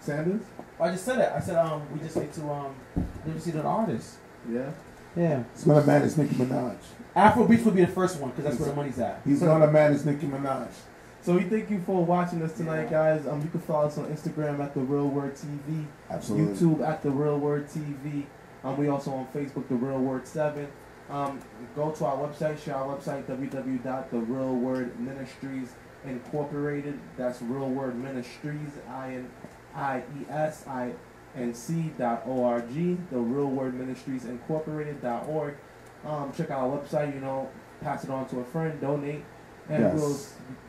[0.00, 0.42] Sanders.
[0.78, 1.32] I just said it.
[1.34, 2.74] I said um we just need to um
[3.24, 4.16] we just need an artist.
[4.50, 4.70] Yeah.
[5.16, 5.42] Yeah.
[5.54, 6.76] He's gonna manage Nicki Minaj.
[7.14, 9.20] Afro Beats would be the first one because that's where the money's at.
[9.24, 10.68] He's gonna manage Nicki Minaj.
[11.22, 13.26] So we thank you for watching us tonight, guys.
[13.26, 16.54] Um, you can follow us on Instagram at the Real Word TV, Absolutely.
[16.54, 18.26] YouTube at the Real Word TV.
[18.62, 20.68] Um, we also on Facebook, the Real Word Seven.
[21.10, 21.40] Um,
[21.74, 25.70] go to our website, share our website www.therealwordministries
[26.04, 27.00] incorporated.
[27.16, 29.28] That's Real Word Ministries, I N
[29.76, 30.92] I E S I
[31.36, 32.96] N C dot O R G.
[33.10, 35.54] The Real Word Ministries Incorporated dot org.
[36.04, 37.14] Um, check out our website.
[37.14, 37.48] You know,
[37.82, 39.24] pass it on to a friend, donate,
[39.68, 39.94] and Yes.
[39.94, 40.16] we'll.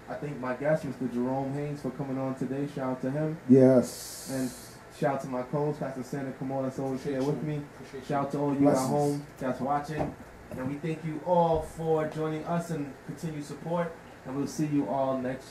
[0.09, 1.11] I think my guest, Mr.
[1.13, 2.65] Jerome Haynes, for coming on today.
[2.73, 3.37] Shout out to him.
[3.49, 4.29] Yes.
[4.33, 4.49] And
[4.97, 7.61] shout out to my co-host, Pastor Sander Cameau that's always here with me.
[7.81, 8.05] Appreciate.
[8.07, 8.85] Shout out to all you Blessings.
[8.85, 10.15] at home that's watching.
[10.51, 13.91] And we thank you all for joining us and continued support.
[14.25, 15.47] And we'll see you all next.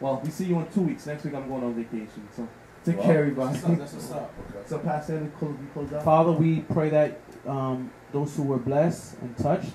[0.00, 1.06] Well, we see you in two weeks.
[1.06, 2.26] Next week I'm going on vacation.
[2.34, 2.48] So
[2.84, 3.52] to well, carry by.
[3.52, 4.32] That's what's up.
[4.66, 6.04] So, Pastor, we close out.
[6.04, 9.72] Father, we pray that um, those who were blessed and touched,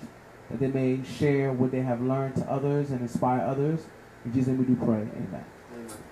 [0.49, 3.85] that they may share what they have learned to others and inspire others.
[4.25, 5.07] In Jesus' name we do pray.
[5.17, 5.45] Amen.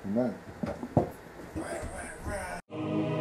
[0.06, 0.36] Amen.
[2.72, 3.15] Amen.